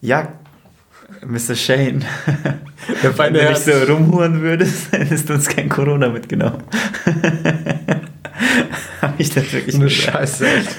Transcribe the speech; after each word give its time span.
Ja, 0.00 0.28
Mr. 1.24 1.54
Shane. 1.54 2.04
Wenn 3.16 3.34
du 3.34 3.48
nicht 3.48 3.62
so 3.62 3.72
rumhuren 3.92 4.40
würdest, 4.42 4.92
hättest 4.92 5.28
du 5.28 5.34
uns 5.34 5.48
kein 5.48 5.68
Corona 5.68 6.08
mitgenommen. 6.08 6.62
Hab 9.00 9.18
ich 9.18 9.30
das 9.30 9.52
wirklich 9.52 9.74
eine? 9.74 9.90
Scheiße, 9.90 10.46
echt. 10.46 10.76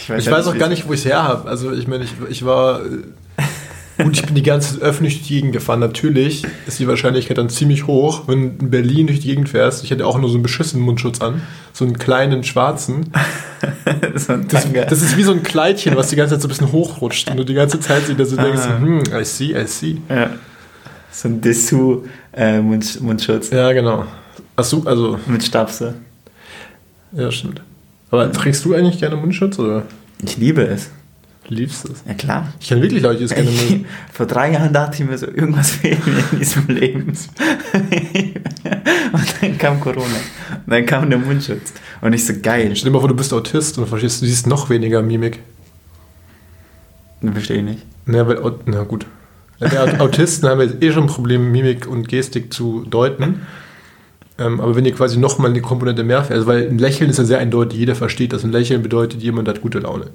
Ich 0.00 0.10
weiß, 0.10 0.22
Ich 0.24 0.30
weiß 0.30 0.46
auch 0.46 0.58
gar 0.58 0.68
nicht, 0.68 0.86
wo 0.88 0.92
ich 0.92 1.00
es 1.00 1.06
her 1.06 1.22
habe. 1.22 1.48
Also 1.48 1.72
ich 1.72 1.88
meine, 1.88 2.04
ich, 2.04 2.12
ich 2.28 2.44
war. 2.44 2.80
Gut, 3.98 4.14
ich 4.16 4.26
bin 4.26 4.34
die 4.34 4.42
ganze 4.42 4.74
Zeit 4.74 4.82
öffentlich 4.82 5.14
durch 5.18 5.26
die 5.28 5.34
Gegend 5.36 5.52
gefahren. 5.52 5.80
Natürlich 5.80 6.44
ist 6.66 6.78
die 6.78 6.86
Wahrscheinlichkeit 6.86 7.38
dann 7.38 7.48
ziemlich 7.48 7.86
hoch, 7.86 8.24
wenn 8.28 8.58
du 8.58 8.64
in 8.66 8.70
Berlin 8.70 9.06
durch 9.06 9.20
die 9.20 9.28
Gegend 9.28 9.48
fährst. 9.48 9.84
Ich 9.84 9.90
hatte 9.90 10.06
auch 10.06 10.18
nur 10.18 10.28
so 10.28 10.34
einen 10.34 10.42
beschissenen 10.42 10.84
Mundschutz 10.84 11.20
an. 11.22 11.40
So 11.72 11.84
einen 11.84 11.98
kleinen 11.98 12.44
schwarzen. 12.44 13.10
so 14.14 14.34
ein 14.34 14.48
Das, 14.48 14.66
das 14.72 15.02
ist 15.02 15.16
wie 15.16 15.22
so 15.22 15.32
ein 15.32 15.42
Kleidchen, 15.42 15.96
was 15.96 16.08
die 16.10 16.16
ganze 16.16 16.34
Zeit 16.34 16.42
so 16.42 16.48
ein 16.48 16.50
bisschen 16.50 16.72
hochrutscht. 16.72 17.30
Und 17.30 17.38
du 17.38 17.44
die 17.44 17.54
ganze 17.54 17.80
Zeit 17.80 18.08
wieder 18.08 18.26
so 18.26 18.36
denkst, 18.36 18.62
Ah. 18.66 18.78
hm, 18.78 19.02
I 19.18 19.24
see, 19.24 19.58
I 19.58 19.66
see. 19.66 19.96
ja. 20.10 20.30
so 21.10 21.28
ein 21.28 21.40
Dessous 21.40 22.04
äh, 22.32 22.60
Ja, 23.50 23.72
genau. 23.72 24.04
Achso, 24.56 24.82
also, 24.84 25.18
mit 25.26 25.42
Stabse. 25.44 25.94
ja, 27.12 27.30
stimmt. 27.30 27.62
Aber 28.10 28.30
trägst 28.30 28.64
du 28.64 28.74
eigentlich 28.74 28.98
gerne 28.98 29.16
Mundschutz 29.16 29.58
oder 29.58 29.84
Ich 30.22 30.36
liebe 30.36 30.62
es. 30.62 30.90
Liebst 31.48 31.86
du 31.86 31.92
es? 31.92 32.02
Ja 32.06 32.14
klar. 32.14 32.52
Ich 32.60 32.68
kenne 32.68 32.82
wirklich 32.82 33.02
Leute, 33.02 33.18
die 33.18 33.24
es 33.24 33.34
gerne 33.34 33.50
mögen. 33.50 33.86
vor 34.12 34.26
drei 34.26 34.52
Jahren 34.52 34.72
dachte 34.72 35.02
ich 35.02 35.08
mir 35.08 35.16
so, 35.16 35.26
irgendwas 35.26 35.70
fehlt 35.70 36.06
mir 36.06 36.22
in 36.32 36.38
diesem 36.38 36.66
Leben. 36.68 37.08
und 39.12 39.34
dann 39.40 39.58
kam 39.58 39.80
Corona. 39.80 40.04
Und 40.04 40.72
dann 40.72 40.86
kam 40.86 41.08
der 41.08 41.18
Mundschutz. 41.18 41.72
Und 42.00 42.12
ich 42.12 42.24
so, 42.24 42.34
geil. 42.40 42.74
Stell 42.74 42.90
dir 42.90 42.94
mal 42.94 43.00
vor, 43.00 43.08
du 43.08 43.16
bist 43.16 43.32
Autist 43.32 43.78
und 43.78 43.86
verstehst, 43.86 44.22
du 44.22 44.26
siehst 44.26 44.46
noch 44.46 44.70
weniger 44.70 45.02
Mimik. 45.02 45.40
Verstehe 47.20 47.58
ich 47.58 47.64
nicht. 47.64 47.82
Na, 48.06 48.26
weil, 48.26 48.38
na 48.66 48.82
gut. 48.84 49.06
Autisten 49.98 50.48
haben 50.48 50.60
jetzt 50.60 50.82
eh 50.82 50.92
schon 50.92 51.04
ein 51.04 51.08
Problem, 51.08 51.50
Mimik 51.50 51.86
und 51.86 52.08
Gestik 52.08 52.52
zu 52.52 52.84
deuten. 52.84 53.46
Ähm, 54.38 54.60
aber 54.60 54.76
wenn 54.76 54.84
ihr 54.84 54.92
quasi 54.92 55.18
nochmal 55.18 55.50
eine 55.50 55.62
Komponente 55.62 56.04
mehr 56.04 56.22
fährt, 56.22 56.38
also 56.38 56.46
weil 56.46 56.68
ein 56.68 56.78
Lächeln 56.78 57.08
ist 57.08 57.18
ja 57.18 57.24
sehr 57.24 57.38
eindeutig, 57.38 57.78
jeder 57.78 57.94
versteht 57.94 58.32
das. 58.32 58.44
Ein 58.44 58.52
Lächeln 58.52 58.82
bedeutet, 58.82 59.22
jemand 59.22 59.48
hat 59.48 59.62
gute 59.62 59.78
Laune. 59.78 60.10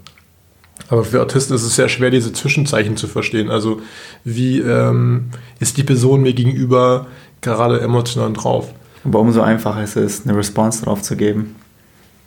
Aber 0.91 1.05
für 1.05 1.21
Autisten 1.21 1.55
ist 1.55 1.63
es 1.63 1.77
sehr 1.77 1.87
schwer, 1.87 2.11
diese 2.11 2.33
Zwischenzeichen 2.33 2.97
zu 2.97 3.07
verstehen. 3.07 3.49
Also, 3.49 3.81
wie 4.25 4.59
ähm, 4.59 5.29
ist 5.61 5.77
die 5.77 5.83
Person 5.83 6.21
mir 6.21 6.33
gegenüber 6.33 7.07
gerade 7.39 7.79
emotional 7.79 8.33
drauf? 8.33 8.73
Aber 9.05 9.19
umso 9.19 9.41
einfacher 9.41 9.81
ist 9.81 9.95
es, 9.95 10.27
eine 10.27 10.37
Response 10.37 10.83
drauf 10.83 11.01
zu 11.01 11.15
geben. 11.15 11.55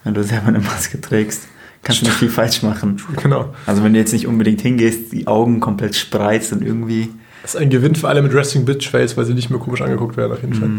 Wenn 0.02 0.14
du 0.14 0.24
selber 0.24 0.48
eine 0.48 0.60
Maske 0.60 0.98
trägst, 0.98 1.42
kannst 1.82 2.00
du 2.00 2.06
nicht 2.06 2.16
viel 2.16 2.30
falsch 2.30 2.62
machen. 2.62 3.02
Genau. 3.22 3.54
Also 3.66 3.84
wenn 3.84 3.92
du 3.92 3.98
jetzt 3.98 4.14
nicht 4.14 4.26
unbedingt 4.26 4.62
hingehst, 4.62 5.12
die 5.12 5.26
Augen 5.26 5.60
komplett 5.60 5.94
spreizt 5.94 6.54
und 6.54 6.62
irgendwie... 6.62 7.10
Das 7.42 7.54
ist 7.54 7.60
ein 7.60 7.68
Gewinn 7.68 7.94
für 7.94 8.08
alle 8.08 8.22
mit 8.22 8.32
Resting 8.32 8.64
Bitch 8.64 8.88
Face, 8.88 9.14
weil 9.18 9.26
sie 9.26 9.34
nicht 9.34 9.50
mehr 9.50 9.58
komisch 9.58 9.82
angeguckt 9.82 10.16
werden, 10.16 10.32
auf 10.32 10.40
jeden 10.40 10.54
Fall. 10.54 10.70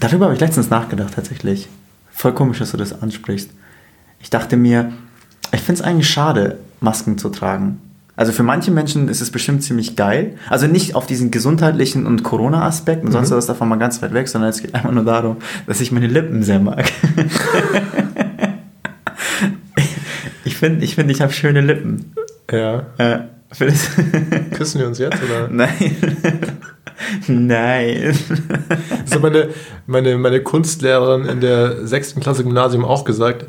Darüber 0.00 0.24
habe 0.24 0.34
ich 0.34 0.40
letztens 0.40 0.70
nachgedacht, 0.70 1.12
tatsächlich. 1.14 1.68
Voll 2.10 2.32
komisch, 2.32 2.60
dass 2.60 2.70
du 2.70 2.78
das 2.78 3.02
ansprichst. 3.02 3.50
Ich 4.20 4.30
dachte 4.30 4.56
mir, 4.56 4.90
ich 5.52 5.60
finde 5.60 5.80
es 5.80 5.86
eigentlich 5.86 6.08
schade, 6.08 6.58
Masken 6.80 7.18
zu 7.18 7.28
tragen. 7.28 7.80
Also 8.16 8.30
für 8.30 8.44
manche 8.44 8.70
Menschen 8.70 9.08
ist 9.08 9.20
es 9.20 9.30
bestimmt 9.30 9.64
ziemlich 9.64 9.96
geil. 9.96 10.36
Also 10.48 10.68
nicht 10.68 10.94
auf 10.94 11.06
diesen 11.06 11.32
gesundheitlichen 11.32 12.06
und 12.06 12.22
Corona-Aspekt 12.22 13.04
und 13.04 13.10
sonst 13.10 13.32
was 13.32 13.46
davon 13.46 13.68
mal 13.68 13.76
ganz 13.76 14.00
weit 14.02 14.14
weg, 14.14 14.28
sondern 14.28 14.50
es 14.50 14.62
geht 14.62 14.74
einfach 14.74 14.92
nur 14.92 15.04
darum, 15.04 15.38
dass 15.66 15.80
ich 15.80 15.90
meine 15.90 16.06
Lippen 16.06 16.44
sehr 16.44 16.60
mag. 16.60 16.84
ich 20.44 20.56
finde, 20.56 20.84
ich, 20.84 20.94
find, 20.94 21.10
ich 21.10 21.20
habe 21.20 21.32
schöne 21.32 21.60
Lippen. 21.60 22.12
Ja. 22.52 22.86
Äh, 22.98 23.18
Küssen 24.54 24.80
wir 24.80 24.86
uns 24.86 24.98
jetzt, 24.98 25.18
oder? 25.22 25.48
Nein. 25.50 25.96
Nein. 27.26 28.16
Das 29.04 29.14
hat 29.14 29.22
meine, 29.22 29.48
meine, 29.86 30.16
meine 30.18 30.40
Kunstlehrerin 30.40 31.26
in 31.26 31.40
der 31.40 31.86
sechsten 31.86 32.20
Klasse 32.20 32.44
Gymnasium 32.44 32.84
auch 32.84 33.04
gesagt. 33.04 33.46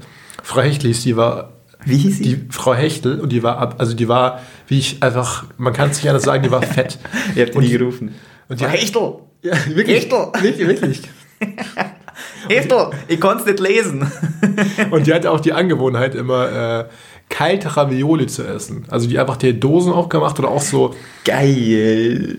Hieß, 0.53 1.03
die 1.03 1.17
war 1.17 1.54
Wie 1.85 1.97
hieß 1.97 2.17
sie? 2.17 2.23
die 2.23 2.45
Frau 2.49 2.73
Hechtel 2.73 3.19
und 3.19 3.29
die 3.31 3.43
war 3.43 3.57
ab, 3.57 3.75
also 3.77 3.93
die 3.93 4.07
war, 4.07 4.41
wie 4.67 4.79
ich 4.79 5.01
einfach, 5.01 5.45
man 5.57 5.73
kann 5.73 5.91
es 5.91 5.97
nicht 5.97 6.09
anders 6.09 6.23
sagen, 6.23 6.43
die 6.43 6.51
war 6.51 6.61
fett. 6.61 6.97
Ihr 7.35 7.45
habt 7.45 7.55
und 7.55 7.63
die 7.63 7.77
gerufen. 7.77 8.15
Und 8.49 8.59
die, 8.59 8.65
Hechtel! 8.65 9.13
ja, 9.41 9.53
wirklich, 9.67 10.03
Hechtel! 10.03 10.27
wirklich, 10.41 10.67
wirklich. 10.67 11.01
Hechtel! 12.49 12.89
Ich 13.07 13.19
konnte 13.19 13.43
es 13.43 13.45
nicht 13.45 13.59
lesen. 13.59 14.11
Und 14.91 15.07
die 15.07 15.13
hatte 15.13 15.31
auch 15.31 15.39
die 15.39 15.53
Angewohnheit, 15.53 16.15
immer 16.15 16.79
äh, 16.79 16.85
kalte 17.29 17.75
Ravioli 17.75 18.27
zu 18.27 18.43
essen. 18.43 18.85
Also 18.89 19.07
die 19.07 19.19
einfach 19.19 19.37
die 19.37 19.59
Dosen 19.59 19.91
aufgemacht 19.91 20.39
oder 20.39 20.49
auch 20.49 20.61
so 20.61 20.95
Geil. 21.25 22.37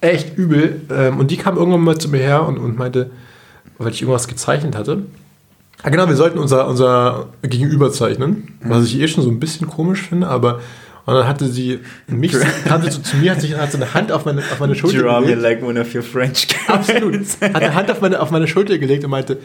echt 0.00 0.36
übel. 0.36 0.82
Ähm, 0.90 1.18
und 1.18 1.30
die 1.30 1.36
kam 1.36 1.56
irgendwann 1.56 1.80
mal 1.80 1.98
zu 1.98 2.08
mir 2.08 2.18
her 2.18 2.46
und, 2.46 2.58
und 2.58 2.78
meinte, 2.78 3.10
weil 3.78 3.92
ich 3.92 4.02
irgendwas 4.02 4.28
gezeichnet 4.28 4.76
hatte. 4.76 5.04
Ah, 5.84 5.90
genau, 5.90 6.08
wir 6.08 6.16
sollten 6.16 6.38
unser, 6.38 6.66
unser 6.66 7.26
Gegenüber 7.42 7.92
zeichnen, 7.92 8.58
was 8.62 8.86
ich 8.86 8.98
eh 8.98 9.06
schon 9.06 9.22
so 9.22 9.28
ein 9.28 9.38
bisschen 9.38 9.68
komisch 9.68 10.00
finde, 10.00 10.28
aber 10.28 10.60
und 11.04 11.12
dann 11.12 11.28
hatte 11.28 11.46
sie 11.46 11.80
mich, 12.06 12.34
kam 12.64 12.82
sie 12.82 12.90
so 12.90 13.02
zu 13.02 13.18
mir, 13.18 13.32
hat 13.32 13.42
sich 13.42 13.54
hat 13.54 13.70
so 13.70 13.76
eine 13.76 13.92
Hand 13.92 14.10
auf 14.10 14.24
meine, 14.24 14.40
auf 14.40 14.60
meine 14.60 14.74
Schulter 14.74 15.02
Draw 15.02 15.20
me 15.20 15.26
gelegt. 15.26 15.42
like 15.42 15.62
one 15.62 15.78
of 15.78 15.94
your 15.94 16.02
French 16.02 16.48
guys. 16.48 16.88
Absolut. 16.88 17.26
Hat 17.42 17.56
eine 17.56 17.74
Hand 17.74 17.90
auf 17.90 18.00
meine, 18.00 18.18
auf 18.20 18.30
meine 18.30 18.48
Schulter 18.48 18.78
gelegt 18.78 19.04
und 19.04 19.10
meinte, 19.10 19.36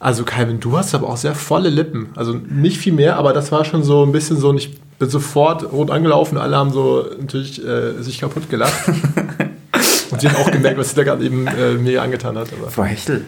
also 0.00 0.24
Calvin, 0.24 0.58
du 0.58 0.78
hast 0.78 0.94
aber 0.94 1.10
auch 1.10 1.18
sehr 1.18 1.34
volle 1.34 1.68
Lippen. 1.68 2.08
Also 2.16 2.32
nicht 2.32 2.78
viel 2.78 2.94
mehr, 2.94 3.16
aber 3.16 3.34
das 3.34 3.52
war 3.52 3.66
schon 3.66 3.82
so 3.82 4.02
ein 4.06 4.12
bisschen 4.12 4.38
so, 4.38 4.48
und 4.48 4.56
ich 4.56 4.80
bin 4.98 5.10
sofort 5.10 5.70
rot 5.70 5.90
angelaufen, 5.90 6.38
alle 6.38 6.56
haben 6.56 6.72
so 6.72 7.04
natürlich 7.20 7.62
äh, 7.62 8.00
sich 8.00 8.20
kaputt 8.20 8.48
gelacht. 8.48 8.88
und 10.10 10.20
sie 10.22 10.30
hat 10.30 10.38
auch 10.38 10.50
gemerkt, 10.50 10.78
was 10.78 10.88
sie 10.88 10.96
da 10.96 11.04
gerade 11.04 11.22
eben 11.22 11.46
äh, 11.46 11.74
mir 11.74 12.00
angetan 12.00 12.38
hat. 12.38 12.48
Aber 12.58 12.70
Frau 12.70 12.84
Hechtel, 12.84 13.26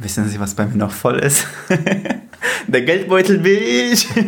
wissen 0.00 0.28
Sie, 0.28 0.40
was 0.40 0.54
bei 0.54 0.66
mir 0.66 0.76
noch 0.76 0.92
voll 0.92 1.18
ist? 1.18 1.46
Der 2.66 2.82
Geldbeutel 2.82 3.38
bin 3.38 3.58
ich. 3.92 4.08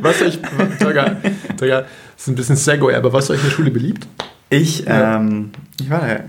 was 0.00 0.22
euch, 0.22 0.38
Tolga, 0.80 1.16
Tolga, 1.56 1.80
das 1.82 1.88
ist 2.22 2.28
ein 2.28 2.34
bisschen 2.34 2.56
Segway, 2.56 2.94
aber 2.94 3.12
was 3.12 3.30
euch 3.30 3.38
in 3.38 3.44
der 3.44 3.50
Schule 3.50 3.70
beliebt? 3.70 4.06
Ich, 4.50 4.80
Ja. 4.84 5.16
ähm, 5.16 5.50
ich 5.80 5.88
war 5.90 6.00
da. 6.06 6.20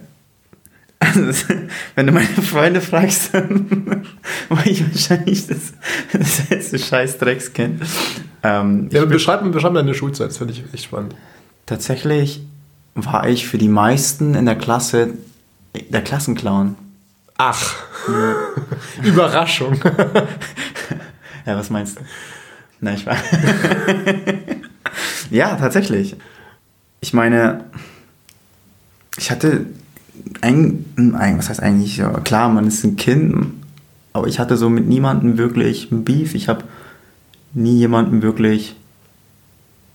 Also, 1.00 1.22
wenn 1.96 2.08
du 2.08 2.14
meine 2.14 2.28
Freunde 2.28 2.80
fragst, 2.82 3.34
dann 3.34 4.06
war 4.50 4.66
ich 4.66 4.84
wahrscheinlich 4.90 5.48
das, 5.48 5.74
das 6.14 6.50
letzte 6.50 6.80
scheiß 6.80 7.18
Dreckskind. 7.18 7.82
Ähm, 8.42 8.88
Ja, 8.92 9.04
beschreib, 9.06 9.44
beschreib 9.52 9.74
deine 9.74 9.94
Schulzeit, 9.94 10.30
das 10.30 10.38
finde 10.38 10.54
ich 10.54 10.64
echt 10.74 10.86
spannend. 10.86 11.16
tatsächlich 11.66 12.42
war 12.96 13.28
ich 13.28 13.48
für 13.48 13.58
die 13.58 13.68
meisten 13.70 14.36
in 14.36 14.46
der 14.46 14.56
Klasse 14.56 15.10
der 15.90 16.02
Klassenclown. 16.04 16.76
Ach, 17.38 17.76
Überraschung. 19.04 19.80
Ja, 21.46 21.58
was 21.58 21.70
meinst 21.70 22.00
du? 22.00 22.04
Nein, 22.80 22.96
ich 22.96 23.06
war. 23.06 23.18
ja, 25.30 25.56
tatsächlich. 25.58 26.16
Ich 27.02 27.14
meine, 27.14 27.66
ich 29.18 29.30
hatte 29.30 29.66
ein, 30.40 30.86
ein, 30.96 31.38
was 31.38 31.50
heißt 31.50 31.62
eigentlich, 31.62 31.98
ja, 31.98 32.10
klar, 32.22 32.48
man 32.48 32.66
ist 32.66 32.82
ein 32.86 32.96
Kind, 32.96 33.48
aber 34.14 34.28
ich 34.28 34.40
hatte 34.40 34.56
so 34.56 34.70
mit 34.70 34.88
niemandem 34.88 35.38
wirklich 35.38 35.92
ein 35.92 36.06
Beef. 36.06 36.34
Ich 36.34 36.48
habe 36.48 36.64
nie 37.54 37.78
jemanden 37.78 38.22
wirklich 38.22 38.78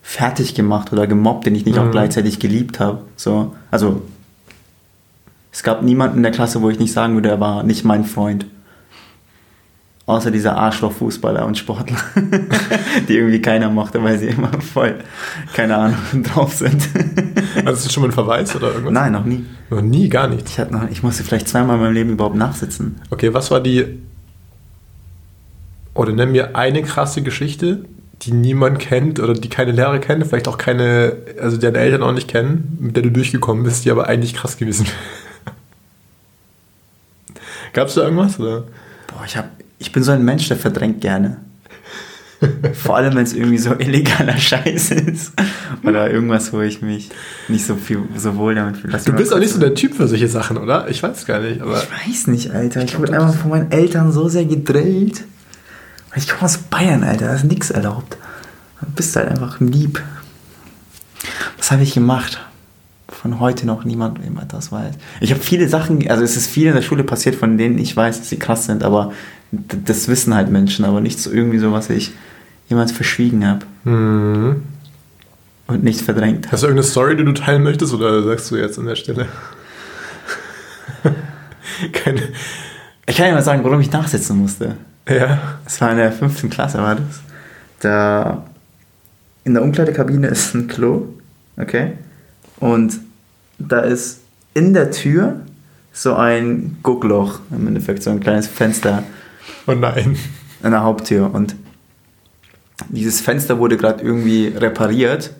fertig 0.02 0.54
gemacht 0.54 0.92
oder 0.92 1.06
gemobbt, 1.06 1.46
den 1.46 1.54
ich 1.54 1.64
nicht 1.64 1.78
auch 1.78 1.86
Mhm. 1.86 1.92
gleichzeitig 1.92 2.40
geliebt 2.40 2.78
habe. 2.78 3.04
So, 3.16 3.56
also 3.70 4.02
es 5.52 5.62
gab 5.62 5.82
niemanden 5.82 6.18
in 6.18 6.22
der 6.22 6.32
Klasse, 6.32 6.62
wo 6.62 6.70
ich 6.70 6.78
nicht 6.78 6.92
sagen 6.92 7.14
würde, 7.14 7.30
er 7.30 7.40
war 7.40 7.62
nicht 7.62 7.84
mein 7.84 8.04
Freund. 8.04 8.46
Außer 10.08 10.30
dieser 10.30 10.56
Arschloch-Fußballer 10.56 11.44
und 11.44 11.58
Sportler, 11.58 11.98
die 13.08 13.14
irgendwie 13.14 13.42
keiner 13.42 13.68
mochte, 13.68 14.02
weil 14.02 14.18
sie 14.18 14.28
immer 14.28 14.50
voll, 14.58 14.94
keine 15.52 15.76
Ahnung, 15.76 15.98
drauf 16.22 16.54
sind. 16.54 16.88
Hattest 17.56 17.84
du 17.84 17.90
schon 17.90 18.02
mal 18.02 18.06
einen 18.06 18.14
Verweis 18.14 18.56
oder 18.56 18.68
irgendwas? 18.68 18.94
Nein, 18.94 19.12
noch 19.12 19.26
nie. 19.26 19.44
Noch 19.68 19.82
nie, 19.82 20.08
gar 20.08 20.28
nicht. 20.28 20.48
Ich, 20.48 20.70
noch, 20.70 20.88
ich 20.90 21.02
musste 21.02 21.24
vielleicht 21.24 21.46
zweimal 21.46 21.76
in 21.76 21.82
meinem 21.82 21.92
Leben 21.92 22.10
überhaupt 22.12 22.36
nachsitzen. 22.36 22.96
Okay, 23.10 23.34
was 23.34 23.50
war 23.50 23.60
die. 23.60 23.98
Oder 25.92 26.12
nenn 26.12 26.32
mir 26.32 26.56
eine 26.56 26.82
krasse 26.82 27.20
Geschichte, 27.20 27.84
die 28.22 28.32
niemand 28.32 28.78
kennt 28.78 29.20
oder 29.20 29.34
die 29.34 29.48
keine 29.50 29.72
Lehrer 29.72 29.98
kennen, 29.98 30.24
vielleicht 30.24 30.48
auch 30.48 30.56
keine, 30.56 31.16
also 31.38 31.58
deine 31.58 31.78
Eltern 31.78 32.02
auch 32.02 32.12
nicht 32.12 32.28
kennen, 32.28 32.78
mit 32.80 32.96
der 32.96 33.02
du 33.02 33.10
durchgekommen 33.10 33.62
bist, 33.62 33.84
die 33.84 33.90
aber 33.90 34.08
eigentlich 34.08 34.32
krass 34.32 34.56
gewesen 34.56 34.86
wäre. 34.86 34.96
Gab 37.72 37.88
es 37.88 37.94
da 37.94 38.02
irgendwas? 38.02 38.38
Oder? 38.38 38.64
Boah, 39.06 39.24
ich, 39.26 39.36
hab, 39.36 39.50
ich 39.78 39.92
bin 39.92 40.02
so 40.02 40.12
ein 40.12 40.24
Mensch, 40.24 40.48
der 40.48 40.56
verdrängt 40.56 41.00
gerne. 41.00 41.38
Vor 42.74 42.96
allem, 42.96 43.16
wenn 43.16 43.24
es 43.24 43.32
irgendwie 43.32 43.58
so 43.58 43.74
illegaler 43.74 44.36
Scheiß 44.38 44.92
ist. 44.92 45.32
Oder 45.82 46.10
irgendwas, 46.10 46.52
wo 46.52 46.60
ich 46.60 46.82
mich 46.82 47.10
nicht 47.48 47.66
so, 47.66 47.74
viel, 47.74 48.00
so 48.16 48.36
wohl 48.36 48.54
damit 48.54 48.76
fühle. 48.76 48.98
Du 49.04 49.12
bist 49.12 49.32
auch 49.32 49.38
nicht 49.38 49.52
so 49.52 49.58
der 49.58 49.74
Typ 49.74 49.94
für 49.94 50.06
solche 50.06 50.28
Sachen, 50.28 50.56
oder? 50.56 50.88
Ich 50.88 51.02
weiß 51.02 51.26
gar 51.26 51.40
nicht, 51.40 51.60
aber. 51.60 51.82
Ich 51.82 52.08
weiß 52.08 52.26
nicht, 52.28 52.52
Alter. 52.52 52.84
Ich 52.84 52.98
wurde 52.98 53.14
einfach 53.14 53.34
von 53.34 53.50
meinen 53.50 53.72
Eltern 53.72 54.12
so 54.12 54.28
sehr 54.28 54.44
gedrillt. 54.44 55.24
Ich 56.14 56.28
komme 56.28 56.42
aus 56.42 56.58
Bayern, 56.58 57.02
Alter, 57.02 57.26
da 57.26 57.34
ist 57.34 57.44
nichts 57.44 57.70
erlaubt. 57.70 58.16
Du 58.80 58.86
bist 58.92 59.14
halt 59.16 59.28
einfach 59.28 59.58
lieb. 59.60 60.02
Was 61.56 61.70
habe 61.72 61.82
ich 61.82 61.94
gemacht? 61.94 62.40
Von 63.20 63.40
heute 63.40 63.66
noch 63.66 63.84
niemand 63.84 64.20
das 64.52 64.70
weiß. 64.70 64.94
Ich 65.20 65.32
habe 65.32 65.40
viele 65.40 65.68
Sachen, 65.68 66.08
also 66.08 66.22
es 66.22 66.36
ist 66.36 66.46
viel 66.46 66.68
in 66.68 66.74
der 66.74 66.82
Schule 66.82 67.02
passiert, 67.02 67.34
von 67.34 67.58
denen 67.58 67.76
ich 67.76 67.96
weiß, 67.96 68.20
dass 68.20 68.28
sie 68.28 68.38
krass 68.38 68.66
sind, 68.66 68.84
aber 68.84 69.12
das 69.50 70.06
wissen 70.06 70.36
halt 70.36 70.52
Menschen, 70.52 70.84
aber 70.84 71.00
nicht 71.00 71.18
so 71.18 71.32
irgendwie 71.32 71.58
so, 71.58 71.72
was 71.72 71.90
ich 71.90 72.12
jemals 72.68 72.92
verschwiegen 72.92 73.44
habe. 73.44 73.66
Mhm. 73.82 74.62
Und 75.66 75.82
nicht 75.82 76.00
verdrängt. 76.00 76.52
Hast 76.52 76.62
du 76.62 76.68
irgendeine 76.68 76.88
Story, 76.88 77.16
die 77.16 77.24
du 77.24 77.32
teilen 77.32 77.64
möchtest, 77.64 77.92
oder 77.92 78.22
sagst 78.22 78.52
du 78.52 78.56
jetzt 78.56 78.78
an 78.78 78.86
der 78.86 78.94
Stelle? 78.94 79.26
Keine. 81.92 82.22
Ich 83.04 83.16
kann 83.16 83.26
ja 83.26 83.34
mal 83.34 83.42
sagen, 83.42 83.64
warum 83.64 83.80
ich 83.80 83.90
nachsitzen 83.90 84.38
musste. 84.38 84.76
Ja. 85.08 85.58
Es 85.66 85.80
war 85.80 85.90
in 85.90 85.96
der 85.96 86.12
fünften 86.12 86.50
Klasse, 86.50 86.78
war 86.78 86.94
das. 86.94 87.20
Da 87.80 88.44
in 89.42 89.54
der 89.54 89.64
Umkleidekabine 89.64 90.28
ist 90.28 90.54
ein 90.54 90.68
Klo, 90.68 91.08
okay? 91.56 91.94
Und 92.60 93.07
da 93.58 93.80
ist 93.80 94.20
in 94.54 94.72
der 94.72 94.90
Tür 94.90 95.40
so 95.92 96.14
ein 96.14 96.76
Guckloch, 96.82 97.40
im 97.50 97.66
Endeffekt 97.66 98.02
so 98.02 98.10
ein 98.10 98.20
kleines 98.20 98.46
Fenster. 98.46 99.02
Oh 99.66 99.72
nein. 99.72 100.16
An 100.62 100.72
der 100.72 100.82
Haupttür. 100.82 101.32
Und 101.32 101.56
dieses 102.88 103.20
Fenster 103.20 103.58
wurde 103.58 103.76
gerade 103.76 104.02
irgendwie 104.02 104.48
repariert 104.48 105.32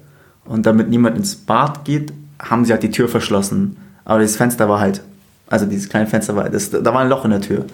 und 0.45 0.67
damit 0.67 0.89
niemand 0.89 1.17
ins 1.17 1.37
Bad 1.37 1.85
geht, 1.85 2.13
haben 2.39 2.65
sie 2.65 2.73
halt 2.73 2.83
die 2.83 2.91
Tür 2.91 3.09
verschlossen. 3.09 3.77
Aber 4.05 4.21
dieses 4.21 4.37
Fenster 4.37 4.69
war 4.69 4.81
halt, 4.81 5.03
also 5.47 5.67
dieses 5.67 5.89
kleine 5.89 6.07
Fenster 6.07 6.35
war, 6.35 6.49
das, 6.49 6.71
da 6.71 6.85
war 6.85 7.01
ein 7.01 7.09
Loch 7.09 7.25
in 7.25 7.31
der 7.31 7.41
Tür. 7.41 7.65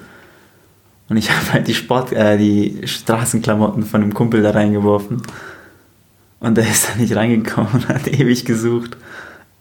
Und 1.08 1.16
ich 1.16 1.30
habe 1.34 1.52
halt 1.52 1.68
die 1.68 1.74
Sport, 1.74 2.12
äh, 2.12 2.36
die 2.36 2.86
Straßenklamotten 2.86 3.84
von 3.84 4.02
einem 4.02 4.14
Kumpel 4.14 4.42
da 4.42 4.50
reingeworfen. 4.50 5.22
Und 6.40 6.56
der 6.58 6.68
ist 6.68 6.88
da 6.90 7.00
nicht 7.00 7.16
reingekommen 7.16 7.72
und 7.72 7.88
hat 7.88 8.06
ewig 8.12 8.44
gesucht. 8.44 8.96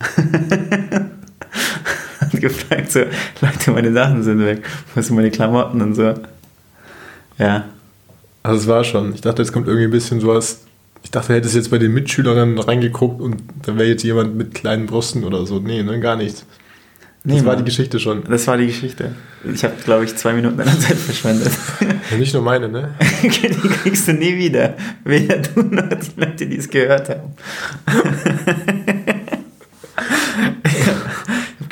hat 2.20 2.32
gefragt 2.32 2.92
so, 2.92 3.00
Leute, 3.42 3.72
meine 3.72 3.92
Sachen 3.94 4.24
sind 4.24 4.44
weg. 4.46 4.64
Wo 4.94 5.02
sind 5.02 5.16
meine 5.16 5.32
Klamotten 5.32 5.82
und 5.82 5.96
so. 5.96 6.14
Ja. 7.38 7.66
Also 8.44 8.62
es 8.62 8.68
war 8.68 8.84
schon. 8.84 9.14
Ich 9.14 9.22
dachte, 9.22 9.42
jetzt 9.42 9.52
kommt 9.52 9.68
irgendwie 9.68 9.86
ein 9.86 9.92
bisschen 9.92 10.20
sowas. 10.20 10.62
Ich 11.04 11.12
dachte, 11.12 11.30
du 11.30 11.34
hättest 11.36 11.56
jetzt 11.56 11.72
bei 11.72 11.78
den 11.78 11.94
Mitschülerinnen 11.94 12.60
reingeguckt 12.60 13.22
und 13.22 13.44
da 13.66 13.76
wäre 13.78 13.90
jetzt 13.90 14.04
jemand 14.04 14.36
mit 14.36 14.54
kleinen 14.54 14.86
Brüsten 14.86 15.24
oder 15.24 15.46
so. 15.46 15.60
Nee, 15.60 15.84
ne, 15.84 16.00
gar 16.00 16.16
nichts. 16.16 16.46
Nee, 17.26 17.36
das 17.36 17.46
war 17.46 17.56
die 17.56 17.64
Geschichte 17.64 18.02
schon. 18.02 18.24
Das 18.30 18.48
war 18.48 18.58
die 18.58 18.68
Geschichte. 18.68 19.16
Ich 19.50 19.64
habe, 19.64 19.76
glaube 19.86 20.04
ich, 20.04 20.14
zwei 20.18 20.34
Minuten 20.34 20.58
deiner 20.58 20.78
Zeit 20.78 20.98
verschwendet. 20.98 21.52
Ja, 22.12 22.18
nicht 22.18 22.34
nur 22.34 22.44
meine, 22.44 22.68
ne? 22.68 22.94
die 23.24 23.30
kriegst 23.30 24.10
du 24.10 24.14
nie 24.14 24.36
wieder. 24.36 24.76
Weder 25.06 25.38
du 25.38 25.62
noch 25.62 25.88
die 25.88 26.20
Leute, 26.20 26.46
die 26.46 26.58
es 26.58 26.70
gehört 26.70 27.10
haben. 27.10 27.34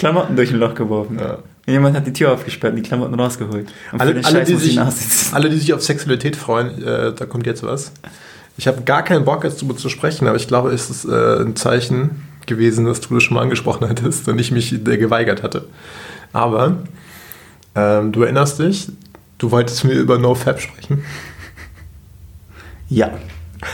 Klamotten 0.01 0.35
durch 0.35 0.49
ein 0.49 0.57
Loch 0.57 0.73
geworfen. 0.73 1.19
Ja. 1.19 1.37
Jemand 1.67 1.95
hat 1.95 2.07
die 2.07 2.13
Tür 2.13 2.31
aufgesperrt 2.31 2.73
und 2.73 2.77
die 2.77 2.81
Klamotten 2.81 3.13
rausgeholt. 3.13 3.71
Alle, 3.91 4.19
alle, 4.25 4.43
die 4.43 4.55
sich, 4.55 4.79
alle, 4.79 5.47
die 5.47 5.57
sich 5.57 5.75
auf 5.75 5.83
Sexualität 5.83 6.35
freuen, 6.35 6.83
äh, 6.83 7.13
da 7.13 7.27
kommt 7.27 7.45
jetzt 7.45 7.61
was. 7.61 7.91
Ich 8.57 8.65
habe 8.65 8.81
gar 8.81 9.03
keinen 9.03 9.25
Bock, 9.25 9.43
jetzt 9.43 9.61
darüber 9.61 9.77
zu 9.77 9.89
sprechen, 9.89 10.27
aber 10.27 10.37
ich 10.37 10.47
glaube, 10.47 10.71
es 10.71 10.89
ist 10.89 11.05
äh, 11.05 11.43
ein 11.43 11.55
Zeichen 11.55 12.23
gewesen, 12.47 12.85
dass 12.85 12.99
du 13.01 13.13
das 13.13 13.21
schon 13.21 13.35
mal 13.35 13.43
angesprochen 13.43 13.87
hattest 13.87 14.27
und 14.27 14.39
ich 14.39 14.51
mich 14.51 14.73
äh, 14.73 14.97
geweigert 14.97 15.43
hatte. 15.43 15.65
Aber 16.33 16.79
ähm, 17.75 18.11
du 18.11 18.23
erinnerst 18.23 18.57
dich, 18.57 18.91
du 19.37 19.51
wolltest 19.51 19.83
mir 19.83 19.93
über 19.93 20.17
NoFap 20.17 20.59
sprechen. 20.59 21.03
Ja. 22.89 23.11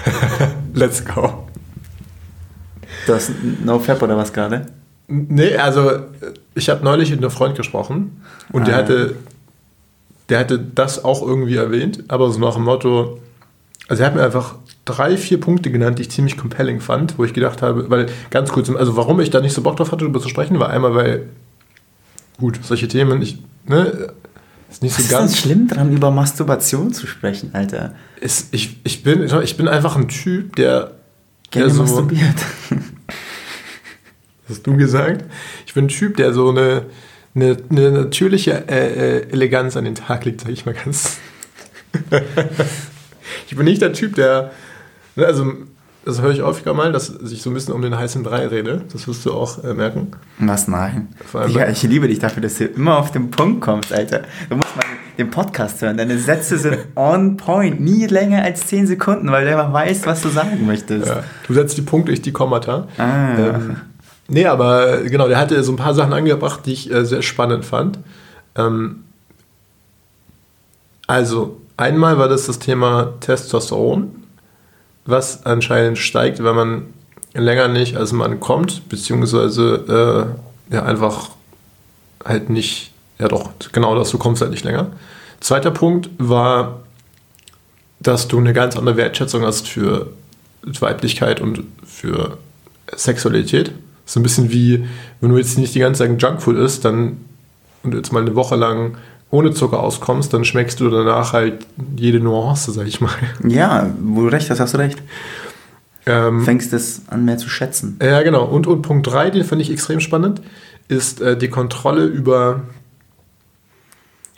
Let's 0.74 1.06
go. 1.06 1.48
Du 3.06 3.14
hast 3.14 3.32
NoFap 3.64 4.02
oder 4.02 4.18
was 4.18 4.34
gerade? 4.34 4.66
Nee, 5.08 5.56
also 5.56 5.92
ich 6.54 6.70
habe 6.70 6.84
neulich 6.84 7.12
mit 7.12 7.20
einem 7.20 7.32
Freund 7.32 7.56
gesprochen 7.56 8.22
und 8.52 8.64
ah. 8.64 8.66
der 8.66 8.76
hatte 8.76 9.16
der 10.30 10.40
hatte 10.40 10.60
das 10.60 11.04
auch 11.04 11.22
irgendwie 11.22 11.56
erwähnt, 11.56 12.04
aber 12.08 12.30
so 12.32 12.40
nach 12.40 12.56
dem 12.56 12.64
Motto, 12.64 13.20
also 13.88 14.04
er 14.04 14.08
hat 14.08 14.16
mir 14.16 14.24
einfach 14.24 14.56
drei, 14.86 15.18
vier 15.18 15.40
Punkte 15.40 15.72
genannt, 15.72 16.00
die 16.00 16.04
ich 16.04 16.12
ziemlich 16.12 16.38
compelling 16.38 16.82
fand, 16.82 17.18
wo 17.18 17.24
ich 17.24 17.34
gedacht 17.34 17.62
habe, 17.62 17.90
weil 17.90 18.08
ganz 18.30 18.52
kurz, 18.52 18.70
also 18.70 18.98
warum 18.98 19.20
ich 19.20 19.30
da 19.30 19.40
nicht 19.40 19.54
so 19.54 19.62
Bock 19.62 19.78
drauf 19.78 19.92
hatte, 19.92 20.04
darüber 20.04 20.20
zu 20.20 20.30
sprechen, 20.30 20.60
war 20.60 20.70
einmal, 20.70 20.96
weil, 20.96 21.30
gut, 22.40 22.60
solche 22.62 22.88
Themen, 22.88 23.22
ich, 23.22 23.40
ne, 23.66 24.14
ist 24.70 24.84
nicht 24.84 24.98
Was 24.98 25.08
so 25.08 25.16
ganz. 25.16 25.32
ist 25.32 25.46
denn 25.46 25.52
schlimm 25.52 25.68
dran, 25.70 25.94
über 25.94 26.12
Masturbation 26.12 26.94
zu 26.94 27.08
sprechen, 27.08 27.52
Alter? 27.54 27.96
Ist, 28.20 28.54
ich, 28.54 28.82
ich, 28.84 29.04
bin, 29.04 29.30
ich 29.44 29.56
bin 29.56 29.68
einfach 29.70 29.96
ein 29.96 30.10
Typ, 30.10 30.58
der. 30.58 30.92
Gerne 31.52 31.68
der 31.68 31.76
so, 31.76 31.84
masturbiert. 31.84 32.36
hast 34.50 34.66
du 34.66 34.78
gesagt? 34.78 35.26
Ich 35.66 35.74
bin 35.74 35.86
ein 35.86 35.90
Typ, 35.90 36.18
der 36.18 36.34
so 36.34 36.50
eine, 36.50 36.86
eine, 37.36 37.58
eine 37.70 37.92
natürliche 37.92 38.68
äh, 38.68 39.20
äh, 39.20 39.32
Eleganz 39.32 39.78
an 39.78 39.86
den 39.86 39.96
Tag 39.96 40.26
legt, 40.26 40.42
sag 40.42 40.50
ich 40.50 40.66
mal 40.66 40.76
ganz. 40.76 41.18
ich 43.48 43.56
bin 43.56 43.66
nicht 43.66 43.82
der 43.82 43.94
Typ, 43.94 44.16
der 44.16 44.52
Ne, 45.18 45.26
also, 45.26 45.52
das 46.06 46.22
höre 46.22 46.32
ich 46.32 46.42
häufiger 46.42 46.76
mal, 46.76 46.92
dass 46.92 47.10
ich 47.10 47.42
so 47.42 47.50
ein 47.50 47.54
bisschen 47.56 47.74
um 47.74 47.82
den 47.82 47.98
heißen 47.98 48.22
Brei 48.22 48.46
rede. 48.48 48.84
Das 48.94 49.08
wirst 49.08 49.26
du 49.26 49.34
auch 49.34 49.64
äh, 49.64 49.74
merken. 49.74 50.12
Was? 50.38 50.68
Nein. 50.68 51.10
Ja, 51.50 51.68
ich 51.68 51.82
liebe 51.84 52.08
dich 52.08 52.20
dafür, 52.20 52.44
dass 52.44 52.60
du 52.60 52.66
immer 52.66 53.00
auf 53.00 53.12
den 53.12 53.32
Punkt 53.32 53.62
kommst, 53.62 53.92
Alter. 53.92 54.22
Du 54.48 54.56
musst 54.56 54.76
mal 54.76 54.86
den 55.18 55.32
Podcast 55.32 55.82
hören. 55.82 55.98
Deine 55.98 56.20
Sätze 56.20 56.60
sind 56.60 56.78
on 56.96 57.36
point. 57.36 57.82
Nie 57.82 58.06
länger 58.06 58.44
als 58.44 58.68
10 58.68 58.86
Sekunden, 58.86 59.32
weil 59.32 59.46
du 59.46 59.52
immer 59.52 59.74
weißt, 59.74 60.06
was 60.06 60.22
du 60.22 60.30
sagen 60.30 60.68
möchtest. 60.68 61.08
Ja, 61.08 61.24
du 61.48 61.54
setzt 61.56 61.76
die 61.78 61.82
Punkte 61.82 62.12
durch 62.12 62.22
die 62.22 62.32
Kommata. 62.32 62.88
Ah. 63.00 63.38
Ähm, 63.40 63.78
nee, 64.28 64.46
aber 64.46 65.02
genau, 65.04 65.28
der 65.28 65.38
hatte 65.38 65.64
so 65.64 65.72
ein 65.72 65.78
paar 65.78 65.94
Sachen 65.94 66.14
angebracht, 66.14 66.62
die 66.66 66.74
ich 66.74 66.92
äh, 66.92 67.06
sehr 67.06 67.22
spannend 67.22 67.66
fand. 67.66 68.00
Ähm, 68.56 69.04
also, 71.08 71.62
einmal 71.78 72.18
war 72.18 72.28
das 72.28 72.48
das 72.48 72.60
Thema 72.60 73.14
Testosteron 73.20 74.18
was 75.08 75.46
anscheinend 75.46 75.98
steigt, 75.98 76.44
wenn 76.44 76.56
man 76.56 76.94
länger 77.34 77.70
nicht 77.70 77.96
als 77.96 78.12
man 78.12 78.40
kommt, 78.40 78.90
beziehungsweise 78.90 80.36
äh, 80.70 80.74
ja 80.74 80.84
einfach 80.84 81.30
halt 82.24 82.50
nicht, 82.50 82.92
ja 83.18 83.28
doch, 83.28 83.52
genau 83.72 83.96
das, 83.96 84.12
du 84.12 84.18
kommst 84.18 84.42
halt 84.42 84.52
nicht 84.52 84.66
länger. 84.66 84.92
Zweiter 85.40 85.72
Punkt 85.72 86.10
war, 86.18 86.82
dass 88.00 88.28
du 88.28 88.38
eine 88.38 88.54
ganz 88.54 88.76
andere 88.76 88.98
Wertschätzung 88.98 89.44
hast 89.44 89.68
für 89.68 90.12
Weiblichkeit 90.64 91.40
und 91.40 91.64
für 91.86 92.38
Sexualität. 92.94 93.72
So 94.08 94.20
ein 94.20 94.24
bisschen 94.24 94.52
wie, 94.52 94.86
wenn 95.22 95.30
du 95.30 95.38
jetzt 95.38 95.60
nicht 95.60 95.76
die 95.76 95.80
ganze 95.80 96.08
Zeit 96.08 96.20
Junkfood 96.20 96.56
isst, 96.56 96.86
dann 96.86 97.18
und 97.84 97.94
jetzt 97.94 98.12
mal 98.12 98.22
eine 98.22 98.36
Woche 98.36 98.56
lang 98.56 98.98
ohne 99.30 99.52
Zucker 99.52 99.82
auskommst, 99.82 100.34
dann 100.34 100.46
schmeckst 100.46 100.80
du 100.80 100.90
danach 100.90 101.34
halt 101.34 101.66
jede 101.96 102.20
Nuance, 102.20 102.72
sag 102.72 102.88
ich 102.88 103.02
mal. 103.02 103.12
Ja, 103.48 103.90
wo 104.02 104.22
du 104.22 104.28
recht 104.28 104.50
hast, 104.50 104.60
hast 104.60 104.74
du 104.74 104.78
recht. 104.78 105.02
Ähm, 106.06 106.46
Fängst 106.46 106.72
es 106.72 107.02
an 107.08 107.26
mehr 107.26 107.38
zu 107.38 107.50
schätzen. 107.50 108.00
Ja, 108.02 108.22
genau. 108.24 108.46
Und, 108.46 108.66
und 108.66 108.82
Punkt 108.82 109.08
3, 109.08 109.32
den 109.32 109.44
fand 109.44 109.62
ich 109.62 109.70
extrem 109.70 110.00
spannend, 110.00 110.42
ist 110.88 111.20
äh, 111.20 111.38
die 111.38 111.50
Kontrolle 111.50 112.06
über, 112.06 112.62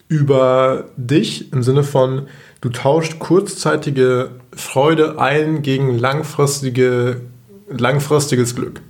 über 0.08 0.86
dich 0.98 1.54
im 1.54 1.62
Sinne 1.62 1.84
von, 1.84 2.28
du 2.62 2.70
tauscht 2.70 3.20
kurzzeitige 3.20 4.32
Freude 4.52 5.20
ein 5.20 5.62
gegen 5.62 5.96
langfristige, 6.00 7.22
langfristiges 7.70 8.56
Glück. 8.56 8.82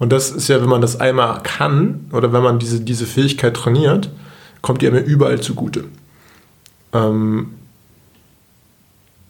Und 0.00 0.10
das 0.10 0.30
ist 0.30 0.48
ja, 0.48 0.60
wenn 0.62 0.68
man 0.68 0.80
das 0.80 0.98
einmal 0.98 1.42
kann 1.42 2.06
oder 2.10 2.32
wenn 2.32 2.42
man 2.42 2.58
diese, 2.58 2.80
diese 2.80 3.04
Fähigkeit 3.04 3.54
trainiert, 3.54 4.10
kommt 4.62 4.82
ihr 4.82 4.90
mir 4.90 5.00
überall 5.00 5.40
zugute. 5.40 5.84
Ähm, 6.94 7.50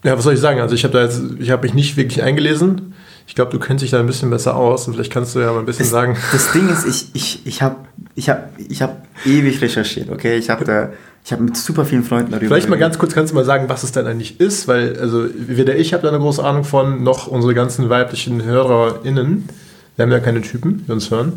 ja, 0.03 0.17
was 0.17 0.23
soll 0.23 0.33
ich 0.33 0.39
sagen? 0.39 0.61
Also 0.61 0.73
ich 0.73 0.85
habe 0.85 0.93
da 0.93 1.03
jetzt, 1.03 1.21
ich 1.39 1.51
habe 1.51 1.63
mich 1.63 1.73
nicht 1.73 1.97
wirklich 1.97 2.23
eingelesen. 2.23 2.93
Ich 3.27 3.35
glaube, 3.35 3.51
du 3.51 3.59
kennst 3.59 3.83
dich 3.83 3.91
da 3.91 3.99
ein 3.99 4.07
bisschen 4.07 4.29
besser 4.29 4.55
aus 4.55 4.87
und 4.87 4.93
vielleicht 4.93 5.11
kannst 5.11 5.35
du 5.35 5.39
ja 5.39 5.51
mal 5.51 5.59
ein 5.59 5.65
bisschen 5.65 5.83
das, 5.83 5.91
sagen. 5.91 6.17
Das 6.31 6.53
Ding 6.53 6.69
ist, 6.69 6.85
ich, 6.85 7.09
ich, 7.13 7.45
ich 7.45 7.61
habe 7.61 7.75
ich 8.15 8.29
hab, 8.29 8.51
ich 8.57 8.81
hab 8.81 9.05
ewig 9.25 9.61
recherchiert, 9.61 10.09
okay? 10.09 10.37
Ich 10.37 10.49
habe 10.49 10.63
da, 10.63 10.89
ich 11.25 11.33
habe 11.33 11.43
mit 11.43 11.57
super 11.57 11.83
vielen 11.83 12.05
Freunden 12.05 12.31
darüber 12.31 12.47
Vielleicht 12.47 12.69
mal 12.69 12.79
ganz 12.79 12.97
kurz, 12.97 13.13
kannst 13.13 13.31
du 13.31 13.35
mal 13.35 13.45
sagen, 13.45 13.67
was 13.67 13.83
es 13.83 13.91
denn 13.91 14.07
eigentlich 14.07 14.39
ist, 14.39 14.69
weil, 14.69 14.97
also 14.97 15.27
weder 15.35 15.75
ich 15.75 15.93
habe 15.93 16.03
da 16.03 16.09
eine 16.09 16.19
große 16.19 16.41
Ahnung 16.43 16.63
von, 16.63 17.03
noch 17.03 17.27
unsere 17.27 17.53
ganzen 17.53 17.89
weiblichen 17.89 18.41
HörerInnen. 18.41 19.49
Wir 19.95 20.03
haben 20.03 20.11
ja 20.11 20.19
keine 20.19 20.41
Typen, 20.41 20.85
die 20.85 20.91
uns 20.91 21.11
hören. 21.11 21.33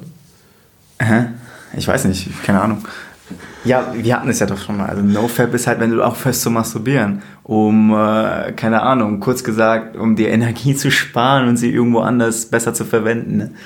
Ich 1.77 1.89
weiß 1.89 2.05
nicht, 2.05 2.31
keine 2.45 2.61
Ahnung. 2.61 2.87
Ja, 3.65 3.95
wir 3.95 4.15
hatten 4.15 4.29
es 4.29 4.39
ja 4.39 4.47
doch 4.47 4.59
schon 4.59 4.77
mal. 4.77 4.87
Also 4.87 5.03
NoFap 5.03 5.55
ist 5.55 5.67
halt, 5.67 5.81
wenn 5.81 5.91
du 5.91 6.03
aufhörst 6.03 6.43
zu 6.43 6.51
masturbieren, 6.51 7.23
um, 7.43 7.93
äh, 7.93 8.53
keine 8.53 8.83
Ahnung, 8.83 9.21
kurz 9.21 9.43
gesagt, 9.43 9.97
um 9.97 10.17
die 10.17 10.27
Energie 10.27 10.75
zu 10.75 10.91
sparen 10.91 11.49
und 11.49 11.57
sie 11.57 11.71
irgendwo 11.71 12.01
anders 12.01 12.47
besser 12.47 12.75
zu 12.75 12.85
verwenden. 12.85 13.57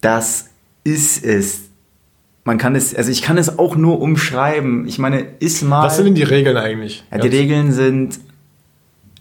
Das 0.00 0.50
ist 0.84 1.24
es. 1.24 1.62
man 2.44 2.58
kann 2.58 2.76
es, 2.76 2.94
also 2.94 3.10
ich 3.10 3.22
kann 3.22 3.38
es 3.38 3.58
auch 3.58 3.74
nur 3.74 4.00
umschreiben. 4.00 4.86
Ich 4.86 4.98
meine, 4.98 5.20
ist 5.40 5.62
mal. 5.62 5.84
Was 5.84 5.96
sind 5.96 6.06
denn 6.06 6.14
die 6.14 6.22
Regeln 6.22 6.56
eigentlich? 6.56 7.04
ja, 7.10 7.18
die 7.18 7.28
Regeln 7.28 7.72
sind 7.72 8.20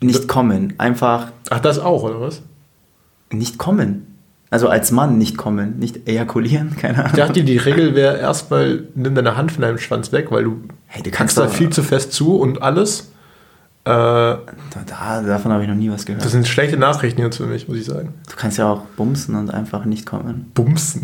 nicht 0.01 0.27
kommen. 0.27 0.73
Einfach 0.77 1.31
Ach, 1.49 1.59
das 1.59 1.79
auch, 1.79 2.03
oder 2.03 2.21
was? 2.21 2.43
Nicht 3.33 3.57
kommen. 3.57 4.07
Also 4.49 4.67
als 4.67 4.91
Mann 4.91 5.17
nicht 5.17 5.35
kommen, 5.37 5.79
nicht 5.79 6.07
ejakulieren, 6.07 6.75
keine 6.79 6.93
Ich 6.93 6.99
Ahnung. 6.99 7.15
dachte, 7.15 7.43
die 7.43 7.57
Regel 7.57 7.95
wäre 7.95 8.17
erstmal, 8.19 8.83
nimm 8.95 9.15
deine 9.15 9.35
Hand 9.35 9.51
von 9.51 9.61
deinem 9.63 9.79
Schwanz 9.79 10.11
weg, 10.11 10.27
weil 10.31 10.43
du 10.43 10.61
Hey, 10.85 11.01
du 11.01 11.09
kannst 11.09 11.37
da 11.39 11.47
viel 11.47 11.71
zu 11.71 11.81
fest 11.81 12.13
zu 12.13 12.35
und 12.35 12.61
alles. 12.61 13.09
Äh, 13.85 13.89
Da, 13.89 14.39
da, 14.85 15.21
davon 15.23 15.51
habe 15.51 15.63
ich 15.63 15.67
noch 15.69 15.75
nie 15.75 15.89
was 15.91 16.05
gehört. 16.05 16.23
das 16.23 16.31
sind 16.31 16.47
schlechte 16.47 16.77
Nachrichten 16.77 17.19
jetzt 17.21 17.37
für 17.37 17.47
mich, 17.47 17.67
muss 17.67 17.77
ich 17.77 17.85
sagen. 17.85 18.13
Du 18.29 18.35
kannst 18.37 18.57
ja 18.59 18.69
auch 18.71 18.81
bumsen 18.95 19.35
und 19.35 19.49
einfach 19.51 19.85
nicht 19.85 20.05
kommen. 20.05 20.51
Bumsen. 20.53 21.01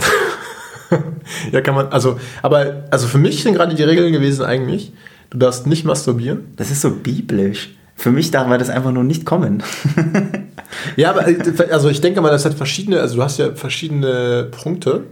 ja, 1.52 1.62
kann 1.62 1.74
man, 1.76 1.88
also, 1.88 2.20
aber, 2.44 2.84
also 2.92 3.08
für 3.08 3.18
mich 3.18 3.42
sind 3.44 3.56
gerade 3.56 3.74
die 3.76 3.84
Regeln 3.84 4.12
gewesen 4.14 4.46
eigentlich, 4.46 4.94
du 5.32 5.38
darfst 5.40 5.66
nicht 5.68 5.86
masturbieren. 5.86 6.42
Das 6.56 6.70
ist 6.72 6.82
so 6.82 6.92
biblisch. 6.92 7.72
Für 7.96 8.12
mich 8.12 8.32
da 8.32 8.50
war 8.50 8.58
das 8.60 8.70
einfach 8.70 8.92
nur 8.92 9.04
nicht 9.04 9.26
kommen. 9.26 9.62
Ja, 10.96 11.12
aber, 11.12 11.28
äh, 11.28 11.38
also 11.72 11.90
ich 11.90 12.02
denke 12.02 12.22
mal, 12.22 12.32
das 12.32 12.46
hat 12.46 12.54
verschiedene, 12.54 13.00
also 13.00 13.16
du 13.16 13.24
hast 13.24 13.40
ja 13.40 13.54
verschiedene 13.54 14.48
Punkte. 14.52 15.04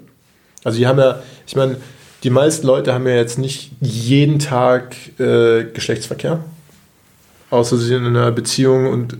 Also 0.63 0.77
die 0.77 0.87
haben 0.87 0.99
ja, 0.99 1.21
ich 1.45 1.55
meine, 1.55 1.77
die 2.23 2.29
meisten 2.29 2.65
Leute 2.65 2.93
haben 2.93 3.07
ja 3.07 3.15
jetzt 3.15 3.37
nicht 3.37 3.71
jeden 3.79 4.39
Tag 4.39 4.95
äh, 5.19 5.65
Geschlechtsverkehr. 5.73 6.43
Außer 7.49 7.77
sie 7.77 7.85
sind 7.85 8.05
in 8.05 8.17
einer 8.17 8.31
Beziehung 8.31 8.87
und 8.87 9.17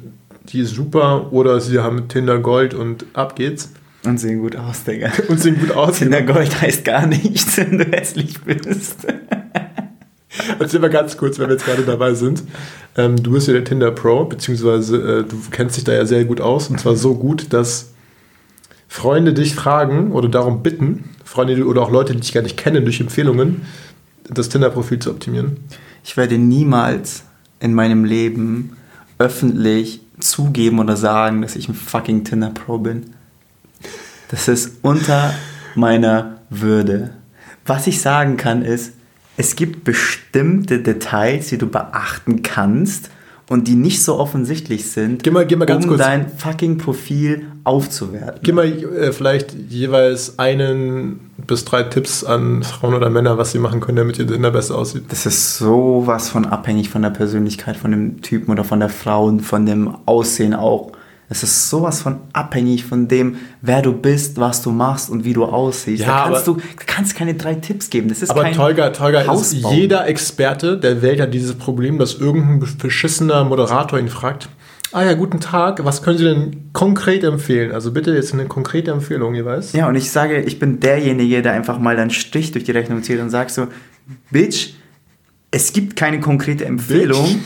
die 0.50 0.60
ist 0.60 0.76
super 0.76 1.32
oder 1.32 1.60
sie 1.62 1.80
haben 1.80 2.08
Tinder 2.08 2.40
Gold 2.40 2.74
und 2.74 3.06
ab 3.14 3.36
geht's. 3.36 3.72
Und 4.06 4.20
sehen 4.20 4.40
gut 4.40 4.56
aus, 4.56 4.84
Digga. 4.84 5.12
Und 5.28 5.40
sehen 5.40 5.60
gut 5.60 5.72
aus. 5.72 6.00
Tinder 6.00 6.22
Gold 6.22 6.62
heißt 6.62 6.86
gar 6.86 7.06
nichts, 7.08 7.58
wenn 7.58 7.78
du 7.78 7.86
hässlich 7.86 8.40
bist. 8.42 9.06
Erzähl 10.60 10.80
mal 10.80 10.90
ganz 10.90 11.18
kurz, 11.18 11.40
wenn 11.40 11.48
wir 11.48 11.54
jetzt 11.54 11.66
gerade 11.66 11.84
dabei 11.84 12.14
sind. 12.14 12.44
Ähm, 12.96 13.22
du 13.22 13.32
bist 13.32 13.48
ja 13.48 13.54
der 13.54 13.64
Tinder 13.64 13.92
Pro, 13.92 14.26
beziehungsweise 14.26 14.98
äh, 14.98 15.24
du 15.24 15.38
kennst 15.52 15.78
dich 15.78 15.84
da 15.84 15.94
ja 15.94 16.06
sehr 16.06 16.26
gut 16.26 16.42
aus. 16.42 16.70
Und 16.70 16.80
zwar 16.80 16.96
so 16.96 17.16
gut, 17.16 17.54
dass 17.54 17.92
Freunde 18.88 19.34
dich 19.34 19.54
fragen 19.54 20.12
oder 20.12 20.30
darum 20.30 20.64
bitten, 20.64 21.10
Freunde 21.24 21.66
oder 21.66 21.82
auch 21.82 21.92
Leute, 21.92 22.14
die 22.14 22.22
dich 22.22 22.34
gar 22.34 22.42
nicht 22.42 22.58
kennen, 22.58 22.86
durch 22.86 23.00
Empfehlungen, 23.00 23.64
das 24.30 24.50
Tinder-Profil 24.50 25.00
zu 25.00 25.12
optimieren. 25.12 25.58
Ich 26.04 26.18
werde 26.18 26.38
niemals 26.38 27.24
in 27.60 27.74
meinem 27.74 28.06
Leben 28.06 28.78
öffentlich 29.20 30.02
zugeben 30.20 30.80
oder 30.80 30.96
sagen, 30.96 31.42
dass 31.42 31.56
ich 31.56 31.68
ein 31.68 31.76
fucking 31.76 32.24
Tinder 32.24 32.50
Pro 32.50 32.78
bin. 32.78 33.12
Das 34.30 34.48
ist 34.48 34.78
unter 34.82 35.34
meiner 35.76 36.38
Würde. 36.50 37.12
Was 37.66 37.88
ich 37.88 38.02
sagen 38.02 38.38
kann 38.38 38.62
ist, 38.62 38.94
es 39.38 39.56
gibt 39.56 39.84
bestimmte 39.84 40.80
Details, 40.80 41.48
die 41.50 41.58
du 41.58 41.68
beachten 41.68 42.42
kannst 42.44 43.10
und 43.50 43.68
die 43.70 43.76
nicht 43.76 44.04
so 44.04 44.20
offensichtlich 44.20 44.92
sind, 44.92 45.24
Geh 45.24 45.32
mal- 45.32 45.46
geh 45.46 45.56
mal 45.56 45.70
um 45.72 45.88
kurz- 45.88 46.00
dein 46.00 46.28
fucking 46.30 46.78
Profil 46.80 47.46
aufzuwerten. 47.64 48.40
Gib 48.44 48.56
mal 48.56 48.66
äh, 48.66 49.14
vielleicht 49.14 49.54
jeweils 49.70 50.38
einen 50.38 51.22
bis 51.48 51.64
drei 51.64 51.84
Tipps 51.84 52.26
an 52.26 52.64
Frauen 52.64 52.94
oder 52.94 53.10
Männer, 53.10 53.38
was 53.38 53.52
sie 53.54 53.60
machen 53.60 53.80
können, 53.80 53.98
damit 53.98 54.20
ihr 54.20 54.28
Tinder 54.28 54.52
besser 54.52 54.76
aussieht. 54.78 55.04
Das 55.10 55.26
ist 55.26 55.58
sowas 55.60 56.28
von 56.30 56.46
abhängig 56.46 56.90
von 56.90 57.02
der 57.04 57.10
Persönlichkeit 57.12 57.78
von 57.78 57.92
dem 57.92 58.22
Typen 58.22 58.52
oder 58.52 58.66
von 58.66 58.80
der 58.82 58.90
Frau 58.90 59.26
und 59.26 59.42
von 59.42 59.66
dem 59.66 59.96
Aussehen 60.06 60.54
auch. 60.54 60.92
Es 61.30 61.44
ist 61.44 61.70
sowas 61.70 62.02
von 62.02 62.22
abhängig 62.32 62.86
von 62.86 63.08
dem, 63.10 63.36
wer 63.62 63.82
du 63.82 63.92
bist, 63.92 64.38
was 64.40 64.62
du 64.62 64.72
machst 64.72 65.10
und 65.10 65.26
wie 65.26 65.34
du 65.34 65.44
aussiehst. 65.44 66.02
Ja, 66.04 66.08
da 66.08 66.24
kannst 66.32 66.48
aber- 66.48 66.60
du 66.60 66.64
kannst 66.86 67.16
keine 67.16 67.34
drei 67.34 67.56
Tipps 67.56 67.90
geben. 67.90 68.08
Das 68.08 68.22
ist 68.22 68.30
Aber 68.30 68.44
kein 68.44 68.54
Tolga, 68.54 68.90
Tolga 68.92 69.34
ist 69.34 69.54
jeder 69.54 70.08
Experte 70.08 70.78
der 70.78 71.02
Welt 71.02 71.20
hat 71.20 71.34
dieses 71.34 71.56
Problem, 71.56 71.98
dass 72.00 72.14
irgendein 72.16 72.66
beschissener 72.78 73.44
Moderator 73.44 74.00
ihn 74.00 74.08
fragt, 74.08 74.48
ah 74.94 75.04
ja, 75.04 75.14
guten 75.16 75.42
Tag, 75.42 75.84
was 75.84 76.02
können 76.02 76.18
Sie 76.18 76.24
denn 76.24 76.70
konkret 76.72 77.26
empfehlen? 77.26 77.74
Also 77.74 77.92
bitte 77.92 78.14
jetzt 78.14 78.34
eine 78.34 78.46
konkrete 78.46 78.92
Empfehlung 78.92 79.36
jeweils. 79.36 79.74
Ja, 79.74 79.90
und 79.90 79.96
ich 79.96 80.10
sage, 80.12 80.40
ich 80.42 80.60
bin 80.60 80.80
derjenige, 80.80 81.42
der 81.42 81.52
einfach 81.52 81.78
mal 81.78 82.00
einen 82.00 82.10
Strich 82.10 82.54
durch 82.54 82.64
die 82.64 82.72
Rechnung 82.72 83.04
zieht 83.04 83.20
und 83.20 83.30
sagt 83.30 83.52
so, 83.52 83.68
Bitch, 84.32 84.70
es 85.52 85.74
gibt 85.74 85.98
keine 85.98 86.22
konkrete 86.22 86.66
Empfehlung. 86.66 87.26
Bitch. 87.26 87.38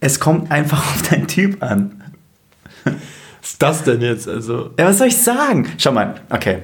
Es 0.00 0.20
kommt 0.20 0.50
einfach 0.50 0.78
auf 0.78 1.02
deinen 1.10 1.26
Typ 1.26 1.62
an. 1.62 2.02
Was 3.46 3.52
ist 3.52 3.62
das 3.62 3.84
denn 3.84 4.00
jetzt? 4.00 4.26
Also, 4.28 4.70
Ja, 4.76 4.86
was 4.86 4.98
soll 4.98 5.06
ich 5.06 5.16
sagen? 5.16 5.68
Schau 5.78 5.92
mal, 5.92 6.16
okay. 6.30 6.62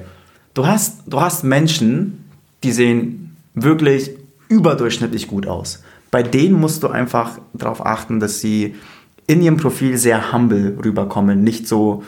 Du 0.53 0.67
hast, 0.67 1.03
du 1.07 1.21
hast 1.21 1.43
Menschen, 1.45 2.25
die 2.63 2.73
sehen 2.73 3.35
wirklich 3.53 4.11
überdurchschnittlich 4.49 5.27
gut 5.27 5.47
aus. 5.47 5.81
Bei 6.11 6.23
denen 6.23 6.59
musst 6.59 6.83
du 6.83 6.89
einfach 6.89 7.39
darauf 7.53 7.85
achten, 7.85 8.19
dass 8.19 8.41
sie 8.41 8.75
in 9.27 9.41
ihrem 9.41 9.55
Profil 9.57 9.97
sehr 9.97 10.33
humble 10.33 10.77
rüberkommen. 10.83 11.41
Nicht 11.43 11.67
so, 11.69 12.03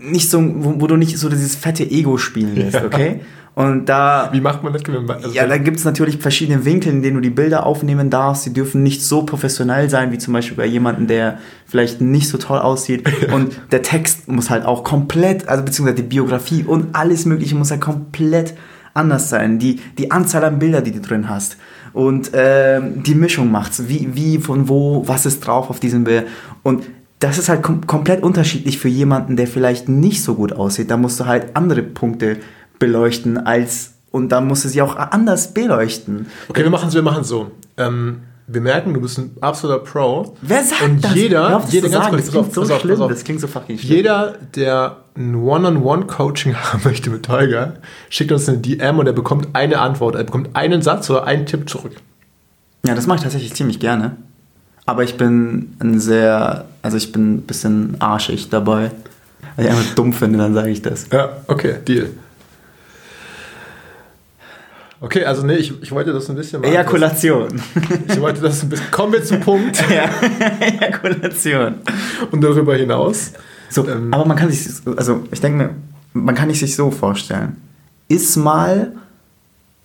nicht 0.00 0.30
so 0.30 0.40
wo, 0.40 0.80
wo 0.80 0.86
du 0.86 0.96
nicht 0.96 1.18
so 1.18 1.28
dieses 1.28 1.54
fette 1.54 1.84
Ego 1.84 2.16
spielen 2.16 2.56
lässt, 2.56 2.76
Ja. 2.76 2.84
okay? 2.86 3.20
Und 3.56 3.86
da, 3.86 4.28
wie 4.32 4.42
macht 4.42 4.62
man 4.62 4.74
das? 4.74 4.82
Also, 4.84 5.30
ja, 5.30 5.46
da 5.46 5.56
gibt 5.56 5.78
es 5.78 5.86
natürlich 5.86 6.18
verschiedene 6.18 6.66
Winkel, 6.66 6.92
in 6.92 7.00
denen 7.00 7.14
du 7.14 7.22
die 7.22 7.30
Bilder 7.30 7.64
aufnehmen 7.64 8.10
darfst. 8.10 8.42
Sie 8.42 8.52
dürfen 8.52 8.82
nicht 8.82 9.02
so 9.02 9.22
professionell 9.22 9.88
sein, 9.88 10.12
wie 10.12 10.18
zum 10.18 10.34
Beispiel 10.34 10.58
bei 10.58 10.66
jemandem, 10.66 11.06
der 11.06 11.38
vielleicht 11.64 12.02
nicht 12.02 12.28
so 12.28 12.36
toll 12.36 12.58
aussieht. 12.58 13.08
Und 13.32 13.58
der 13.72 13.80
Text 13.80 14.28
muss 14.28 14.50
halt 14.50 14.66
auch 14.66 14.84
komplett, 14.84 15.48
also 15.48 15.64
beziehungsweise 15.64 16.02
die 16.02 16.08
Biografie 16.08 16.64
und 16.64 16.94
alles 16.94 17.24
Mögliche 17.24 17.54
muss 17.54 17.70
halt 17.70 17.80
komplett 17.80 18.52
anders 18.92 19.30
sein. 19.30 19.58
Die, 19.58 19.80
die 19.96 20.10
Anzahl 20.10 20.44
an 20.44 20.58
Bilder, 20.58 20.82
die 20.82 20.92
du 20.92 21.00
drin 21.00 21.30
hast. 21.30 21.56
Und 21.94 22.32
ähm, 22.34 23.02
die 23.04 23.14
Mischung 23.14 23.50
macht's. 23.50 23.84
Wie, 23.88 24.10
wie, 24.12 24.36
von 24.36 24.68
wo, 24.68 25.02
was 25.06 25.24
ist 25.24 25.40
drauf 25.40 25.70
auf 25.70 25.80
diesem 25.80 26.04
Bild. 26.04 26.26
Und 26.62 26.84
das 27.20 27.38
ist 27.38 27.48
halt 27.48 27.62
kom 27.62 27.86
komplett 27.86 28.22
unterschiedlich 28.22 28.78
für 28.78 28.88
jemanden, 28.88 29.36
der 29.36 29.46
vielleicht 29.46 29.88
nicht 29.88 30.22
so 30.22 30.34
gut 30.34 30.52
aussieht. 30.52 30.90
Da 30.90 30.98
musst 30.98 31.18
du 31.20 31.24
halt 31.24 31.56
andere 31.56 31.82
Punkte 31.82 32.36
beleuchten 32.78 33.38
als 33.38 33.92
und 34.10 34.30
dann 34.30 34.46
musst 34.46 34.64
du 34.64 34.68
sie 34.68 34.80
auch 34.82 34.96
anders 34.96 35.52
beleuchten. 35.52 36.26
okay, 36.48 36.62
wir 36.62 36.70
machen 36.70 36.88
es 36.88 36.94
wir 36.94 37.02
machen's 37.02 37.28
so. 37.28 37.50
Ähm, 37.76 38.20
wir 38.46 38.60
merken, 38.60 38.94
du 38.94 39.00
bist 39.00 39.18
ein 39.18 39.30
absoluter 39.40 39.80
Pro. 39.80 40.36
Wer 40.40 40.62
sagt 40.62 40.82
Und 40.82 41.04
das? 41.04 41.14
jeder, 41.14 41.48
Hör 41.48 41.56
auf, 41.56 41.64
das 41.64 41.72
jeder 41.72 41.88
ganz 41.88 42.08
kurz, 42.08 42.22
das 42.22 42.30
klingt 42.30 42.46
auf, 42.46 42.54
so 42.54 42.74
auf, 42.74 42.80
schlimm. 42.80 43.08
Das 43.08 43.24
klingt 43.24 43.40
so 43.40 43.46
fucking 43.48 43.78
schlimm. 43.78 43.90
Jeder, 43.90 44.34
der 44.54 44.98
ein 45.16 45.34
One-on-One-Coaching 45.34 46.54
haben 46.56 46.80
möchte 46.84 47.10
mit 47.10 47.24
Tolga, 47.24 47.74
schickt 48.08 48.30
uns 48.30 48.48
eine 48.48 48.58
DM 48.58 48.98
und 48.98 49.06
er 49.06 49.12
bekommt 49.12 49.48
eine 49.54 49.80
Antwort. 49.80 50.14
Er 50.14 50.24
bekommt 50.24 50.50
einen 50.54 50.80
Satz 50.80 51.10
oder 51.10 51.24
einen 51.24 51.46
Tipp 51.46 51.68
zurück. 51.68 51.92
Ja, 52.86 52.94
das 52.94 53.06
mache 53.06 53.16
ich 53.16 53.22
tatsächlich 53.24 53.54
ziemlich 53.54 53.80
gerne. 53.80 54.16
Aber 54.86 55.02
ich 55.02 55.16
bin 55.16 55.74
ein 55.80 55.98
sehr, 55.98 56.66
also 56.82 56.96
ich 56.96 57.10
bin 57.10 57.34
ein 57.34 57.40
bisschen 57.42 57.96
arschig 58.00 58.48
dabei. 58.48 58.92
Weil 59.56 59.64
ich 59.64 59.70
einfach 59.72 59.94
dumm 59.94 60.12
finde, 60.12 60.38
dann 60.38 60.54
sage 60.54 60.70
ich 60.70 60.82
das. 60.82 61.08
Ja, 61.12 61.30
okay, 61.48 61.76
Deal. 61.86 62.10
Okay, 65.00 65.24
also 65.24 65.44
nee, 65.44 65.56
ich, 65.56 65.74
ich 65.82 65.92
wollte 65.92 66.12
das 66.12 66.28
ein 66.30 66.36
bisschen 66.36 66.62
mal. 66.62 66.68
Ejakulation. 66.68 67.60
Ich 68.08 68.20
wollte 68.20 68.40
das 68.40 68.62
ein 68.62 68.70
bisschen. 68.70 68.90
Kommen 68.90 69.12
wir 69.12 69.22
zum 69.24 69.40
Punkt 69.40 69.82
ja, 69.90 70.08
Ejakulation. 70.60 71.74
und 72.30 72.40
darüber 72.42 72.74
hinaus. 72.76 73.32
So, 73.68 73.86
Ähm. 73.86 74.12
aber 74.14 74.24
man 74.24 74.36
kann 74.36 74.50
sich, 74.50 74.68
also 74.96 75.24
ich 75.30 75.40
denke 75.40 75.58
mir, 75.64 75.70
man 76.14 76.34
kann 76.34 76.52
sich 76.52 76.74
so 76.74 76.90
vorstellen. 76.90 77.56
Iss 78.08 78.36
mal 78.36 78.92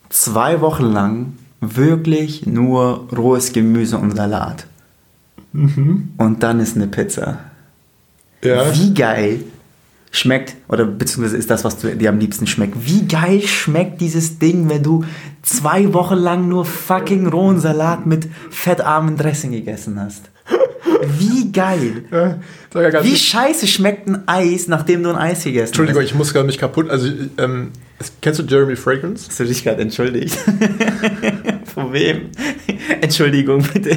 zwei 0.08 0.60
Wochen 0.60 0.84
lang 0.92 1.32
wirklich 1.60 2.46
nur 2.46 3.06
rohes 3.16 3.52
Gemüse 3.52 3.98
und 3.98 4.16
Salat. 4.16 4.66
Und 5.52 6.36
dann 6.40 6.60
ist 6.60 6.76
eine 6.76 6.86
Pizza. 6.86 7.38
Ja. 8.42 8.74
Wie 8.74 8.94
geil 8.94 9.40
schmeckt, 10.12 10.54
oder 10.68 10.84
beziehungsweise 10.84 11.36
ist 11.38 11.50
das, 11.50 11.64
was 11.64 11.78
du, 11.78 11.96
dir 11.96 12.10
am 12.10 12.18
liebsten 12.18 12.46
schmeckt, 12.46 12.74
wie 12.86 13.06
geil 13.08 13.42
schmeckt 13.42 14.00
dieses 14.00 14.38
Ding, 14.38 14.68
wenn 14.68 14.82
du 14.82 15.04
zwei 15.42 15.92
Wochen 15.94 16.16
lang 16.16 16.48
nur 16.48 16.64
fucking 16.64 17.26
rohen 17.26 17.58
Salat 17.58 18.06
mit 18.06 18.28
fettarmen 18.50 19.16
Dressing 19.16 19.52
gegessen 19.52 19.98
hast? 19.98 20.30
Wie 21.18 21.50
geil! 21.50 22.04
Ja, 22.12 22.38
Wie 23.02 23.16
scheiße 23.16 23.66
schmeckt 23.66 24.06
ein 24.06 24.28
Eis, 24.28 24.68
nachdem 24.68 25.02
du 25.02 25.10
ein 25.10 25.16
Eis 25.16 25.42
gegessen 25.44 25.68
Entschuldigung, 25.68 26.02
hast? 26.02 26.10
ich 26.10 26.14
muss 26.14 26.32
gerade 26.32 26.46
mich 26.46 26.58
kaputt. 26.58 26.90
Also, 26.90 27.08
ähm, 27.38 27.70
kennst 28.20 28.38
du 28.40 28.44
Jeremy 28.44 28.76
Fragrance? 28.76 29.26
Hast 29.28 29.40
du 29.40 29.44
dich 29.44 29.64
gerade 29.64 29.82
entschuldigt? 29.82 30.36
Von 31.74 31.92
wem? 31.92 32.30
Entschuldigung, 33.00 33.62
bitte. 33.72 33.96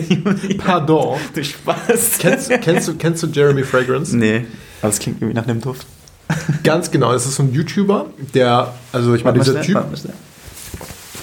Pardon. 0.57 1.19
Du 1.33 1.43
Spaß. 1.43 2.17
Kennst, 2.19 2.49
kennst, 2.61 2.87
du, 2.87 2.95
kennst 2.95 3.21
du 3.21 3.27
Jeremy 3.27 3.63
Fragrance? 3.63 4.15
Nee, 4.15 4.45
aber 4.81 4.91
es 4.91 4.99
klingt 4.99 5.21
irgendwie 5.21 5.35
nach 5.35 5.47
einem 5.47 5.61
Duft. 5.61 5.85
Ganz 6.63 6.91
genau, 6.91 7.11
das 7.11 7.25
ist 7.25 7.35
so 7.35 7.43
ein 7.43 7.53
YouTuber, 7.53 8.07
der, 8.33 8.73
also 8.91 9.13
ich 9.13 9.23
meine, 9.23 9.39
dieser 9.39 9.61
Typ. 9.61 9.83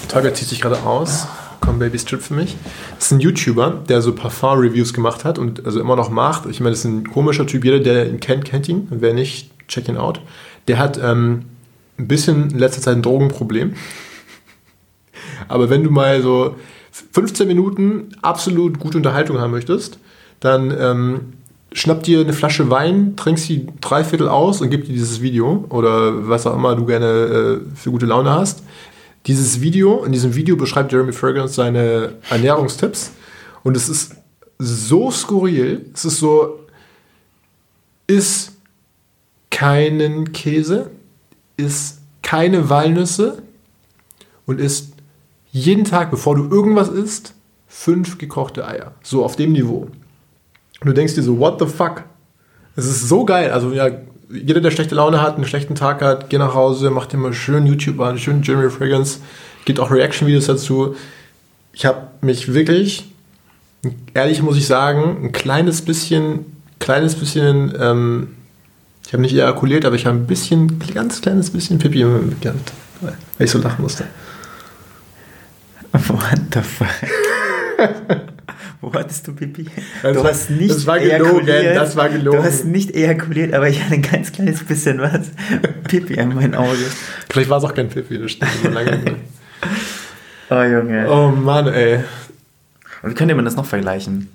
Tiger 0.07 0.33
zieht 0.33 0.47
sich 0.47 0.61
gerade 0.61 0.81
aus. 0.83 1.27
Komm, 1.59 1.79
Baby, 1.79 1.97
Strip 1.97 2.21
für 2.21 2.33
mich. 2.33 2.57
Das 2.95 3.05
ist 3.05 3.11
ein 3.13 3.19
YouTuber, 3.21 3.83
der 3.87 4.01
so 4.01 4.13
Parfum-Reviews 4.13 4.93
gemacht 4.93 5.23
hat 5.23 5.39
und 5.39 5.65
also 5.65 5.79
immer 5.79 5.95
noch 5.95 6.09
macht. 6.09 6.45
Ich 6.47 6.59
meine, 6.59 6.71
das 6.71 6.79
ist 6.79 6.85
ein 6.85 7.09
komischer 7.09 7.47
Typ. 7.47 7.63
Jeder, 7.63 7.79
der 7.79 8.09
ihn 8.09 8.19
kennt, 8.19 8.43
kennt 8.43 8.67
ihn. 8.67 8.87
Und 8.91 9.01
wer 9.01 9.13
nicht, 9.13 9.49
check 9.69 9.87
ihn 9.87 9.95
out. 9.95 10.19
Der 10.67 10.77
hat 10.77 10.99
ähm, 11.01 11.45
ein 11.97 12.07
bisschen 12.07 12.51
in 12.51 12.59
letzter 12.59 12.81
Zeit 12.81 12.97
ein 12.97 13.01
Drogenproblem. 13.01 13.75
Aber 15.47 15.69
wenn 15.69 15.83
du 15.83 15.89
mal 15.89 16.21
so 16.21 16.55
15 17.13 17.47
Minuten 17.47 18.09
absolut 18.21 18.79
gute 18.79 18.97
Unterhaltung 18.97 19.39
haben 19.39 19.51
möchtest, 19.51 19.99
dann 20.41 20.75
ähm, 20.77 21.19
schnapp 21.73 22.03
dir 22.03 22.21
eine 22.21 22.33
Flasche 22.33 22.69
Wein, 22.69 23.15
trinkst 23.15 23.45
sie 23.45 23.67
drei 23.81 24.03
Viertel 24.03 24.29
aus 24.29 24.61
und 24.61 24.69
gib 24.69 24.85
dir 24.85 24.93
dieses 24.93 25.21
Video 25.21 25.65
oder 25.69 26.27
was 26.27 26.47
auch 26.47 26.55
immer 26.55 26.75
du 26.75 26.85
gerne 26.85 27.05
äh, 27.05 27.75
für 27.75 27.91
gute 27.91 28.05
Laune 28.05 28.31
hast. 28.31 28.63
Dieses 29.25 29.61
Video, 29.61 30.03
in 30.03 30.11
diesem 30.11 30.35
Video 30.35 30.55
beschreibt 30.55 30.91
Jeremy 30.91 31.13
Fragrance 31.13 31.53
seine 31.53 32.15
Ernährungstipps 32.29 33.11
und 33.63 33.75
es 33.77 33.89
ist 33.89 34.15
so 34.59 35.11
skurril. 35.11 35.85
Es 35.93 36.05
ist 36.05 36.19
so, 36.19 36.59
ist 38.07 38.51
keinen 39.49 40.31
Käse, 40.33 40.91
isst 41.57 41.99
keine 42.21 42.69
Walnüsse 42.69 43.41
und 44.45 44.59
isst 44.59 44.93
jeden 45.51 45.85
Tag, 45.85 46.11
bevor 46.11 46.35
du 46.35 46.49
irgendwas 46.49 46.89
isst, 46.89 47.33
fünf 47.67 48.17
gekochte 48.17 48.67
Eier. 48.67 48.93
So 49.03 49.23
auf 49.23 49.35
dem 49.35 49.53
Niveau. 49.53 49.87
Und 50.83 50.89
du 50.89 50.93
denkst 50.93 51.15
dir 51.15 51.23
so, 51.23 51.39
what 51.39 51.59
the 51.59 51.65
fuck? 51.65 52.03
Es 52.75 52.85
ist 52.85 53.07
so 53.07 53.23
geil. 53.23 53.51
Also 53.51 53.71
ja, 53.71 53.87
jeder, 54.29 54.59
der 54.59 54.71
schlechte 54.71 54.95
Laune 54.95 55.21
hat, 55.21 55.35
einen 55.35 55.45
schlechten 55.45 55.75
Tag 55.75 56.01
hat, 56.01 56.29
geh 56.29 56.37
nach 56.37 56.55
Hause, 56.55 56.89
mach 56.89 57.05
dir 57.05 57.15
mal 57.15 57.33
schön 57.33 57.65
YouTube 57.65 58.01
an, 58.01 58.17
schön 58.17 58.43
Jeremy 58.43 58.69
Fragrance, 58.69 59.19
gibt 59.63 59.79
auch 59.79 59.91
Reaction-Videos 59.91 60.47
dazu. 60.47 60.95
Ich 61.71 61.85
habe 61.85 62.07
mich 62.19 62.53
wirklich, 62.53 63.05
ehrlich 64.13 64.41
muss 64.41 64.57
ich 64.57 64.67
sagen, 64.67 65.23
ein 65.23 65.31
kleines 65.31 65.83
bisschen, 65.83 66.45
kleines 66.79 67.15
bisschen, 67.15 67.73
ähm, 67.79 68.35
ich 69.05 69.13
habe 69.13 69.21
nicht 69.21 69.33
ejakuliert, 69.33 69.85
aber 69.85 69.95
ich 69.95 70.05
habe 70.05 70.17
ein 70.17 70.27
bisschen, 70.27 70.79
ganz 70.93 71.21
kleines 71.21 71.49
bisschen 71.49 71.79
Pipi 71.79 71.99
gehabt, 72.41 72.73
weil 72.99 73.15
ich 73.39 73.51
so 73.51 73.59
lachen 73.59 73.81
musste. 73.81 74.03
What 75.93 76.41
the 76.53 76.61
fuck? 76.61 76.87
Wo 78.81 78.93
hattest 78.93 79.27
du 79.27 79.33
Pipi? 79.33 79.65
Das 80.01 80.13
du 80.13 80.23
war- 80.23 80.29
hast 80.31 80.49
nicht 80.49 80.69
das 80.73 80.85
war 80.85 80.99
gelogen, 80.99 81.47
ejakuliert. 81.47 81.75
das 81.77 81.95
war 81.95 82.09
gelogen. 82.09 82.37
Du 82.39 82.43
hast 82.43 82.65
nicht 82.65 82.93
ejakuliert, 82.95 83.53
aber 83.53 83.69
ich 83.69 83.81
hatte 83.81 83.93
ein 83.95 84.01
ganz 84.01 84.31
kleines 84.31 84.63
bisschen 84.63 84.99
was. 84.99 85.31
Pipi 85.87 86.19
an 86.19 86.35
mein 86.35 86.53
Auge. 86.55 86.77
Vielleicht 87.29 87.49
war 87.49 87.57
es 87.59 87.63
auch 87.63 87.73
kein 87.73 87.89
Pipi, 87.89 88.19
das 88.19 88.31
stimmt. 88.31 88.51
schon 88.61 88.73
lange 88.73 88.97
nicht. 88.97 89.15
Oh 90.49 90.61
Junge. 90.61 91.09
oh 91.09 91.29
Mann, 91.29 91.67
ey. 91.67 91.99
Und 93.01 93.11
wie 93.11 93.15
könnte 93.15 93.35
man 93.35 93.45
das 93.45 93.55
noch 93.55 93.65
vergleichen? 93.65 94.29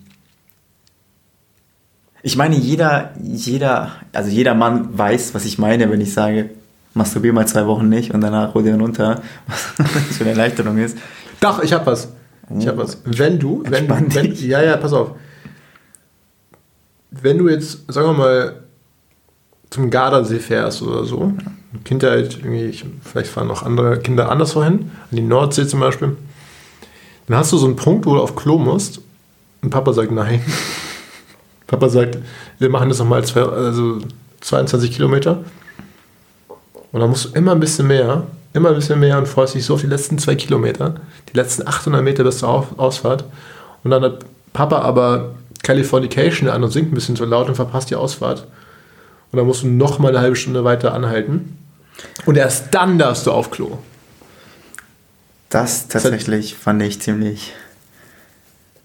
Ich 2.23 2.37
meine, 2.37 2.57
jeder, 2.57 3.13
jeder, 3.23 3.93
also 4.13 4.29
jeder 4.31 4.55
Mann 4.55 4.97
weiß, 4.97 5.35
was 5.35 5.45
ich 5.45 5.59
meine, 5.59 5.91
wenn 5.91 6.01
ich 6.01 6.13
sage, 6.13 6.51
masturbier 6.95 7.33
mal 7.33 7.47
zwei 7.47 7.67
Wochen 7.67 7.89
nicht 7.89 8.13
und 8.13 8.21
danach 8.21 8.55
hol 8.55 8.63
dir 8.65 8.75
runter, 8.75 9.23
was 9.47 10.17
für 10.17 10.23
eine 10.25 10.31
Erleichterung 10.31 10.79
ist. 10.79 10.99
Doch, 11.41 11.63
ich 11.63 11.73
hab 11.73 11.87
was. 11.87 12.09
Ich 12.57 12.67
hab 12.67 12.77
was. 12.79 13.03
Wenn 13.05 13.39
du, 13.39 13.63
wenn, 13.67 13.89
wenn 13.89 14.09
dich. 14.31 14.43
ja, 14.43 14.63
ja, 14.63 14.77
pass 14.77 14.93
auf. 14.93 15.13
Wenn 17.11 17.39
du 17.39 17.49
jetzt, 17.49 17.91
sagen 17.93 18.09
wir 18.09 18.15
mal, 18.15 18.63
zum 19.71 19.91
Gardasee 19.91 20.39
fährst 20.39 20.83
oder 20.83 21.05
so, 21.05 21.33
Kindheit, 21.85 22.39
irgendwie, 22.39 22.65
ich, 22.65 22.85
vielleicht 23.03 23.31
fahren 23.31 23.49
noch 23.49 23.63
andere 23.63 23.99
Kinder 23.99 24.31
anderswo 24.31 24.63
hin, 24.63 24.91
an 25.11 25.17
die 25.17 25.21
Nordsee 25.23 25.67
zum 25.67 25.81
Beispiel, 25.81 26.17
dann 27.27 27.37
hast 27.37 27.53
du 27.53 27.59
so 27.59 27.67
einen 27.67 27.77
Punkt, 27.77 28.07
wo 28.07 28.15
du 28.15 28.21
auf 28.21 28.35
Klo 28.35 28.59
musst 28.59 29.01
und 29.63 29.71
Papa 29.71 29.93
sagt 29.93 30.11
nein. 30.11 30.43
Papa 31.67 31.91
sagt, 31.91 32.19
wir 32.59 32.71
machen 32.71 32.89
das 32.89 32.99
nochmal 32.99 33.25
zwei, 33.25 33.43
also 33.43 33.99
22 34.41 34.93
Kilometer. 34.93 35.45
Und 36.93 37.01
dann 37.01 37.11
musst 37.11 37.27
du 37.27 37.29
immer 37.31 37.53
ein 37.53 37.61
bisschen 37.61 37.87
mehr, 37.87 38.27
immer 38.53 38.71
ein 38.71 38.75
bisschen 38.75 39.01
mehr 39.01 39.19
und 39.19 39.29
freust 39.29 39.55
dich 39.55 39.65
so 39.65 39.75
auf 39.75 39.81
die 39.81 39.87
letzten 39.87 40.19
zwei 40.19 40.35
Kilometer, 40.35 40.97
die 41.33 41.37
letzten 41.37 41.67
800 41.67 42.03
Meter 42.03 42.25
bis 42.25 42.39
zur 42.39 42.67
Ausfahrt. 42.79 43.25
Und 43.85 43.91
dann 43.91 44.03
hat 44.03 44.25
Papa 44.53 44.81
aber 44.81 45.35
Californication 45.63 46.49
an 46.49 46.65
und 46.65 46.71
singt 46.71 46.93
ein 46.93 46.95
bisschen 46.95 47.17
zu 47.17 47.25
laut 47.25 47.49
und 47.49 47.55
verpasst 47.55 47.91
die 47.91 47.97
Ausfahrt. 47.97 48.47
Und 49.31 49.37
dann 49.37 49.47
musst 49.47 49.63
du 49.63 49.69
noch 49.69 49.99
mal 49.99 50.09
eine 50.09 50.21
halbe 50.21 50.37
Stunde 50.37 50.65
weiter 50.65 50.95
anhalten. 50.95 51.59
Und 52.25 52.37
erst 52.37 52.75
dann 52.75 52.99
darfst 52.99 53.27
du 53.27 53.33
auf 53.33 53.51
Klo. 53.51 53.79
Das 55.51 55.89
tatsächlich 55.89 56.55
fand 56.55 56.83
ich 56.83 57.01
ziemlich 57.01 57.53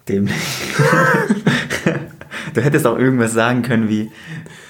dämlich. 0.10 0.36
du 2.54 2.62
hättest 2.62 2.86
auch 2.86 2.98
irgendwas 2.98 3.34
sagen 3.34 3.62
können 3.62 3.90
wie, 3.90 4.12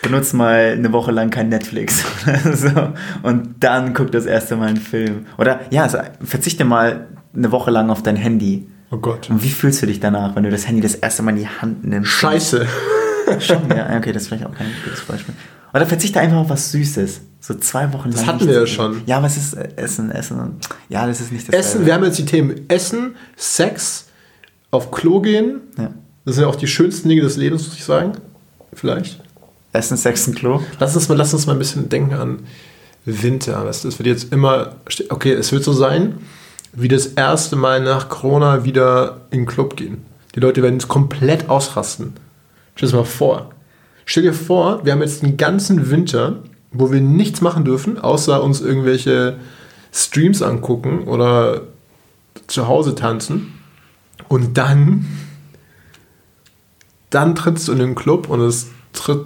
benutzt 0.03 0.35
mal 0.35 0.73
eine 0.77 0.91
Woche 0.93 1.11
lang 1.11 1.31
kein 1.31 1.49
Netflix 1.49 2.03
so 2.53 2.69
und 3.23 3.55
dann 3.59 3.93
guck 3.95 4.11
das 4.11 4.25
erste 4.27 4.55
Mal 4.55 4.67
einen 4.67 4.77
Film. 4.77 5.25
Oder 5.39 5.61
ja, 5.71 5.83
also, 5.83 5.97
verzichte 6.23 6.63
mal 6.65 7.07
eine 7.35 7.51
Woche 7.51 7.71
lang 7.71 7.89
auf 7.89 8.03
dein 8.03 8.15
Handy. 8.15 8.67
Oh 8.91 8.97
Gott. 8.97 9.29
Und 9.31 9.43
wie 9.43 9.49
fühlst 9.49 9.81
du 9.81 9.87
dich 9.87 9.99
danach, 9.99 10.35
wenn 10.35 10.43
du 10.43 10.51
das 10.51 10.67
Handy 10.67 10.81
das 10.81 10.93
erste 10.93 11.23
Mal 11.23 11.31
in 11.31 11.37
die 11.37 11.47
Hand 11.47 11.83
nimmst? 11.83 12.11
Scheiße. 12.11 12.67
Schon, 13.39 13.69
ja, 13.69 13.97
okay, 13.97 14.11
das 14.11 14.23
ist 14.23 14.27
vielleicht 14.27 14.45
auch 14.45 14.53
kein 14.53 14.67
gutes 14.83 15.01
Beispiel. 15.01 15.33
Oder 15.73 15.87
verzichte 15.87 16.19
einfach 16.19 16.37
auf 16.37 16.49
was 16.49 16.71
Süßes. 16.71 17.21
So 17.39 17.55
zwei 17.55 17.91
Wochen 17.93 18.11
Das 18.11 18.21
lang. 18.21 18.27
hatten 18.27 18.45
nichts 18.45 18.53
wir 18.53 18.59
ja 18.61 18.67
schon. 18.67 19.01
Ja, 19.05 19.17
aber 19.17 19.27
es 19.27 19.37
ist 19.37 19.53
äh, 19.53 19.69
Essen, 19.75 20.11
Essen. 20.11 20.57
Ja, 20.89 21.07
das 21.07 21.19
ist 21.19 21.31
nicht 21.31 21.47
das 21.47 21.55
Essen, 21.55 21.85
wir 21.85 21.93
haben 21.93 22.03
jetzt 22.03 22.19
die 22.19 22.25
Themen 22.25 22.69
Essen, 22.69 23.15
Sex, 23.35 24.05
auf 24.71 24.91
Klo 24.91 25.19
gehen. 25.21 25.61
Ja. 25.77 25.91
Das 26.25 26.35
sind 26.35 26.43
ja 26.43 26.49
auch 26.49 26.55
die 26.55 26.67
schönsten 26.67 27.09
Dinge 27.09 27.21
des 27.21 27.37
Lebens, 27.37 27.67
muss 27.67 27.75
ich 27.75 27.83
sagen. 27.83 28.13
Vielleicht. 28.73 29.21
Essen, 29.73 29.97
Sex 29.97 30.27
und 30.27 30.35
Klo. 30.35 30.61
Lass 30.79 30.95
uns 30.95 31.09
mal, 31.09 31.15
lass 31.15 31.33
uns 31.33 31.47
mal 31.47 31.53
ein 31.53 31.59
bisschen 31.59 31.89
denken 31.89 32.13
an 32.13 32.39
Winter. 33.05 33.61
Du, 33.63 33.87
es 33.87 33.99
wird 33.99 34.07
jetzt 34.07 34.31
immer, 34.31 34.75
okay, 35.09 35.33
es 35.33 35.51
wird 35.51 35.63
so 35.63 35.73
sein, 35.73 36.19
wie 36.71 36.87
das 36.87 37.07
erste 37.07 37.55
Mal 37.55 37.81
nach 37.81 38.07
Corona 38.07 38.63
wieder 38.63 39.21
in 39.31 39.41
den 39.41 39.45
Club 39.45 39.75
gehen. 39.75 40.05
Die 40.35 40.39
Leute 40.39 40.63
werden 40.63 40.77
es 40.77 40.87
komplett 40.87 41.49
ausrasten. 41.49 42.13
Stell 42.75 42.89
dir 42.89 42.97
das 42.97 43.05
mal 43.05 43.11
vor. 43.11 43.49
Stell 44.05 44.23
dir 44.23 44.33
vor, 44.33 44.85
wir 44.85 44.93
haben 44.93 45.01
jetzt 45.01 45.23
einen 45.23 45.37
ganzen 45.37 45.89
Winter, 45.89 46.39
wo 46.71 46.91
wir 46.91 47.01
nichts 47.01 47.41
machen 47.41 47.65
dürfen, 47.65 47.99
außer 47.99 48.43
uns 48.43 48.61
irgendwelche 48.61 49.37
Streams 49.91 50.41
angucken 50.41 51.07
oder 51.07 51.61
zu 52.47 52.67
Hause 52.67 52.95
tanzen. 52.95 53.53
Und 54.27 54.57
dann, 54.57 55.05
dann 57.09 57.35
trittst 57.35 57.67
du 57.67 57.73
in 57.73 57.79
den 57.79 57.95
Club 57.95 58.29
und 58.29 58.41
es 58.41 58.67
tritt 58.93 59.25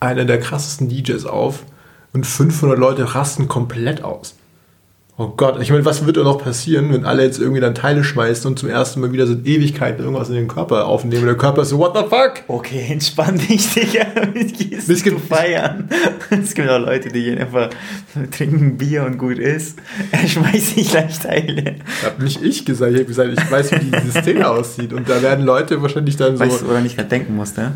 einer 0.00 0.24
der 0.24 0.40
krassesten 0.40 0.88
DJs 0.88 1.26
auf 1.26 1.64
und 2.12 2.26
500 2.26 2.78
Leute 2.78 3.14
rasten 3.14 3.48
komplett 3.48 4.02
aus. 4.02 4.34
Oh 5.18 5.34
Gott, 5.36 5.60
ich 5.60 5.70
meine, 5.70 5.84
was 5.84 6.06
wird 6.06 6.16
da 6.16 6.22
noch 6.22 6.42
passieren, 6.42 6.90
wenn 6.94 7.04
alle 7.04 7.22
jetzt 7.22 7.38
irgendwie 7.38 7.60
dann 7.60 7.74
Teile 7.74 8.02
schmeißen 8.04 8.46
und 8.50 8.58
zum 8.58 8.70
ersten 8.70 9.00
Mal 9.02 9.12
wieder 9.12 9.26
seit 9.26 9.46
Ewigkeiten 9.46 10.02
irgendwas 10.02 10.30
in 10.30 10.34
den 10.34 10.48
Körper 10.48 10.86
aufnehmen 10.86 11.20
und 11.20 11.26
der 11.26 11.36
Körper 11.36 11.60
ist 11.60 11.68
so, 11.68 11.78
what 11.78 11.94
the 11.94 12.04
fuck? 12.08 12.42
Okay, 12.48 12.86
entspann 12.88 13.36
dich, 13.36 13.74
Digga. 13.74 14.06
Es 14.88 15.02
gibt- 15.02 15.20
feiern? 15.20 15.90
Es 16.30 16.54
gibt 16.54 16.70
auch 16.70 16.78
Leute, 16.78 17.10
die 17.10 17.22
gehen 17.22 17.38
einfach 17.38 17.68
trinken 18.30 18.78
Bier 18.78 19.04
und 19.04 19.18
gut 19.18 19.38
ist. 19.38 19.78
Er 20.10 20.26
schmeißt 20.26 20.74
sich 20.76 20.88
gleich 20.88 21.18
Teile. 21.18 21.74
Hab 22.02 22.18
nicht 22.18 22.42
ich 22.42 22.64
gesagt, 22.64 22.92
ich 22.92 23.00
habe 23.00 23.06
gesagt, 23.06 23.30
ich 23.30 23.50
weiß, 23.50 23.72
wie 23.72 23.90
diese 24.00 24.22
Szene 24.22 24.48
aussieht 24.48 24.94
und 24.94 25.06
da 25.06 25.20
werden 25.20 25.44
Leute 25.44 25.82
wahrscheinlich 25.82 26.16
dann 26.16 26.38
so, 26.38 26.44
Weißt 26.44 26.62
du, 26.62 26.68
woran 26.68 26.86
ich 26.86 26.96
gerade 26.96 27.10
denken 27.10 27.36
musste? 27.36 27.72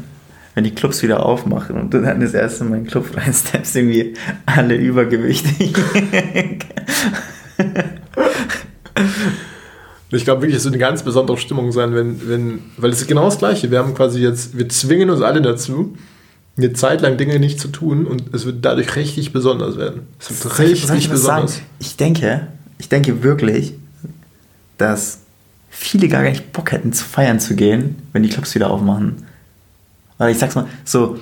Wenn 0.54 0.64
die 0.64 0.74
Clubs 0.74 1.02
wieder 1.02 1.24
aufmachen 1.26 1.76
und 1.76 1.92
du 1.92 2.00
dann 2.00 2.20
das 2.20 2.32
erste 2.32 2.64
Mal 2.64 2.76
in 2.76 2.84
den 2.84 2.90
Club 2.90 3.16
reinsteppst, 3.16 3.74
irgendwie 3.76 4.14
alle 4.46 4.76
übergewichtig. 4.76 5.74
ich 10.10 10.24
glaube 10.24 10.42
wirklich, 10.42 10.56
es 10.56 10.64
wird 10.64 10.74
eine 10.74 10.80
ganz 10.80 11.02
besondere 11.02 11.38
Stimmung 11.38 11.72
sein, 11.72 11.94
wenn, 11.94 12.28
wenn, 12.28 12.60
weil 12.76 12.90
es 12.90 13.00
ist 13.00 13.08
genau 13.08 13.24
das 13.24 13.38
Gleiche, 13.38 13.70
wir 13.70 13.78
haben 13.78 13.94
quasi 13.94 14.20
jetzt, 14.20 14.56
wir 14.56 14.68
zwingen 14.68 15.10
uns 15.10 15.22
alle 15.22 15.42
dazu, 15.42 15.96
eine 16.56 16.72
Zeit 16.72 17.00
lang 17.00 17.16
Dinge 17.16 17.40
nicht 17.40 17.58
zu 17.58 17.68
tun 17.68 18.06
und 18.06 18.32
es 18.32 18.46
wird 18.46 18.64
dadurch 18.64 18.94
richtig 18.94 19.32
besonders 19.32 19.76
werden. 19.76 20.02
Es 20.20 20.30
wird 20.30 20.54
soll 20.54 20.66
richtig 20.66 20.84
ich 20.84 20.90
was 20.90 21.08
besonders. 21.08 21.60
Ich 21.80 21.96
denke, 21.96 22.46
ich 22.78 22.88
denke 22.88 23.22
wirklich, 23.22 23.74
dass 24.78 25.18
viele 25.68 26.08
gar 26.08 26.22
nicht 26.22 26.52
Bock 26.52 26.70
hätten, 26.70 26.92
zu 26.92 27.04
feiern 27.04 27.40
zu 27.40 27.56
gehen, 27.56 27.96
wenn 28.12 28.22
die 28.22 28.28
Clubs 28.28 28.54
wieder 28.54 28.70
aufmachen. 28.70 29.24
Oder 30.18 30.30
ich 30.30 30.38
sag's 30.38 30.54
mal, 30.54 30.66
so 30.84 31.18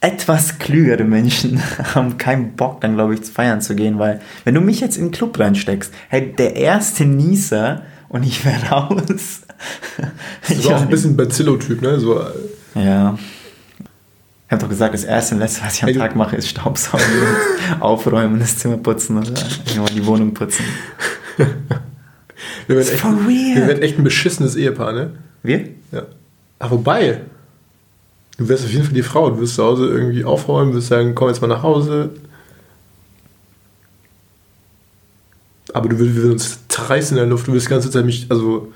etwas 0.00 0.58
klügere 0.58 1.04
Menschen 1.04 1.62
haben 1.94 2.18
keinen 2.18 2.56
Bock, 2.56 2.80
dann 2.82 2.94
glaube 2.94 3.14
ich, 3.14 3.22
zu 3.22 3.32
feiern 3.32 3.60
zu 3.60 3.74
gehen, 3.74 3.98
weil 3.98 4.20
wenn 4.44 4.54
du 4.54 4.60
mich 4.60 4.80
jetzt 4.80 4.96
in 4.96 5.06
den 5.06 5.10
Club 5.12 5.38
reinsteckst, 5.38 5.92
hey, 6.08 6.34
der 6.36 6.56
erste 6.56 7.04
Nieser 7.06 7.82
und 8.08 8.22
ich 8.22 8.44
wäre 8.44 8.66
raus. 8.70 9.40
Das 10.46 10.58
ist 10.58 10.66
auch 10.66 10.82
ein 10.82 10.88
bisschen 10.88 11.16
Bazillo-Typ, 11.16 11.80
ne? 11.80 11.98
So, 11.98 12.20
äh, 12.20 12.26
Ja. 12.74 13.18
Ich 14.46 14.52
habe 14.52 14.60
doch 14.62 14.68
gesagt, 14.68 14.92
das 14.92 15.04
erste 15.04 15.34
und 15.34 15.40
letzte, 15.40 15.62
was 15.64 15.74
ich 15.76 15.82
am 15.82 15.88
Hey, 15.88 15.96
Tag 15.96 16.16
mache, 16.16 16.36
ist 16.36 16.48
Staubsaugen 16.48 17.06
aufräumen, 17.80 18.38
das 18.38 18.58
Zimmer 18.58 18.76
putzen 18.76 19.16
oder 19.16 19.32
nur 19.74 19.86
die 19.86 20.04
Wohnung 20.04 20.34
putzen. 20.34 20.64
wir, 22.66 22.76
werden 22.76 22.92
echt, 22.92 23.04
wir 23.04 23.66
werden 23.66 23.82
echt 23.82 23.98
ein 23.98 24.04
beschissenes 24.04 24.54
Ehepaar, 24.54 24.92
ne? 24.92 25.10
Wir? 25.42 25.70
Ja. 25.90 26.02
Aber 26.58 26.72
wobei, 26.72 27.22
du 28.38 28.48
wärst 28.48 28.64
auf 28.64 28.70
jeden 28.70 28.84
Fall 28.84 28.94
die 28.94 29.02
Frau. 29.02 29.30
Du 29.30 29.40
wirst 29.40 29.54
zu 29.54 29.64
Hause 29.64 29.88
irgendwie 29.88 30.24
aufräumen, 30.24 30.74
wirst 30.74 30.88
sagen, 30.88 31.14
komm 31.14 31.28
jetzt 31.28 31.40
mal 31.40 31.48
nach 31.48 31.62
Hause. 31.62 32.10
Aber 35.72 35.88
du 35.88 35.98
würdest 35.98 36.24
uns 36.24 36.58
zerreißen 36.68 37.16
in 37.16 37.22
der 37.22 37.30
Luft. 37.30 37.48
Du 37.48 37.52
wirst 37.52 37.66
die 37.66 37.70
ganze 37.70 37.90
Zeit 37.90 38.04
mich, 38.04 38.26
also, 38.28 38.72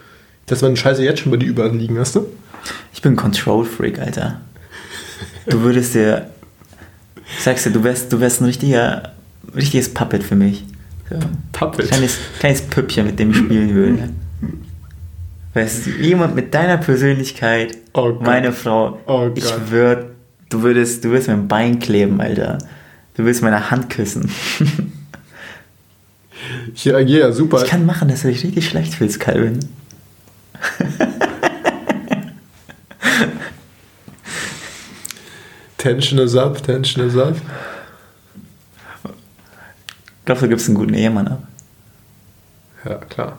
dass 0.46 0.62
man 0.62 0.76
Scheiße 0.76 1.04
jetzt 1.04 1.20
schon 1.20 1.30
bei 1.30 1.38
dir 1.38 1.48
überall 1.48 1.74
liegen, 1.74 1.96
weißt 1.96 2.16
du? 2.16 2.26
Ich 2.92 3.02
bin 3.02 3.16
Control 3.16 3.64
Freak, 3.64 3.98
Alter. 3.98 4.40
Du 5.46 5.60
würdest 5.62 5.94
dir. 5.94 6.30
Ich 7.36 7.44
sag's 7.44 7.64
dir, 7.64 7.70
du 7.70 7.84
wärst, 7.84 8.12
du 8.12 8.20
wärst 8.20 8.40
ein 8.40 8.46
richtiger, 8.46 9.12
richtiges 9.54 9.92
Puppet 9.92 10.22
für 10.22 10.34
mich. 10.34 10.64
So. 11.10 11.16
Puppet. 11.52 11.88
Kleines, 11.88 12.16
kleines 12.38 12.62
Püppchen, 12.62 13.06
mit 13.06 13.18
dem 13.18 13.30
ich 13.30 13.36
spielen 13.36 13.74
würde. 13.74 14.08
Weißt 15.54 15.86
du, 15.86 15.90
jemand 15.90 16.34
mit 16.34 16.54
deiner 16.54 16.78
Persönlichkeit, 16.78 17.76
Oh 17.98 18.18
meine 18.20 18.52
Frau, 18.52 18.98
Oh 19.06 19.30
ich 19.34 19.44
Gott. 19.44 19.70
würd, 19.70 20.06
du 20.50 20.62
würdest, 20.62 21.04
du 21.04 21.08
würdest 21.10 21.28
mir 21.28 21.34
ein 21.34 21.48
Bein 21.48 21.78
kleben, 21.78 22.20
Alter. 22.20 22.58
Du 23.14 23.24
würdest 23.24 23.42
meine 23.42 23.70
Hand 23.70 23.90
küssen. 23.90 24.30
Ich 26.72 26.86
reagiere 26.88 27.28
ja 27.28 27.32
super. 27.32 27.62
Ich 27.62 27.68
kann 27.68 27.84
machen, 27.84 28.08
dass 28.08 28.22
du 28.22 28.28
dich 28.28 28.42
richtig 28.44 28.66
schlecht 28.68 28.94
fühlst, 28.94 29.18
Calvin. 29.20 29.58
Tension 35.76 36.18
is 36.18 36.34
up, 36.34 36.62
tension 36.62 37.06
is 37.06 37.16
up. 37.16 37.36
Ich 39.04 40.24
glaube, 40.24 40.40
du 40.42 40.48
gibst 40.48 40.66
einen 40.68 40.76
guten 40.76 40.94
Ehemann 40.94 41.28
ab. 41.28 41.42
Ja, 42.84 42.96
klar. 42.96 43.38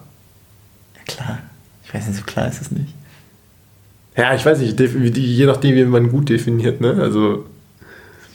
Ja, 0.96 1.02
klar. 1.06 1.40
Ich 1.84 1.94
weiß 1.94 2.08
nicht, 2.08 2.18
so 2.18 2.24
klar 2.24 2.48
ist 2.48 2.62
es 2.62 2.72
nicht. 2.72 2.94
Ja, 4.20 4.36
ich 4.36 4.46
weiß 4.46 4.60
nicht, 4.60 4.78
je 5.18 5.46
nachdem, 5.46 5.76
wie 5.76 5.86
man 5.86 6.10
gut 6.10 6.28
definiert, 6.28 6.82
ne? 6.82 6.94
Also, 7.00 7.46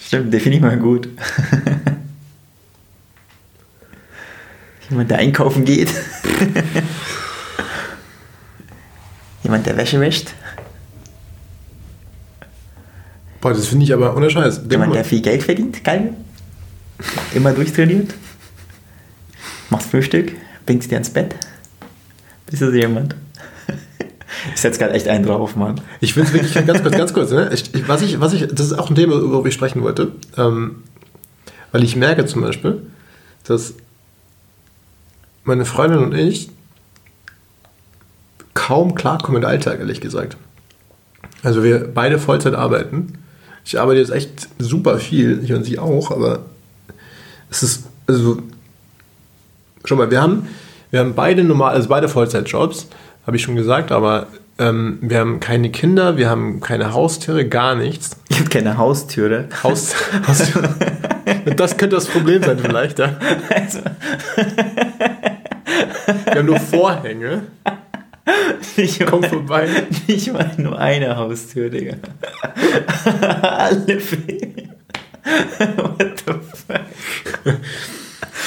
Stimmt, 0.01 0.33
definier 0.33 0.63
mal 0.63 0.79
gut. 0.79 1.11
Jemand, 4.89 5.11
der 5.11 5.19
einkaufen 5.19 5.67
geht. 5.67 5.91
Jemand, 9.43 9.67
der 9.67 9.77
Wäsche 9.77 10.01
wäscht. 10.01 10.31
boah, 13.43 13.53
das 13.53 13.67
finde 13.67 13.85
ich 13.85 13.93
aber 13.93 14.17
ohne 14.17 14.31
Scheiß. 14.31 14.61
Denk 14.61 14.73
Jemand, 14.73 14.91
mal, 14.91 14.95
der 14.97 15.05
viel 15.05 15.21
Geld 15.21 15.43
verdient. 15.43 15.85
Geil. 15.85 16.15
Immer 17.35 17.53
durchtrainiert. 17.53 18.15
Macht 19.69 19.85
Frühstück. 19.85 20.33
Bringt 20.65 20.91
dir 20.91 20.97
ins 20.97 21.11
Bett. 21.11 21.35
Bist 22.47 22.63
du 22.63 22.71
so 22.71 22.73
jemand? 22.73 23.17
Ich 24.55 24.61
setze 24.61 24.79
gerade 24.79 24.93
echt 24.93 25.09
einen 25.09 25.25
drauf, 25.25 25.57
Mann. 25.57 25.81
Ich 26.01 26.15
finde 26.15 26.29
es 26.29 26.35
wirklich 26.35 26.67
ganz 26.67 26.83
kurz, 26.83 26.97
ganz 26.97 27.13
kurz, 27.15 27.31
ne? 27.31 27.51
Ich, 27.53 27.89
was 27.89 28.03
ich, 28.03 28.21
was 28.21 28.33
ich, 28.33 28.47
das 28.49 28.67
ist 28.67 28.79
auch 28.79 28.91
ein 28.91 28.97
Thema, 28.97 29.15
worüber 29.15 29.49
ich 29.49 29.55
sprechen 29.55 29.83
wollte. 29.83 30.13
Ähm, 30.37 30.83
weil 31.73 31.83
ich 31.83 31.97
merke 31.97 32.27
zum 32.27 32.43
Beispiel, 32.43 32.83
dass 33.45 33.75
meine 35.45 35.65
Freundin 35.65 35.99
und 35.99 36.15
ich 36.15 36.51
kaum 38.55 38.95
klarkommen 38.95 39.41
mit 39.41 39.49
Alltag, 39.49 39.81
ehrlich 39.81 40.01
gesagt. 40.01 40.37
Also 41.43 41.63
wir 41.63 41.93
beide 41.93 42.19
Vollzeit 42.19 42.55
arbeiten. 42.55 43.19
Ich 43.65 43.79
arbeite 43.79 44.01
jetzt 44.01 44.13
echt 44.13 44.49
super 44.59 44.99
viel, 44.99 45.43
ich 45.43 45.53
und 45.53 45.65
sie 45.65 45.79
auch, 45.79 46.11
aber 46.11 46.47
es 47.51 47.63
ist, 47.63 47.85
also, 48.07 48.39
schon 49.85 49.99
mal, 49.99 50.11
wir 50.11 50.21
haben, 50.21 50.49
wir 50.95 51.01
haben 51.01 51.15
beide 51.17 51.43
normal, 51.43 51.75
also 51.75 51.89
beide 51.89 52.09
Vollzeitjobs, 52.09 52.87
habe 53.27 53.37
ich 53.37 53.43
schon 53.43 53.57
gesagt, 53.57 53.91
aber 53.91 54.29
ähm, 54.61 54.99
wir 55.01 55.19
haben 55.19 55.41
keine 55.41 55.71
Kinder, 55.71 56.17
wir 56.17 56.31
haben 56.31 56.61
keine 56.61 56.93
Haustiere, 56.93 57.49
gar 57.49 57.75
nichts. 57.75 58.17
Ich 58.29 58.39
habe 58.39 58.49
keine 58.49 58.79
Haustüre. 58.79 59.49
Haus, 59.65 59.93
Haustiere. 60.29 60.73
Das 61.57 61.77
könnte 61.77 61.97
das 61.97 62.07
Problem 62.07 62.43
sein 62.43 62.59
vielleicht, 62.59 62.99
ja. 63.01 63.17
Also, 63.53 63.81
Wir 66.27 66.35
haben 66.37 66.47
nur 66.47 66.61
Vorhänge. 66.61 67.43
nicht, 68.77 69.05
Komm 69.05 69.23
mal, 69.23 69.29
vorbei. 69.29 69.69
nicht 70.07 70.33
mal 70.33 70.53
nur 70.59 70.79
eine 70.79 71.17
Haustür, 71.17 71.71
Digga. 71.71 71.97
Alle. 73.43 73.99
What 75.77 76.23
the 76.25 76.35
fuck? 76.67 76.81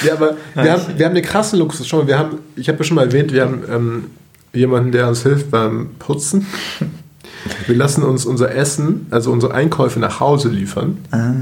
Ja, 0.04 0.14
aber 0.14 0.36
wir 0.54 0.72
haben, 0.72 0.82
wir 0.98 1.04
haben 1.06 1.12
eine 1.12 1.22
krasse 1.22 1.56
Luxus. 1.56 1.86
Schau 1.86 1.98
mal, 1.98 2.06
wir 2.06 2.18
haben, 2.18 2.38
ich 2.56 2.68
habe 2.68 2.78
ja 2.78 2.84
schon 2.84 2.94
mal 2.96 3.06
erwähnt, 3.06 3.32
wir 3.32 3.42
haben 3.42 3.62
ähm, 3.70 4.04
jemanden, 4.52 4.92
der 4.92 5.08
uns 5.08 5.22
hilft 5.22 5.50
beim 5.50 5.90
Putzen. 5.98 6.46
Wir 7.66 7.76
lassen 7.76 8.02
uns 8.02 8.24
unser 8.26 8.54
Essen, 8.54 9.06
also 9.10 9.30
unsere 9.32 9.54
Einkäufe 9.54 10.00
nach 10.00 10.20
Hause 10.20 10.48
liefern. 10.48 10.98
Ah, 11.10 11.32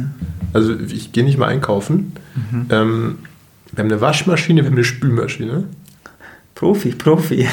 Also 0.53 0.75
ich 0.75 1.13
gehe 1.13 1.25
nicht 1.25 1.39
mal 1.39 1.49
einkaufen. 1.49 2.13
Mhm. 2.35 2.67
Ähm, 2.71 3.19
wir 3.73 3.85
haben 3.85 3.91
eine 3.91 4.01
Waschmaschine, 4.01 4.63
wir 4.63 4.67
haben 4.67 4.77
eine 4.77 4.85
Spülmaschine. 4.85 5.65
Profi, 6.55 6.91
Profi. 6.91 7.47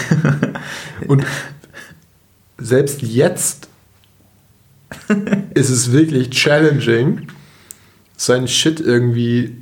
Und 1.08 1.26
selbst 2.58 3.02
jetzt 3.02 3.68
ist 5.54 5.70
es 5.70 5.92
wirklich 5.92 6.30
challenging, 6.30 7.28
seinen 8.16 8.48
Shit 8.48 8.80
irgendwie, 8.80 9.58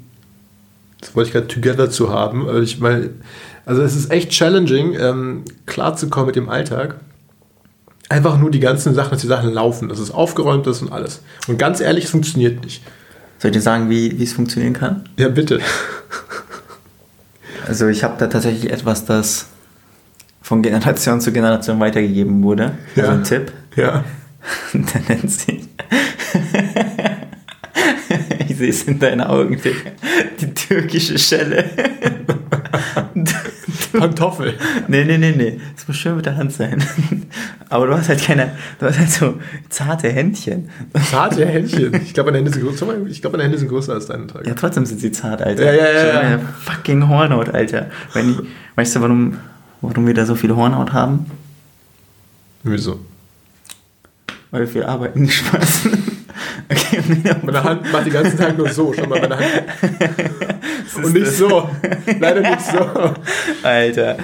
das 1.01 1.15
wollte 1.15 1.27
ich 1.27 1.33
gerade 1.33 1.47
together 1.47 1.89
zu 1.89 2.11
haben, 2.11 2.47
ich 2.61 2.79
meine, 2.79 3.09
also 3.65 3.81
es 3.81 3.95
ist 3.95 4.11
echt 4.11 4.31
challenging, 4.31 4.95
ähm, 4.99 5.43
klarzukommen 5.65 6.27
mit 6.27 6.35
dem 6.35 6.49
Alltag. 6.49 6.95
Einfach 8.09 8.37
nur 8.37 8.51
die 8.51 8.59
ganzen 8.59 8.93
Sachen, 8.93 9.11
dass 9.11 9.21
die 9.21 9.27
Sachen 9.27 9.53
laufen, 9.53 9.87
dass 9.87 9.99
es 9.99 10.11
aufgeräumt 10.11 10.67
ist 10.67 10.81
und 10.81 10.91
alles. 10.91 11.21
Und 11.47 11.57
ganz 11.57 11.79
ehrlich, 11.79 12.05
es 12.05 12.11
funktioniert 12.11 12.63
nicht. 12.63 12.83
Soll 13.39 13.51
ich 13.51 13.57
dir 13.57 13.61
sagen, 13.61 13.89
wie, 13.89 14.19
wie 14.19 14.23
es 14.23 14.33
funktionieren 14.33 14.73
kann? 14.73 15.09
Ja, 15.17 15.29
bitte. 15.29 15.59
Also 17.67 17.87
ich 17.87 18.03
habe 18.03 18.15
da 18.17 18.25
tatsächlich 18.25 18.71
etwas, 18.71 19.05
das 19.05 19.45
von 20.41 20.63
Generation 20.63 21.21
zu 21.21 21.31
Generation 21.31 21.79
weitergegeben 21.79 22.43
wurde. 22.43 22.73
Ja. 22.95 23.03
Also 23.03 23.13
ein 23.13 23.23
Tipp. 23.23 23.51
Ja. 23.75 24.03
Der 24.73 25.01
nennt 25.07 25.31
sich. 25.31 25.59
ich 28.49 28.57
sehe 28.57 28.69
es 28.69 28.83
in 28.83 28.99
deinen 28.99 29.21
Augen, 29.21 29.61
Digga. 29.61 29.91
Türkische 30.71 31.19
Schelle. 31.19 31.65
Pantoffel. 33.91 34.53
Nee, 34.87 35.03
nee, 35.03 35.17
nee, 35.17 35.33
nee. 35.35 35.59
Es 35.75 35.85
muss 35.85 35.97
schön 35.97 36.15
mit 36.15 36.25
der 36.25 36.37
Hand 36.37 36.53
sein. 36.53 36.81
Aber 37.67 37.87
du 37.87 37.97
hast 37.97 38.07
halt 38.07 38.21
keine, 38.23 38.53
du 38.79 38.85
hast 38.85 38.97
halt 38.97 39.09
so 39.09 39.33
zarte 39.67 40.07
Händchen. 40.09 40.69
Zarte 41.09 41.45
Händchen. 41.45 41.93
Ich 41.95 42.13
glaube, 42.13 42.31
meine 42.31 42.37
Hände 42.37 42.53
sind 42.53 42.63
größer, 42.65 42.87
ich 43.05 43.19
glaube, 43.19 43.35
meine 43.35 43.43
Hände 43.43 43.57
sind 43.57 43.67
größer 43.67 43.91
als 43.91 44.05
deine 44.05 44.27
Tage. 44.27 44.47
Ja, 44.47 44.55
trotzdem 44.55 44.85
sind 44.85 45.01
sie 45.01 45.11
zart, 45.11 45.41
Alter. 45.41 45.65
Ja, 45.65 45.73
ja, 45.73 45.91
ja, 45.91 46.29
ja. 46.29 46.39
fucking 46.39 47.09
Hornhaut, 47.09 47.49
Alter. 47.49 47.87
Wenn 48.13 48.29
ich, 48.29 48.37
weißt 48.75 48.95
du, 48.95 49.01
warum, 49.01 49.37
warum 49.81 50.07
wir 50.07 50.13
da 50.13 50.25
so 50.25 50.35
viel 50.35 50.55
Hornhaut 50.55 50.93
haben? 50.93 51.25
Wieso? 52.63 53.01
Weil 54.51 54.61
wir 54.61 54.67
viel 54.69 54.83
arbeiten, 54.83 55.23
nicht 55.23 55.35
Spaß. 55.45 55.89
Meine 57.43 57.63
Hand 57.63 57.91
macht 57.91 58.05
den 58.05 58.13
ganzen 58.13 58.37
Tag 58.37 58.57
nur 58.57 58.69
so. 58.69 58.93
Schau 58.93 59.07
mal, 59.07 59.19
meine 59.19 59.37
Hand. 59.37 59.45
Und 61.03 61.13
nicht 61.13 61.27
das. 61.27 61.37
so. 61.37 61.69
Leider 62.19 62.41
nicht 62.41 62.61
so. 62.61 63.13
Alter. 63.63 64.17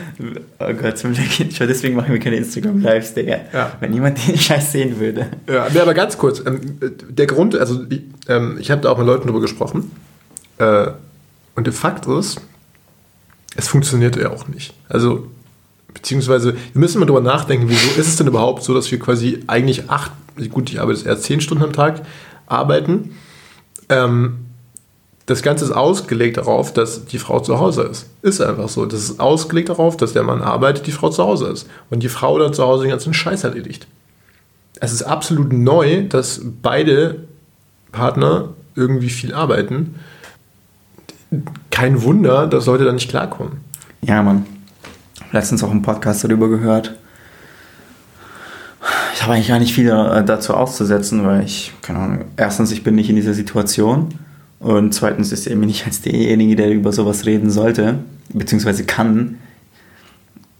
Oh 0.59 0.73
Gott, 0.73 0.97
zum 0.97 1.13
Glück. 1.13 1.51
Schon 1.53 1.67
deswegen 1.67 1.95
machen 1.95 2.11
wir 2.11 2.19
keine 2.19 2.35
Instagram-Lives, 2.37 3.13
Digga. 3.13 3.37
Ja. 3.53 3.71
Wenn 3.79 3.91
niemand 3.91 4.27
den 4.27 4.37
Scheiß 4.37 4.71
sehen 4.71 4.99
würde. 4.99 5.27
Ja, 5.47 5.67
nee, 5.73 5.79
aber 5.79 5.93
ganz 5.93 6.17
kurz. 6.17 6.41
Ähm, 6.45 6.79
der 7.09 7.27
Grund, 7.27 7.55
also 7.55 7.85
ich, 7.89 8.01
ähm, 8.27 8.57
ich 8.59 8.71
habe 8.71 8.81
da 8.81 8.89
auch 8.89 8.97
mit 8.97 9.07
Leuten 9.07 9.27
drüber 9.27 9.41
gesprochen. 9.41 9.91
Äh, 10.57 10.87
und 11.55 11.65
der 11.65 11.73
Fakt 11.73 12.05
ist, 12.05 12.39
es 13.55 13.67
funktioniert 13.67 14.15
ja 14.15 14.31
auch 14.31 14.47
nicht. 14.47 14.73
Also, 14.87 15.27
beziehungsweise, 15.93 16.53
wir 16.53 16.79
müssen 16.79 16.99
mal 16.99 17.05
drüber 17.05 17.21
nachdenken, 17.21 17.67
wieso 17.67 17.99
ist 17.99 18.07
es 18.07 18.15
denn 18.15 18.27
überhaupt 18.27 18.63
so, 18.63 18.73
dass 18.73 18.91
wir 18.91 18.99
quasi 18.99 19.43
eigentlich 19.47 19.89
acht, 19.89 20.11
gut, 20.51 20.69
ich 20.69 20.79
arbeite 20.79 21.05
eher 21.05 21.17
zehn 21.17 21.41
Stunden 21.41 21.63
am 21.63 21.73
Tag, 21.73 22.03
arbeiten. 22.47 23.15
Ähm, 23.89 24.45
das 25.27 25.43
Ganze 25.43 25.65
ist 25.65 25.71
ausgelegt 25.71 26.37
darauf, 26.37 26.73
dass 26.73 27.05
die 27.05 27.19
Frau 27.19 27.41
zu 27.41 27.59
Hause 27.59 27.83
ist. 27.83 28.07
Ist 28.21 28.41
einfach 28.41 28.69
so. 28.69 28.85
Das 28.85 29.01
ist 29.01 29.19
ausgelegt 29.19 29.67
darauf, 29.67 29.97
dass 29.97 30.13
der 30.13 30.23
Mann 30.23 30.41
arbeitet, 30.41 30.87
die 30.87 30.93
Frau 30.93 31.09
zu 31.09 31.23
Hause 31.23 31.47
ist. 31.47 31.67
Und 31.89 32.01
die 32.01 32.09
Frau 32.09 32.39
dann 32.39 32.53
zu 32.53 32.63
Hause 32.63 32.83
den 32.83 32.91
ganzen 32.91 33.13
Scheiß 33.13 33.43
erledigt. 33.43 33.87
Es 34.79 34.93
ist 34.93 35.03
absolut 35.03 35.51
neu, 35.51 36.07
dass 36.07 36.41
beide 36.61 37.23
Partner 37.91 38.49
irgendwie 38.75 39.09
viel 39.09 39.33
arbeiten. 39.33 39.95
Kein 41.71 42.03
Wunder, 42.03 42.47
dass 42.47 42.65
Leute 42.67 42.85
da 42.85 42.93
nicht 42.93 43.09
klarkommen. 43.09 43.57
Ja, 44.01 44.23
Mann. 44.23 44.45
Letztens 45.33 45.61
auch 45.61 45.71
einen 45.71 45.81
Podcast 45.81 46.23
darüber 46.23 46.47
gehört. 46.47 46.95
Ich 49.27 49.29
habe 49.29 49.35
eigentlich 49.35 49.49
gar 49.49 49.59
nicht 49.59 49.73
viel 49.73 49.89
äh, 49.89 50.23
dazu 50.23 50.53
auszusetzen, 50.53 51.25
weil 51.25 51.43
ich, 51.43 51.73
keine 51.81 51.99
Ahnung, 51.99 52.25
erstens, 52.37 52.71
ich 52.71 52.85
bin 52.85 52.95
nicht 52.95 53.09
in 53.09 53.17
dieser 53.17 53.33
Situation 53.33 54.07
und 54.61 54.93
zweitens 54.93 55.33
ist 55.33 55.47
Emi 55.47 55.65
nicht 55.65 55.85
als 55.85 56.01
derjenige, 56.01 56.55
der 56.55 56.71
über 56.71 56.93
sowas 56.93 57.25
reden 57.25 57.49
sollte, 57.49 57.95
beziehungsweise 58.33 58.85
kann. 58.85 59.39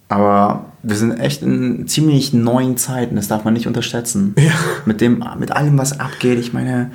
Aber 0.10 0.66
wir 0.84 0.98
sind 0.98 1.18
echt 1.18 1.44
in 1.44 1.88
ziemlich 1.88 2.34
neuen 2.34 2.76
Zeiten, 2.76 3.16
das 3.16 3.30
darf 3.30 3.46
man 3.46 3.54
nicht 3.54 3.68
unterschätzen. 3.68 4.36
Ja. 4.38 4.52
Mit, 4.84 5.00
dem, 5.00 5.24
mit 5.40 5.54
allem, 5.54 5.78
was 5.78 6.02
abgeht, 6.02 6.38
ich 6.38 6.52
meine, 6.52 6.92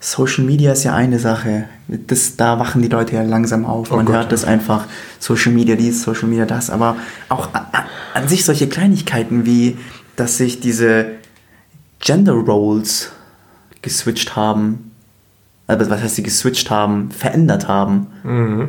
Social 0.00 0.42
Media 0.42 0.72
ist 0.72 0.82
ja 0.82 0.96
eine 0.96 1.20
Sache. 1.20 1.66
Das, 1.86 2.34
da 2.34 2.58
wachen 2.58 2.82
die 2.82 2.88
Leute 2.88 3.14
ja 3.14 3.22
langsam 3.22 3.64
auf. 3.64 3.92
Oh 3.92 3.96
Man 3.96 4.06
Gott, 4.06 4.14
hört 4.16 4.24
ja. 4.24 4.30
das 4.30 4.44
einfach. 4.44 4.86
Social 5.20 5.52
Media 5.52 5.76
dies, 5.76 6.02
Social 6.02 6.28
Media 6.28 6.46
das. 6.46 6.68
Aber 6.68 6.96
auch 7.28 7.54
an, 7.54 7.66
an 8.12 8.26
sich 8.26 8.44
solche 8.44 8.68
Kleinigkeiten 8.68 9.46
wie, 9.46 9.76
dass 10.16 10.36
sich 10.36 10.60
diese 10.60 11.06
Gender 12.00 12.32
Roles 12.32 13.12
geswitcht 13.80 14.36
haben. 14.36 14.92
Also 15.66 15.90
was 15.90 16.02
heißt 16.02 16.16
sie 16.16 16.22
geswitcht 16.22 16.70
haben? 16.70 17.10
Verändert 17.10 17.68
haben. 17.68 18.08
Mhm. 18.24 18.68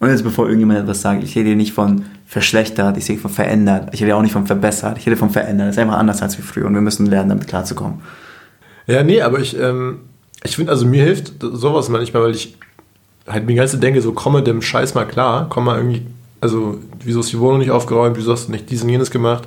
Und 0.00 0.08
jetzt 0.08 0.24
bevor 0.24 0.46
irgendjemand 0.46 0.80
etwas 0.80 1.00
sagt, 1.00 1.22
ich 1.22 1.36
rede 1.36 1.48
hier 1.48 1.56
nicht 1.56 1.72
von 1.72 2.04
verschlechtert, 2.26 2.96
ich 2.96 3.08
rede 3.08 3.20
von 3.20 3.30
verändert. 3.30 3.90
Ich 3.92 4.02
rede 4.02 4.16
auch 4.16 4.22
nicht 4.22 4.32
von 4.32 4.46
verbessert, 4.46 4.98
ich 4.98 5.06
rede 5.06 5.16
von 5.16 5.30
verändert. 5.30 5.68
Das 5.68 5.76
ist 5.76 5.82
einfach 5.82 5.98
anders 5.98 6.22
als 6.22 6.38
wie 6.38 6.42
früher 6.42 6.66
und 6.66 6.74
wir 6.74 6.80
müssen 6.80 7.06
lernen, 7.06 7.28
damit 7.28 7.46
klarzukommen. 7.46 8.00
Ja, 8.86 9.04
nee, 9.04 9.22
aber 9.22 9.38
ich, 9.38 9.58
ähm, 9.58 10.00
ich 10.42 10.56
finde, 10.56 10.72
also 10.72 10.86
mir 10.86 11.04
hilft 11.04 11.34
sowas 11.40 11.88
manchmal, 11.88 12.24
weil 12.24 12.32
ich 12.32 12.56
halt 13.28 13.46
mir 13.46 13.54
ganze 13.54 13.78
denke, 13.78 14.02
so 14.02 14.12
komme 14.12 14.42
dem 14.42 14.60
Scheiß 14.60 14.94
mal 14.94 15.04
klar, 15.04 15.46
komm 15.48 15.64
mal 15.64 15.76
irgendwie, 15.76 16.04
also 16.40 16.78
wieso 17.04 17.20
ist 17.20 17.30
die 17.30 17.38
Wohnung 17.38 17.60
nicht 17.60 17.70
aufgeräumt, 17.70 18.16
wieso 18.16 18.32
hast 18.32 18.48
du 18.48 18.52
nicht 18.52 18.68
dies 18.70 18.82
und 18.82 18.88
jenes 18.88 19.12
gemacht 19.12 19.46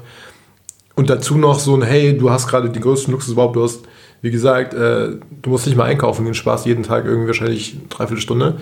und 0.95 1.09
dazu 1.09 1.37
noch 1.37 1.59
so 1.59 1.75
ein, 1.75 1.81
hey, 1.81 2.17
du 2.17 2.29
hast 2.29 2.47
gerade 2.47 2.69
die 2.69 2.79
größten 2.79 3.11
Luxus 3.11 3.33
überhaupt, 3.33 3.55
du 3.55 3.63
hast, 3.63 3.81
wie 4.21 4.31
gesagt, 4.31 4.73
äh, 4.73 5.17
du 5.41 5.49
musst 5.49 5.65
nicht 5.65 5.75
mal 5.75 5.85
einkaufen, 5.85 6.25
den 6.25 6.33
Spaß 6.33 6.65
jeden 6.65 6.83
Tag 6.83 7.05
irgendwie 7.05 7.27
wahrscheinlich 7.27 7.77
dreiviertel 7.89 8.21
Stunde 8.21 8.57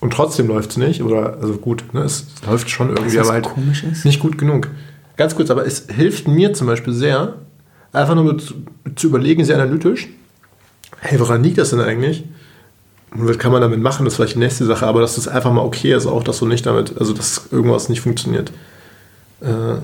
und 0.00 0.12
trotzdem 0.12 0.48
läuft 0.48 0.70
es 0.70 0.76
nicht, 0.76 1.02
oder, 1.02 1.38
also 1.40 1.54
gut, 1.54 1.94
ne, 1.94 2.02
es 2.02 2.26
läuft 2.46 2.70
schon 2.70 2.90
irgendwie, 2.90 3.18
aber 3.18 3.32
halt 3.32 3.48
nicht 4.04 4.20
gut 4.20 4.38
genug. 4.38 4.68
Ganz 5.16 5.36
kurz, 5.36 5.50
aber 5.50 5.66
es 5.66 5.86
hilft 5.94 6.26
mir 6.26 6.52
zum 6.54 6.66
Beispiel 6.66 6.92
sehr, 6.92 7.34
einfach 7.92 8.14
nur 8.14 8.38
zu, 8.38 8.54
zu 8.96 9.08
überlegen, 9.08 9.44
sehr 9.44 9.56
analytisch, 9.56 10.08
hey, 11.00 11.20
woran 11.20 11.42
liegt 11.42 11.58
das 11.58 11.70
denn 11.70 11.80
eigentlich? 11.80 12.24
Und 13.12 13.28
was 13.28 13.38
kann 13.38 13.50
man 13.50 13.60
damit 13.60 13.80
machen? 13.80 14.04
Das 14.04 14.12
ist 14.12 14.16
vielleicht 14.16 14.36
die 14.36 14.40
nächste 14.40 14.64
Sache, 14.66 14.86
aber 14.86 15.00
dass 15.00 15.16
das 15.16 15.26
einfach 15.26 15.52
mal 15.52 15.62
okay 15.62 15.94
ist, 15.94 16.06
auch 16.06 16.22
dass 16.22 16.38
du 16.38 16.46
nicht 16.46 16.64
damit, 16.64 16.96
also 16.98 17.12
dass 17.12 17.48
irgendwas 17.50 17.88
nicht 17.88 18.00
funktioniert. 18.00 18.52
Äh, 19.40 19.76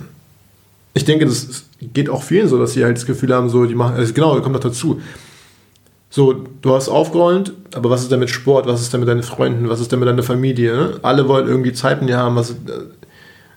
ich 0.97 1.05
denke, 1.05 1.27
das 1.27 1.65
geht 1.93 2.09
auch 2.09 2.23
vielen 2.23 2.49
so, 2.49 2.59
dass 2.59 2.73
sie 2.73 2.83
halt 2.83 2.97
das 2.97 3.05
Gefühl 3.05 3.35
haben, 3.35 3.51
so, 3.51 3.67
die 3.67 3.75
machen, 3.75 3.97
also 3.97 4.15
genau, 4.15 4.35
da 4.35 4.41
kommt 4.41 4.55
noch 4.55 4.61
dazu. 4.63 5.03
So, 6.09 6.33
du 6.63 6.75
hast 6.75 6.89
aufgeräumt, 6.89 7.53
aber 7.75 7.91
was 7.91 8.01
ist 8.01 8.11
denn 8.11 8.21
mit 8.21 8.31
Sport? 8.31 8.67
Was 8.67 8.81
ist 8.81 8.95
denn 8.95 9.01
mit 9.01 9.09
deinen 9.11 9.23
Freunden? 9.23 9.69
Was 9.69 9.81
ist 9.81 9.93
denn 9.93 9.99
mit 9.99 10.09
deiner 10.09 10.23
Familie? 10.23 10.75
Ne? 10.75 10.99
Alle 11.03 11.29
wollen 11.29 11.47
irgendwie 11.49 11.75
Zeit 11.75 12.01
mit 12.01 12.09
dir 12.09 12.17
haben. 12.17 12.37
Was, 12.37 12.53
äh, 12.53 12.55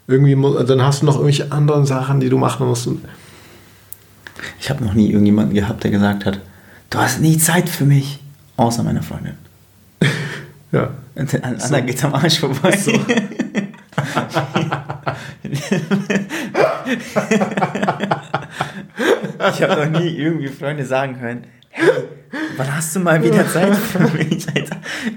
irgendwie, 0.07 0.35
mu- 0.35 0.61
dann 0.61 0.81
hast 0.81 1.01
du 1.01 1.05
noch 1.05 1.13
irgendwelche 1.15 1.49
anderen 1.53 1.85
Sachen, 1.85 2.19
die 2.19 2.27
du 2.27 2.37
machen 2.37 2.67
musst. 2.67 2.89
Ich 4.59 4.69
habe 4.69 4.83
noch 4.83 4.93
nie 4.93 5.07
irgendjemanden 5.09 5.55
gehabt, 5.55 5.85
der 5.85 5.91
gesagt 5.91 6.25
hat, 6.25 6.41
du 6.89 6.97
hast 6.97 7.21
nie 7.21 7.37
Zeit 7.37 7.69
für 7.69 7.85
mich, 7.85 8.19
außer 8.57 8.83
meiner 8.83 9.01
Freundin. 9.03 9.35
ja. 10.73 10.89
Und 11.15 11.33
an 11.41 11.55
Anna 11.57 11.79
geht 11.79 12.03
am 12.03 12.13
Arsch 12.15 12.39
vorbei. 12.39 12.77
ich 19.53 19.63
habe 19.63 19.85
noch 19.85 19.99
nie 19.99 20.09
irgendwie 20.17 20.47
Freunde 20.47 20.85
sagen 20.85 21.19
hören, 21.19 21.43
hey, 21.69 21.89
wann 22.57 22.75
hast 22.75 22.95
du 22.95 22.99
mal 22.99 23.23
wieder 23.23 23.47
Zeit 23.47 23.75
für 23.75 23.99
mich? 24.17 24.45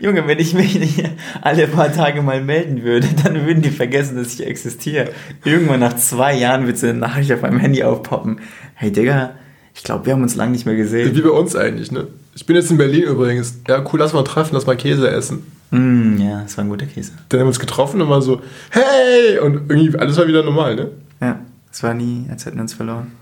Junge, 0.00 0.26
wenn 0.26 0.38
ich 0.38 0.54
mich 0.54 0.78
nicht 0.78 1.04
alle 1.40 1.66
paar 1.66 1.92
Tage 1.92 2.22
mal 2.22 2.42
melden 2.42 2.82
würde, 2.82 3.08
dann 3.24 3.46
würden 3.46 3.62
die 3.62 3.70
vergessen, 3.70 4.16
dass 4.16 4.34
ich 4.34 4.46
existiere. 4.46 5.08
Irgendwann 5.44 5.80
nach 5.80 5.96
zwei 5.96 6.34
Jahren 6.34 6.66
wird 6.66 6.78
so 6.78 6.86
eine 6.86 6.98
Nachricht 6.98 7.32
auf 7.32 7.42
meinem 7.42 7.58
Handy 7.58 7.82
aufpoppen. 7.82 8.40
Hey 8.74 8.92
Digga, 8.92 9.32
ich 9.74 9.82
glaube, 9.82 10.06
wir 10.06 10.12
haben 10.12 10.22
uns 10.22 10.36
lange 10.36 10.52
nicht 10.52 10.66
mehr 10.66 10.76
gesehen. 10.76 11.14
Wie 11.14 11.22
bei 11.22 11.30
uns 11.30 11.56
eigentlich, 11.56 11.90
ne? 11.90 12.08
Ich 12.34 12.46
bin 12.46 12.56
jetzt 12.56 12.70
in 12.70 12.78
Berlin 12.78 13.02
übrigens. 13.02 13.58
Ja, 13.68 13.84
cool, 13.92 14.00
lass 14.00 14.12
mal 14.12 14.22
treffen, 14.22 14.54
lass 14.54 14.66
mal 14.66 14.76
Käse 14.76 15.08
essen. 15.10 15.46
Mm, 15.70 16.18
ja, 16.18 16.42
das 16.42 16.56
war 16.56 16.64
ein 16.64 16.70
guter 16.70 16.86
Käse. 16.86 17.12
Dann 17.28 17.40
haben 17.40 17.46
wir 17.46 17.48
uns 17.48 17.60
getroffen 17.60 18.00
und 18.00 18.08
war 18.08 18.22
so, 18.22 18.40
hey! 18.70 19.38
Und 19.38 19.70
irgendwie 19.70 19.98
alles 19.98 20.16
war 20.16 20.26
wieder 20.26 20.42
normal, 20.42 20.76
ne? 20.76 20.90
Ja, 21.20 21.40
es 21.72 21.82
war 21.82 21.94
nie, 21.94 22.26
als 22.30 22.44
hätten 22.46 22.56
wir 22.56 22.62
uns 22.62 22.74
verloren. 22.74 23.12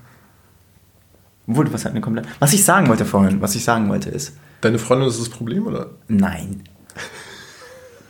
Obwohl, 1.47 1.71
was 1.73 1.85
hat 1.85 1.91
eine 1.91 2.01
komplett. 2.01 2.27
Was 2.39 2.53
ich 2.53 2.63
sagen 2.63 2.87
wollte 2.87 3.05
vorhin, 3.05 3.41
was 3.41 3.55
ich 3.55 3.63
sagen 3.63 3.89
wollte 3.89 4.09
ist. 4.09 4.37
Deine 4.61 4.77
Freundin 4.77 5.07
ist 5.07 5.19
das 5.19 5.29
Problem, 5.29 5.65
oder? 5.65 5.89
Nein. 6.07 6.63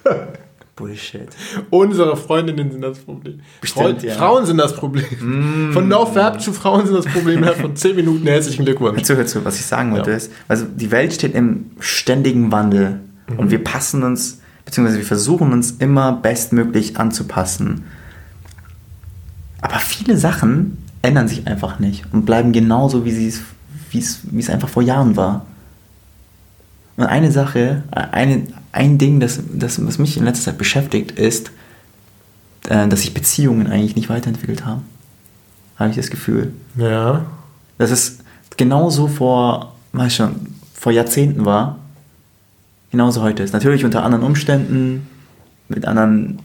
Bullshit. 0.75 1.27
Unsere 1.69 2.17
Freundinnen 2.17 2.71
sind 2.71 2.81
das 2.81 2.99
Problem. 2.99 3.41
Bestimmt, 3.61 3.85
Frauen, 3.85 3.99
ja. 4.03 4.15
Mm. 4.15 4.17
Frauen 4.17 4.45
sind 4.45 4.57
das 4.57 4.75
Problem. 4.75 5.71
Von 5.73 5.87
No 5.87 6.13
Verb 6.13 6.41
zu 6.41 6.53
Frauen 6.53 6.85
sind 6.85 6.95
das 6.95 7.05
Problem. 7.05 7.43
Von 7.43 7.75
10 7.75 7.95
Minuten 7.95 8.25
herzlichen 8.25 8.65
Glückwunsch. 8.65 8.97
Hör 8.97 9.03
zu, 9.03 9.15
hör 9.17 9.25
zu, 9.27 9.45
was 9.45 9.59
ich 9.59 9.65
sagen 9.65 9.91
wollte 9.91 10.09
Ja. 10.09 10.17
ist, 10.17 10.31
also 10.47 10.65
die 10.65 10.89
Welt 10.91 11.13
steht 11.13 11.35
im 11.35 11.71
ständigen 11.79 12.51
Wandel 12.51 12.99
und 13.37 13.51
wir 13.51 13.63
passen 13.63 14.03
uns, 14.03 14.41
beziehungsweise 14.65 14.97
wir 14.97 15.05
versuchen 15.05 15.53
uns 15.53 15.71
immer 15.71 16.13
bestmöglich 16.13 16.97
anzupassen. 16.97 17.83
Aber 19.61 19.79
viele 19.79 20.17
Sachen 20.17 20.77
ändern 21.01 21.27
sich 21.27 21.47
einfach 21.47 21.79
nicht 21.79 22.05
und 22.11 22.25
bleiben 22.25 22.51
genauso, 22.51 23.05
wie 23.05 23.11
sie 23.11 23.27
es, 23.27 23.41
wie 23.91 23.99
es, 23.99 24.19
wie 24.23 24.39
es 24.39 24.49
einfach 24.49 24.69
vor 24.69 24.83
Jahren 24.83 25.15
war. 25.15 25.45
Und 26.97 27.05
eine 27.05 27.31
Sache, 27.31 27.83
eine, 27.91 28.43
ein 28.71 28.97
Ding, 28.97 29.19
das, 29.19 29.39
das, 29.53 29.83
was 29.85 29.97
mich 29.97 30.17
in 30.17 30.25
letzter 30.25 30.45
Zeit 30.45 30.57
beschäftigt, 30.57 31.11
ist, 31.11 31.51
äh, 32.67 32.87
dass 32.87 33.01
sich 33.01 33.13
Beziehungen 33.13 33.67
eigentlich 33.67 33.95
nicht 33.95 34.09
weiterentwickelt 34.09 34.65
haben. 34.65 34.83
Habe 35.77 35.89
ich 35.89 35.95
das 35.95 36.09
Gefühl. 36.09 36.53
Ja. 36.75 37.25
Dass 37.77 37.91
es 37.91 38.19
genauso 38.57 39.07
vor, 39.07 39.73
weiß 39.93 40.15
schon, 40.15 40.35
vor 40.73 40.91
Jahrzehnten 40.91 41.45
war, 41.45 41.79
genauso 42.91 43.21
heute 43.21 43.41
ist. 43.43 43.53
Natürlich 43.53 43.85
unter 43.85 44.03
anderen 44.03 44.23
Umständen, 44.23 45.07
mit 45.69 45.85
anderen 45.85 46.39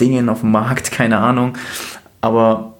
Dingen 0.00 0.28
auf 0.28 0.40
dem 0.40 0.50
Markt, 0.50 0.90
keine 0.90 1.18
Ahnung. 1.18 1.56
Aber 2.22 2.74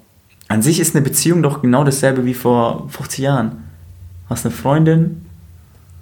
an 0.49 0.63
sich 0.63 0.81
ist 0.81 0.95
eine 0.95 1.05
Beziehung 1.05 1.43
doch 1.43 1.61
genau 1.61 1.85
dasselbe 1.85 2.25
wie 2.25 2.33
vor 2.33 2.89
50 2.89 3.19
Jahren. 3.19 3.65
Hast 4.31 4.47
eine 4.47 4.55
Freundin, 4.55 5.27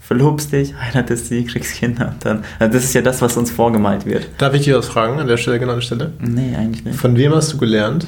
verlobst 0.00 0.52
dich, 0.52 0.74
heiratest 0.80 1.26
sie, 1.26 1.44
kriegst 1.44 1.74
Kinder 1.74 2.14
dann. 2.20 2.44
Also 2.60 2.74
das 2.74 2.84
ist 2.84 2.94
ja 2.94 3.02
das, 3.02 3.20
was 3.22 3.36
uns 3.36 3.50
vorgemalt 3.50 4.06
wird. 4.06 4.28
Darf 4.38 4.54
ich 4.54 4.62
dir 4.62 4.78
was 4.78 4.86
fragen 4.86 5.18
an 5.18 5.26
der 5.26 5.36
Stelle, 5.36 5.58
genau 5.58 5.72
an 5.72 5.78
der 5.78 5.86
Stelle? 5.86 6.12
Nee, 6.20 6.54
eigentlich 6.54 6.84
nicht. 6.84 6.98
Von 6.98 7.16
wem 7.16 7.34
hast 7.34 7.52
du 7.52 7.58
gelernt, 7.58 8.06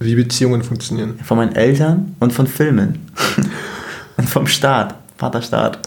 wie 0.00 0.14
Beziehungen 0.14 0.62
funktionieren? 0.62 1.18
Von 1.24 1.38
meinen 1.38 1.56
Eltern 1.56 2.14
und 2.20 2.32
von 2.32 2.46
Filmen. 2.46 3.10
und 4.16 4.28
vom 4.28 4.46
Staat, 4.46 4.94
Vaterstaat. 5.16 5.80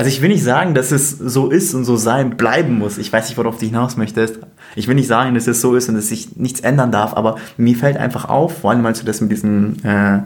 Also 0.00 0.08
ich 0.08 0.22
will 0.22 0.30
nicht 0.30 0.42
sagen, 0.42 0.72
dass 0.72 0.92
es 0.92 1.10
so 1.10 1.50
ist 1.50 1.74
und 1.74 1.84
so 1.84 1.94
sein 1.94 2.38
bleiben 2.38 2.78
muss. 2.78 2.96
Ich 2.96 3.12
weiß 3.12 3.28
nicht, 3.28 3.36
worauf 3.36 3.58
du 3.58 3.66
hinaus 3.66 3.98
möchtest. 3.98 4.38
Ich 4.74 4.88
will 4.88 4.94
nicht 4.94 5.08
sagen, 5.08 5.34
dass 5.34 5.46
es 5.46 5.60
so 5.60 5.76
ist 5.76 5.90
und 5.90 5.94
dass 5.94 6.08
sich 6.08 6.36
nichts 6.36 6.60
ändern 6.60 6.90
darf, 6.90 7.12
aber 7.12 7.36
mir 7.58 7.76
fällt 7.76 7.98
einfach 7.98 8.24
auf, 8.24 8.60
vor 8.60 8.70
allem 8.70 8.86
als 8.86 9.00
du 9.00 9.04
das 9.04 9.20
mit 9.20 9.30
diesen, 9.30 9.84
äh, 9.84 10.20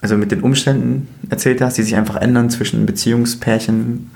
also 0.00 0.16
mit 0.16 0.32
den 0.32 0.40
Umständen 0.40 1.06
erzählt 1.28 1.60
hast, 1.60 1.78
die 1.78 1.84
sich 1.84 1.94
einfach 1.94 2.16
ändern 2.16 2.50
zwischen 2.50 2.84
Beziehungspärchen. 2.84 4.10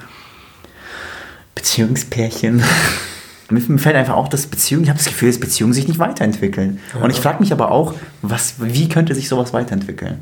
Beziehungspärchen. 1.54 2.64
Mir 3.50 3.78
fällt 3.78 3.94
einfach 3.94 4.16
auch, 4.16 4.26
dass 4.26 4.48
Beziehungen, 4.48 4.82
ich 4.82 4.90
habe 4.90 4.98
das 4.98 5.06
Gefühl, 5.06 5.28
dass 5.28 5.38
Beziehungen 5.38 5.72
sich 5.72 5.87
nicht 5.87 6.00
weiterentwickeln. 6.00 6.80
Und 7.00 7.10
ich 7.10 7.20
frage 7.20 7.38
mich 7.38 7.52
aber 7.52 7.70
auch, 7.70 7.94
was, 8.22 8.54
wie 8.58 8.88
könnte 8.88 9.14
sich 9.14 9.28
sowas 9.28 9.52
weiterentwickeln? 9.52 10.18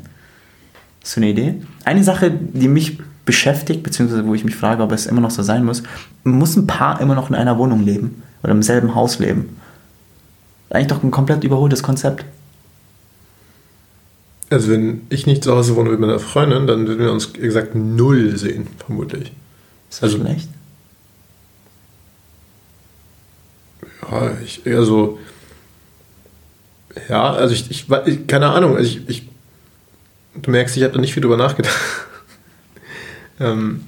Hast 1.01 1.15
du 1.15 1.21
eine 1.21 1.31
Idee? 1.31 1.55
Eine 1.85 2.03
Sache, 2.03 2.29
die 2.29 2.67
mich 2.67 2.99
beschäftigt, 3.25 3.83
beziehungsweise 3.83 4.25
wo 4.25 4.33
ich 4.33 4.43
mich 4.43 4.55
frage, 4.55 4.83
ob 4.83 4.91
es 4.91 5.05
immer 5.05 5.21
noch 5.21 5.31
so 5.31 5.43
sein 5.43 5.63
muss, 5.63 5.83
muss 6.23 6.55
ein 6.55 6.67
Paar 6.67 6.99
immer 7.01 7.15
noch 7.15 7.29
in 7.29 7.35
einer 7.35 7.57
Wohnung 7.57 7.83
leben 7.83 8.21
oder 8.43 8.51
im 8.51 8.63
selben 8.63 8.95
Haus 8.95 9.19
leben? 9.19 9.57
Eigentlich 10.69 10.87
doch 10.87 11.03
ein 11.03 11.11
komplett 11.11 11.43
überholtes 11.43 11.83
Konzept. 11.83 12.25
Also 14.49 14.71
wenn 14.71 15.01
ich 15.09 15.25
nicht 15.25 15.43
zu 15.43 15.55
Hause 15.55 15.75
wohne 15.75 15.89
mit 15.91 15.99
meiner 15.99 16.19
Freundin, 16.19 16.67
dann 16.67 16.87
würden 16.87 16.99
wir 16.99 17.11
uns 17.11 17.31
exakt 17.35 17.75
null 17.75 18.37
sehen, 18.37 18.67
vermutlich. 18.85 19.31
Ist 19.89 20.01
das 20.01 20.13
Also- 20.13 20.17
schlecht? 20.19 20.49
Ja, 24.11 24.31
ich, 24.43 24.61
also 24.65 25.17
ja, 27.09 27.31
also 27.33 27.53
ich, 27.53 27.71
ich, 27.71 27.87
ich 28.05 28.27
keine 28.27 28.49
Ahnung, 28.49 28.75
also 28.75 28.87
ich, 28.87 29.09
ich 29.09 29.29
du 30.35 30.51
merkst, 30.51 30.77
ich 30.77 30.83
habe 30.83 30.93
da 30.93 30.99
nicht 30.99 31.13
viel 31.13 31.21
drüber 31.21 31.37
nachgedacht. 31.37 31.73
Ähm, 33.39 33.85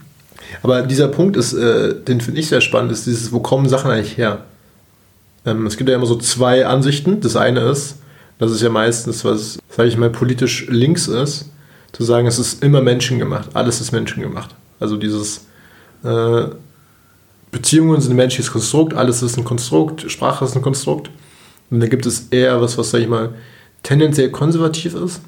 aber 0.61 0.83
dieser 0.83 1.07
Punkt 1.07 1.37
ist, 1.37 1.53
äh, 1.53 1.95
den 1.95 2.21
finde 2.21 2.39
ich 2.39 2.47
sehr 2.47 2.61
spannend, 2.61 2.91
ist 2.91 3.05
dieses, 3.05 3.31
wo 3.31 3.39
kommen 3.39 3.67
Sachen 3.67 3.91
eigentlich 3.91 4.17
her? 4.17 4.45
Ähm, 5.45 5.65
es 5.65 5.77
gibt 5.77 5.89
ja 5.89 5.95
immer 5.95 6.05
so 6.05 6.15
zwei 6.15 6.65
Ansichten. 6.65 7.21
Das 7.21 7.35
eine 7.35 7.61
ist, 7.61 7.97
das 8.39 8.51
ist 8.51 8.61
ja 8.61 8.69
meistens, 8.69 9.23
was, 9.23 9.59
sage 9.69 9.89
ich 9.89 9.97
mal, 9.97 10.09
politisch 10.09 10.67
links 10.69 11.07
ist, 11.07 11.49
zu 11.93 12.03
sagen, 12.03 12.27
es 12.27 12.39
ist 12.39 12.63
immer 12.63 12.81
menschengemacht, 12.81 13.55
alles 13.55 13.79
ist 13.79 13.91
menschengemacht. 13.91 14.53
Also 14.79 14.97
dieses 14.97 15.45
äh, 16.03 16.45
Beziehungen 17.51 18.01
sind 18.01 18.11
ein 18.11 18.17
menschliches 18.17 18.51
Konstrukt, 18.51 18.93
alles 18.93 19.21
ist 19.21 19.37
ein 19.37 19.45
Konstrukt, 19.45 20.11
Sprache 20.11 20.43
ist 20.43 20.55
ein 20.55 20.61
Konstrukt. 20.61 21.09
Und 21.71 21.79
dann 21.79 21.89
gibt 21.89 22.05
es 22.05 22.27
eher 22.31 22.61
was, 22.61 22.77
was, 22.77 22.91
sag 22.91 22.99
ich 22.99 23.07
mal, 23.07 23.33
tendenziell 23.81 24.29
konservativ 24.29 24.93
ist. 24.95 25.21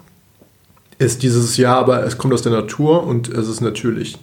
Ist 0.99 1.23
dieses 1.23 1.57
Ja, 1.57 1.77
aber 1.77 2.03
es 2.05 2.17
kommt 2.17 2.33
aus 2.33 2.41
der 2.41 2.51
Natur 2.51 3.05
und 3.05 3.29
es 3.29 3.47
ist 3.47 3.61
natürlich. 3.61 4.17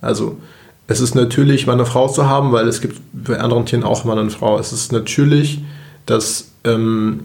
Also, 0.00 0.38
es 0.86 1.00
ist 1.00 1.14
natürlich, 1.14 1.66
mal 1.66 1.74
eine 1.74 1.84
Frau 1.84 2.08
zu 2.08 2.28
haben, 2.28 2.52
weil 2.52 2.66
es 2.66 2.80
gibt 2.80 2.98
bei 3.12 3.38
anderen 3.38 3.66
Tieren 3.66 3.84
auch 3.84 4.04
mal 4.04 4.18
eine 4.18 4.30
Frau. 4.30 4.58
Es 4.58 4.72
ist 4.72 4.90
natürlich, 4.90 5.60
dass 6.06 6.50
ähm, 6.64 7.20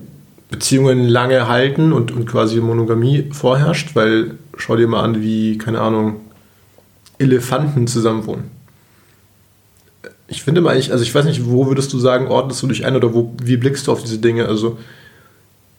Beziehungen 0.52 1.08
lange 1.08 1.48
halten 1.48 1.93
und, 1.93 2.12
und 2.12 2.26
quasi 2.26 2.60
Monogamie 2.60 3.30
vorherrscht, 3.32 3.96
weil 3.96 4.38
schau 4.58 4.76
dir 4.76 4.88
mal 4.88 5.02
an, 5.02 5.22
wie, 5.22 5.58
keine 5.58 5.80
Ahnung, 5.80 6.17
Elefanten 7.17 7.88
zusammenwohnen. 7.88 8.52
Ich 10.28 10.43
finde 10.43 10.62
mal, 10.62 10.78
ich, 10.78 10.91
also 10.91 11.04
ich 11.04 11.13
weiß 11.13 11.26
nicht, 11.26 11.46
wo 11.46 11.67
würdest 11.67 11.93
du 11.93 12.00
sagen, 12.00 12.28
ordnest 12.28 12.62
du 12.62 12.67
dich 12.67 12.86
ein 12.86 12.96
oder 12.96 13.13
wo, 13.13 13.34
wie 13.41 13.58
blickst 13.58 13.88
du 13.88 13.91
auf 13.91 14.04
diese 14.04 14.17
Dinge? 14.17 14.46
Also 14.46 14.78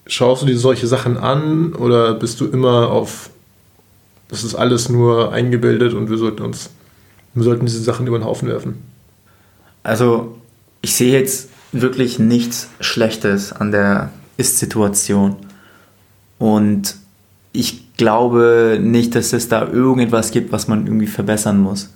schaust 0.06 0.42
du 0.42 0.46
dir 0.46 0.58
solche 0.58 0.86
Sachen 0.86 1.16
an 1.16 1.74
oder 1.74 2.14
bist 2.14 2.40
du 2.40 2.46
immer 2.46 2.90
auf, 2.90 3.30
das 4.28 4.44
ist 4.44 4.54
alles 4.54 4.88
nur 4.88 5.32
eingebildet 5.32 5.94
und 5.94 6.10
wir 6.10 6.18
sollten 6.18 6.42
uns 6.42 6.70
wir 7.34 7.42
sollten 7.42 7.66
diese 7.66 7.82
Sachen 7.82 8.06
über 8.06 8.18
den 8.18 8.24
Haufen 8.24 8.48
werfen. 8.48 8.82
Also, 9.82 10.38
ich 10.82 10.94
sehe 10.94 11.12
jetzt 11.12 11.50
wirklich 11.72 12.18
nichts 12.18 12.68
Schlechtes 12.80 13.52
an 13.52 13.72
der 13.72 14.10
Ist-Situation. 14.36 15.36
Und 16.38 16.96
ich 17.52 17.96
glaube 17.96 18.78
nicht, 18.80 19.14
dass 19.14 19.32
es 19.32 19.48
da 19.48 19.66
irgendetwas 19.66 20.30
gibt, 20.30 20.52
was 20.52 20.68
man 20.68 20.86
irgendwie 20.86 21.06
verbessern 21.06 21.60
muss. 21.60 21.90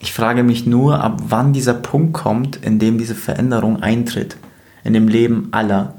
Ich 0.00 0.12
frage 0.12 0.44
mich 0.44 0.66
nur, 0.66 1.02
ab 1.02 1.20
wann 1.28 1.52
dieser 1.52 1.74
Punkt 1.74 2.14
kommt, 2.14 2.56
in 2.64 2.78
dem 2.78 2.96
diese 2.96 3.14
Veränderung 3.14 3.82
eintritt. 3.82 4.36
In 4.84 4.94
dem 4.94 5.08
Leben 5.08 5.48
aller. 5.50 5.94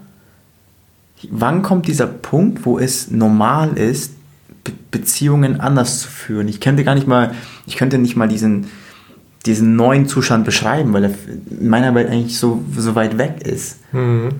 Wann 1.29 1.61
kommt 1.61 1.87
dieser 1.87 2.07
Punkt, 2.07 2.65
wo 2.65 2.79
es 2.79 3.11
normal 3.11 3.77
ist, 3.77 4.13
Be 4.63 4.73
Beziehungen 4.91 5.59
anders 5.59 6.01
zu 6.01 6.09
führen. 6.09 6.47
Ich 6.47 6.59
könnte 6.59 6.83
gar 6.83 6.95
nicht 6.95 7.07
mal, 7.07 7.33
ich 7.65 7.77
könnte 7.77 7.97
nicht 7.97 8.15
mal 8.15 8.27
diesen, 8.27 8.67
diesen 9.45 9.75
neuen 9.75 10.07
Zustand 10.07 10.45
beschreiben, 10.45 10.93
weil 10.93 11.05
er 11.05 11.11
in 11.59 11.69
meiner 11.69 11.95
Welt 11.95 12.09
eigentlich 12.09 12.37
so, 12.37 12.63
so 12.77 12.93
weit 12.93 13.17
weg 13.17 13.41
ist. 13.43 13.79
Mhm. 13.91 14.33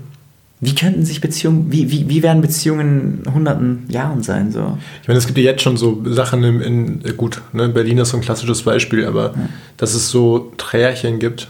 Wie 0.60 0.76
könnten 0.76 1.06
sich 1.06 1.22
Beziehungen, 1.22 1.72
wie, 1.72 1.90
wie, 1.90 2.08
wie 2.08 2.22
werden 2.22 2.42
Beziehungen 2.42 3.24
in 3.26 3.34
hunderten 3.34 3.86
Jahren 3.90 4.22
sein? 4.22 4.52
So? 4.52 4.78
Ich 5.02 5.08
meine, 5.08 5.18
es 5.18 5.26
gibt 5.26 5.40
ja 5.40 5.46
jetzt 5.46 5.64
schon 5.64 5.76
so 5.76 6.04
Sachen 6.06 6.44
in, 6.44 6.62
in 7.02 7.18
gut, 7.18 7.42
ne, 7.52 7.68
Berlin 7.70 7.98
ist 7.98 8.10
so 8.10 8.18
ein 8.18 8.22
klassisches 8.22 8.62
Beispiel, 8.62 9.06
aber 9.06 9.34
ja. 9.36 9.50
dass 9.78 9.96
es 9.96 10.10
so 10.10 10.52
Trärchen 10.58 11.18
gibt. 11.18 11.48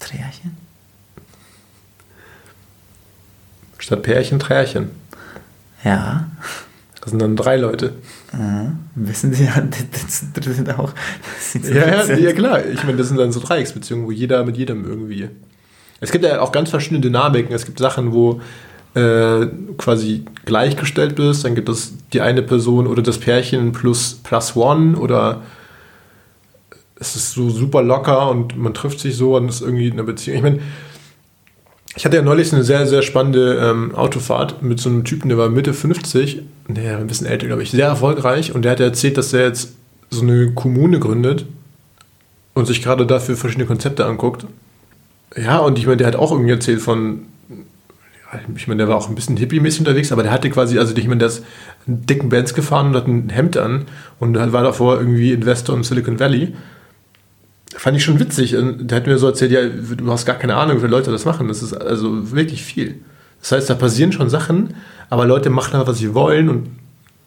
Trärchen? 0.00 0.63
Statt 3.84 4.00
Pärchen, 4.00 4.38
Trärchen. 4.38 4.92
Ja. 5.84 6.26
Das 7.02 7.10
sind 7.10 7.20
dann 7.20 7.36
drei 7.36 7.58
Leute. 7.58 7.92
Ah, 8.32 8.68
wissen 8.94 9.34
Sie 9.34 9.44
ja, 9.44 9.52
das, 10.34 10.56
sind 10.56 10.74
auch. 10.78 10.90
Sind 11.38 11.66
so 11.66 11.74
ja, 11.74 12.02
ja, 12.02 12.16
ja, 12.16 12.32
klar. 12.32 12.64
Ich 12.64 12.82
meine, 12.84 12.96
das 12.96 13.08
sind 13.08 13.18
dann 13.18 13.30
so 13.30 13.40
Dreiecksbeziehungen, 13.40 14.06
wo 14.06 14.10
jeder 14.10 14.42
mit 14.46 14.56
jedem 14.56 14.86
irgendwie. 14.86 15.28
Es 16.00 16.12
gibt 16.12 16.24
ja 16.24 16.40
auch 16.40 16.50
ganz 16.50 16.70
verschiedene 16.70 17.02
Dynamiken. 17.02 17.54
Es 17.54 17.66
gibt 17.66 17.78
Sachen, 17.78 18.14
wo 18.14 18.40
äh, 18.94 19.48
quasi 19.76 20.24
gleichgestellt 20.46 21.14
bist. 21.14 21.44
Dann 21.44 21.54
gibt 21.54 21.68
es 21.68 21.92
die 22.14 22.22
eine 22.22 22.40
Person 22.40 22.86
oder 22.86 23.02
das 23.02 23.18
Pärchen 23.18 23.72
plus 23.72 24.14
plus 24.22 24.56
one 24.56 24.96
oder 24.96 25.42
es 26.98 27.16
ist 27.16 27.32
so 27.32 27.50
super 27.50 27.82
locker 27.82 28.30
und 28.30 28.56
man 28.56 28.72
trifft 28.72 29.00
sich 29.00 29.14
so 29.14 29.36
und 29.36 29.50
ist 29.50 29.60
irgendwie 29.60 29.88
in 29.88 29.92
einer 29.92 30.04
Beziehung. 30.04 30.36
Ich 30.38 30.42
meine, 30.42 30.60
ich 31.96 32.04
hatte 32.04 32.16
ja 32.16 32.22
neulich 32.22 32.52
eine 32.52 32.64
sehr, 32.64 32.86
sehr 32.86 33.02
spannende 33.02 33.56
ähm, 33.56 33.94
Autofahrt 33.94 34.62
mit 34.62 34.80
so 34.80 34.88
einem 34.88 35.04
Typen, 35.04 35.28
der 35.28 35.38
war 35.38 35.48
Mitte 35.48 35.72
50, 35.72 36.42
der 36.68 36.98
ein 36.98 37.06
bisschen 37.06 37.26
älter, 37.26 37.46
glaube 37.46 37.62
ich, 37.62 37.70
sehr 37.70 37.86
erfolgreich. 37.86 38.54
Und 38.54 38.64
der 38.64 38.72
hat 38.72 38.80
erzählt, 38.80 39.16
dass 39.16 39.32
er 39.32 39.46
jetzt 39.46 39.74
so 40.10 40.22
eine 40.22 40.52
Kommune 40.52 40.98
gründet 40.98 41.46
und 42.54 42.66
sich 42.66 42.82
gerade 42.82 43.06
dafür 43.06 43.36
verschiedene 43.36 43.66
Konzepte 43.66 44.06
anguckt. 44.06 44.46
Ja, 45.36 45.58
und 45.58 45.78
ich 45.78 45.86
meine, 45.86 45.98
der 45.98 46.08
hat 46.08 46.16
auch 46.16 46.32
irgendwie 46.32 46.52
erzählt 46.52 46.80
von, 46.80 47.26
ich 48.56 48.66
meine, 48.66 48.78
der 48.78 48.88
war 48.88 48.96
auch 48.96 49.08
ein 49.08 49.14
bisschen 49.14 49.36
hippie-mäßig 49.36 49.80
unterwegs, 49.80 50.10
aber 50.10 50.24
der 50.24 50.32
hatte 50.32 50.50
quasi, 50.50 50.78
also 50.78 50.96
ich 50.96 51.06
meine, 51.06 51.18
der 51.18 51.28
ist 51.28 51.44
einen 51.86 52.06
dicken 52.06 52.28
Benz 52.28 52.54
gefahren 52.54 52.88
und 52.88 52.96
hat 52.96 53.06
ein 53.06 53.28
Hemd 53.28 53.56
an 53.56 53.86
und 54.18 54.34
war 54.34 54.62
davor 54.62 54.98
irgendwie 54.98 55.32
Investor 55.32 55.76
im 55.76 55.84
Silicon 55.84 56.18
Valley 56.18 56.54
fand 57.76 57.96
ich 57.96 58.04
schon 58.04 58.20
witzig. 58.20 58.56
Und 58.56 58.90
der 58.90 58.96
hat 58.96 59.06
mir 59.06 59.18
so 59.18 59.26
erzählt, 59.26 59.52
ja, 59.52 59.66
du 59.66 60.10
hast 60.10 60.26
gar 60.26 60.36
keine 60.36 60.56
Ahnung, 60.56 60.76
wie 60.76 60.80
viele 60.80 60.90
Leute 60.90 61.10
das 61.10 61.24
machen. 61.24 61.48
Das 61.48 61.62
ist 61.62 61.74
also 61.74 62.32
wirklich 62.32 62.62
viel. 62.62 63.00
Das 63.40 63.52
heißt, 63.52 63.70
da 63.70 63.74
passieren 63.74 64.12
schon 64.12 64.30
Sachen, 64.30 64.74
aber 65.10 65.26
Leute 65.26 65.50
machen 65.50 65.74
halt, 65.74 65.86
was 65.86 65.98
sie 65.98 66.14
wollen 66.14 66.48
und 66.48 66.68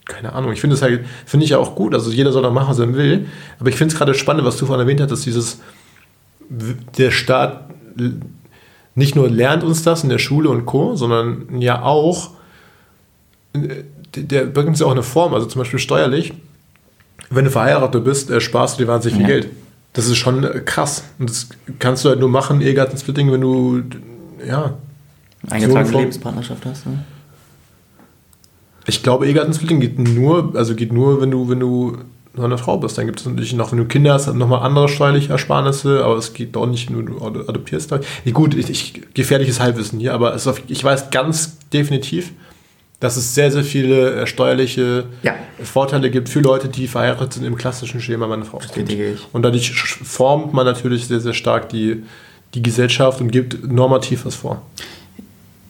keine 0.06 0.34
Ahnung. 0.34 0.54
Ich 0.54 0.62
finde 0.62 0.76
es 0.76 0.82
halt, 0.82 1.06
finde 1.26 1.44
ich 1.44 1.52
ja 1.52 1.58
auch 1.58 1.76
gut. 1.76 1.94
Also 1.94 2.12
jeder 2.12 2.32
soll 2.32 2.42
doch 2.42 2.54
machen, 2.54 2.70
was 2.70 2.80
er 2.80 2.94
will. 2.96 3.28
Aber 3.60 3.70
ich 3.70 3.76
finde 3.76 3.94
es 3.94 3.98
gerade 3.98 4.14
spannend, 4.14 4.46
was 4.46 4.58
du 4.58 4.66
vorhin 4.66 4.82
erwähnt 4.82 5.02
hast, 5.02 5.12
dass 5.12 5.22
dieses, 5.22 5.60
der 6.50 7.12
Staat 7.12 7.70
nicht 8.96 9.16
nur 9.16 9.30
lernt 9.30 9.64
uns 9.64 9.84
das 9.84 10.04
in 10.04 10.10
der 10.10 10.18
Schule 10.18 10.50
und 10.50 10.66
Co., 10.66 10.96
sondern 10.96 11.60
ja 11.60 11.84
auch, 11.84 12.32
der 13.54 14.46
bringt 14.46 14.70
uns 14.70 14.80
ja 14.80 14.88
auch 14.88 14.92
eine 14.92 15.04
Form, 15.04 15.34
also 15.34 15.46
zum 15.46 15.60
Beispiel 15.60 15.80
steuerlich. 15.80 16.34
Wenn 17.30 17.46
du 17.46 17.52
verheiratet 17.52 18.04
bist, 18.04 18.42
sparst 18.42 18.80
du 18.80 18.84
dir 18.84 18.90
wahnsinnig 18.90 19.18
viel 19.18 19.30
ja. 19.30 19.40
Geld. 19.40 19.50
Das 19.94 20.08
ist 20.08 20.18
schon 20.18 20.42
krass. 20.66 21.04
Und 21.18 21.30
das 21.30 21.50
kannst 21.80 22.06
du 22.06 22.10
halt 22.10 22.20
nur 22.20 22.30
machen, 22.30 22.62
Ehegattensplitting, 22.62 23.32
wenn 23.32 23.42
du, 23.42 23.84
ja. 24.46 24.76
Eingetragene 25.50 25.92
so 25.92 26.00
Lebenspartnerschaft 26.00 26.66
hast, 26.66 26.86
ne? 26.86 27.04
Ich 28.86 29.04
glaube, 29.04 29.26
Ehegattensplitting 29.26 29.80
geht 29.80 30.00
nur, 30.00 30.54
also 30.56 30.74
geht 30.74 30.94
nur, 30.94 31.20
wenn 31.22 31.32
du, 31.32 31.50
wenn 31.50 31.60
du 31.60 31.98
eine 32.38 32.58
Frau 32.58 32.78
bist. 32.78 32.98
Dann 32.98 33.06
gibt 33.06 33.20
es 33.20 33.26
natürlich 33.26 33.54
noch, 33.54 33.72
wenn 33.72 33.80
du 33.80 33.86
Kinder 33.86 34.14
hast, 34.14 34.34
nochmal 34.34 34.62
andere 34.62 34.88
steuerliche 34.88 35.32
Ersparnisse, 35.32 36.04
aber 36.04 36.18
es 36.18 36.34
geht 36.34 36.56
doch 36.56 36.66
nicht, 36.66 36.90
nur 36.90 37.04
du 37.04 37.26
adoptierst. 37.26 37.94
Nee, 38.26 38.32
gut, 38.32 38.54
ich, 38.54 38.70
ich, 38.70 39.14
gefährliches 39.14 39.60
Halbwissen 39.60 40.00
hier, 40.00 40.14
aber 40.14 40.34
es, 40.34 40.50
ich 40.68 40.84
weiß 40.84 41.10
ganz 41.10 41.58
definitiv, 41.74 42.32
dass 43.00 43.16
es 43.16 43.36
sehr, 43.36 43.52
sehr 43.52 43.64
viele 43.64 44.22
äh, 44.22 44.28
steuerliche 44.28 45.06
ja. 45.22 45.36
Vorteile 45.64 46.10
gibt 46.10 46.30
für 46.30 46.40
Leute, 46.40 46.68
die 46.68 46.88
verheiratet 46.88 47.34
sind 47.34 47.46
im 47.46 47.56
klassischen 47.56 48.02
Schema 48.02 48.28
meiner 48.28 48.46
Frau. 48.46 48.60
Und 49.34 49.44
dadurch 49.44 49.72
formt 49.72 50.54
man 50.54 50.66
natürlich 50.66 51.08
sehr, 51.08 51.20
sehr 51.20 51.34
stark 51.34 51.70
die, 51.70 52.04
die 52.54 52.64
Gesellschaft 52.64 53.22
und 53.22 53.32
gibt 53.32 53.72
normativ 53.72 54.26
was 54.26 54.36
vor. 54.36 54.64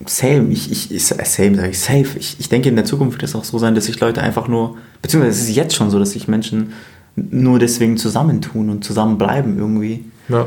Same, 0.05 0.49
ich, 0.51 0.91
ich, 0.91 1.05
same 1.05 1.55
sage 1.55 1.69
ich, 1.69 1.79
safe. 1.79 2.17
Ich, 2.17 2.37
ich 2.39 2.49
denke, 2.49 2.69
in 2.69 2.75
der 2.75 2.85
Zukunft 2.85 3.13
wird 3.13 3.23
es 3.23 3.35
auch 3.35 3.43
so 3.43 3.57
sein, 3.57 3.75
dass 3.75 3.85
sich 3.85 3.99
Leute 3.99 4.21
einfach 4.21 4.47
nur, 4.47 4.77
beziehungsweise 5.01 5.41
es 5.41 5.49
ist 5.49 5.55
jetzt 5.55 5.75
schon 5.75 5.89
so, 5.89 5.99
dass 5.99 6.11
sich 6.11 6.27
Menschen 6.27 6.73
nur 7.15 7.59
deswegen 7.59 7.97
zusammentun 7.97 8.69
und 8.69 8.83
zusammenbleiben 8.85 9.57
irgendwie. 9.57 10.05
Ja. 10.29 10.45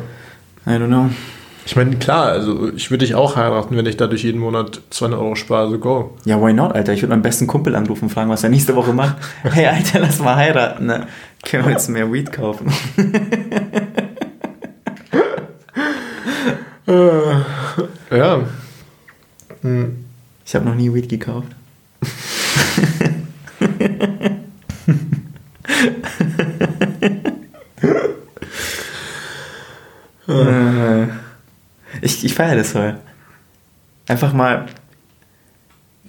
I 0.66 0.70
don't 0.70 0.86
know. 0.86 1.10
Ich 1.70 1.76
meine, 1.76 1.94
klar, 1.98 2.26
also 2.26 2.72
ich 2.72 2.90
würde 2.90 3.06
dich 3.06 3.14
auch 3.14 3.36
heiraten, 3.36 3.76
wenn 3.76 3.86
ich 3.86 3.96
dadurch 3.96 4.24
jeden 4.24 4.40
Monat 4.40 4.80
200 4.90 5.20
Euro 5.20 5.36
spare, 5.36 5.70
so 5.70 5.78
go. 5.78 6.18
Ja, 6.24 6.42
why 6.42 6.52
not, 6.52 6.74
Alter? 6.74 6.94
Ich 6.94 7.02
würde 7.02 7.10
meinen 7.10 7.22
besten 7.22 7.46
Kumpel 7.46 7.76
anrufen 7.76 8.06
und 8.06 8.10
fragen, 8.10 8.28
was 8.28 8.42
er 8.42 8.50
nächste 8.50 8.74
Woche 8.74 8.92
macht. 8.92 9.18
hey, 9.44 9.66
Alter, 9.66 10.00
lass 10.00 10.18
mal 10.18 10.34
heiraten. 10.34 10.86
Ne? 10.86 11.06
Können 11.44 11.66
wir 11.66 11.70
jetzt 11.70 11.88
mehr 11.88 12.12
Weed 12.12 12.32
kaufen? 12.32 12.72
ja. 18.10 18.40
Hm. 19.62 20.04
Ich 20.44 20.54
habe 20.56 20.64
noch 20.64 20.74
nie 20.74 20.92
Weed 20.92 21.08
gekauft. 21.08 21.52
äh. 30.26 31.20
Ich, 32.00 32.24
ich 32.24 32.34
feiere 32.34 32.56
das 32.56 32.72
voll. 32.72 32.98
Einfach 34.08 34.32
mal 34.32 34.66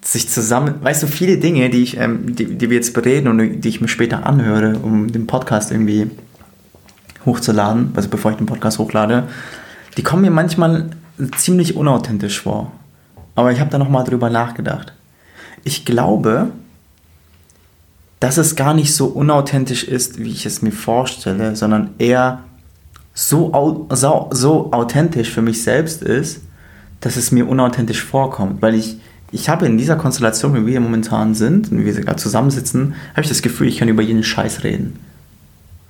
sich 0.04 0.30
zusammen, 0.30 0.76
weißt 0.82 1.04
du, 1.04 1.08
viele 1.08 1.38
Dinge, 1.38 1.70
die, 1.70 1.84
ich, 1.84 1.98
ähm, 1.98 2.36
die, 2.36 2.46
die 2.58 2.70
wir 2.70 2.78
jetzt 2.78 2.94
bereden 2.94 3.28
und 3.28 3.62
die 3.62 3.70
ich 3.70 3.82
mir 3.82 3.88
später 3.88 4.26
anhöre, 4.26 4.80
um 4.80 5.12
den 5.12 5.28
Podcast 5.28 5.72
irgendwie 5.72 6.10
hochzuladen, 7.26 7.92
also 7.96 8.10
bevor 8.10 8.32
ich 8.32 8.38
den 8.38 8.48
Podcast 8.48 8.80
hochlade, 8.80 9.28
die 9.98 10.04
kommen 10.04 10.24
mir 10.24 10.32
manchmal 10.32 10.90
ziemlich 11.38 11.76
unauthentisch 11.76 12.42
vor. 12.42 12.72
Aber 13.36 13.52
ich 13.52 13.60
habe 13.60 13.70
da 13.70 13.78
nochmal 13.78 14.04
drüber 14.04 14.30
nachgedacht. 14.30 14.94
Ich 15.64 15.86
glaube, 15.86 16.52
dass 18.20 18.38
es 18.38 18.56
gar 18.56 18.74
nicht 18.74 18.96
so 18.96 19.08
unauthentisch 19.08 19.84
ist, 19.84 20.20
wie 20.20 20.32
ich 20.32 20.46
es 20.46 20.62
mir 20.62 20.72
vorstelle, 20.72 21.56
sondern 21.56 21.92
eher 21.98 22.44
so, 23.28 23.88
so, 23.92 24.30
so 24.32 24.72
authentisch 24.72 25.30
für 25.30 25.42
mich 25.42 25.64
selbst 25.64 26.02
ist, 26.02 26.42
dass 27.02 27.18
es 27.18 27.32
mir 27.32 27.48
unauthentisch 27.48 28.04
vorkommt. 28.04 28.62
Weil 28.62 28.74
ich, 28.74 28.98
ich 29.32 29.48
habe 29.48 29.68
in 29.68 29.78
dieser 29.78 29.96
Konstellation, 29.96 30.56
wie 30.56 30.66
wir 30.66 30.80
momentan 30.80 31.36
sind, 31.36 31.72
und 31.72 31.80
wie 31.80 31.86
wir 31.86 31.94
gerade 31.94 32.18
zusammensitzen, 32.18 32.96
habe 33.12 33.22
ich 33.22 33.30
das 33.30 33.44
Gefühl, 33.44 33.68
ich 33.68 33.78
kann 33.78 33.90
über 33.90 34.02
jeden 34.02 34.24
Scheiß 34.24 34.64
reden. 34.64 35.00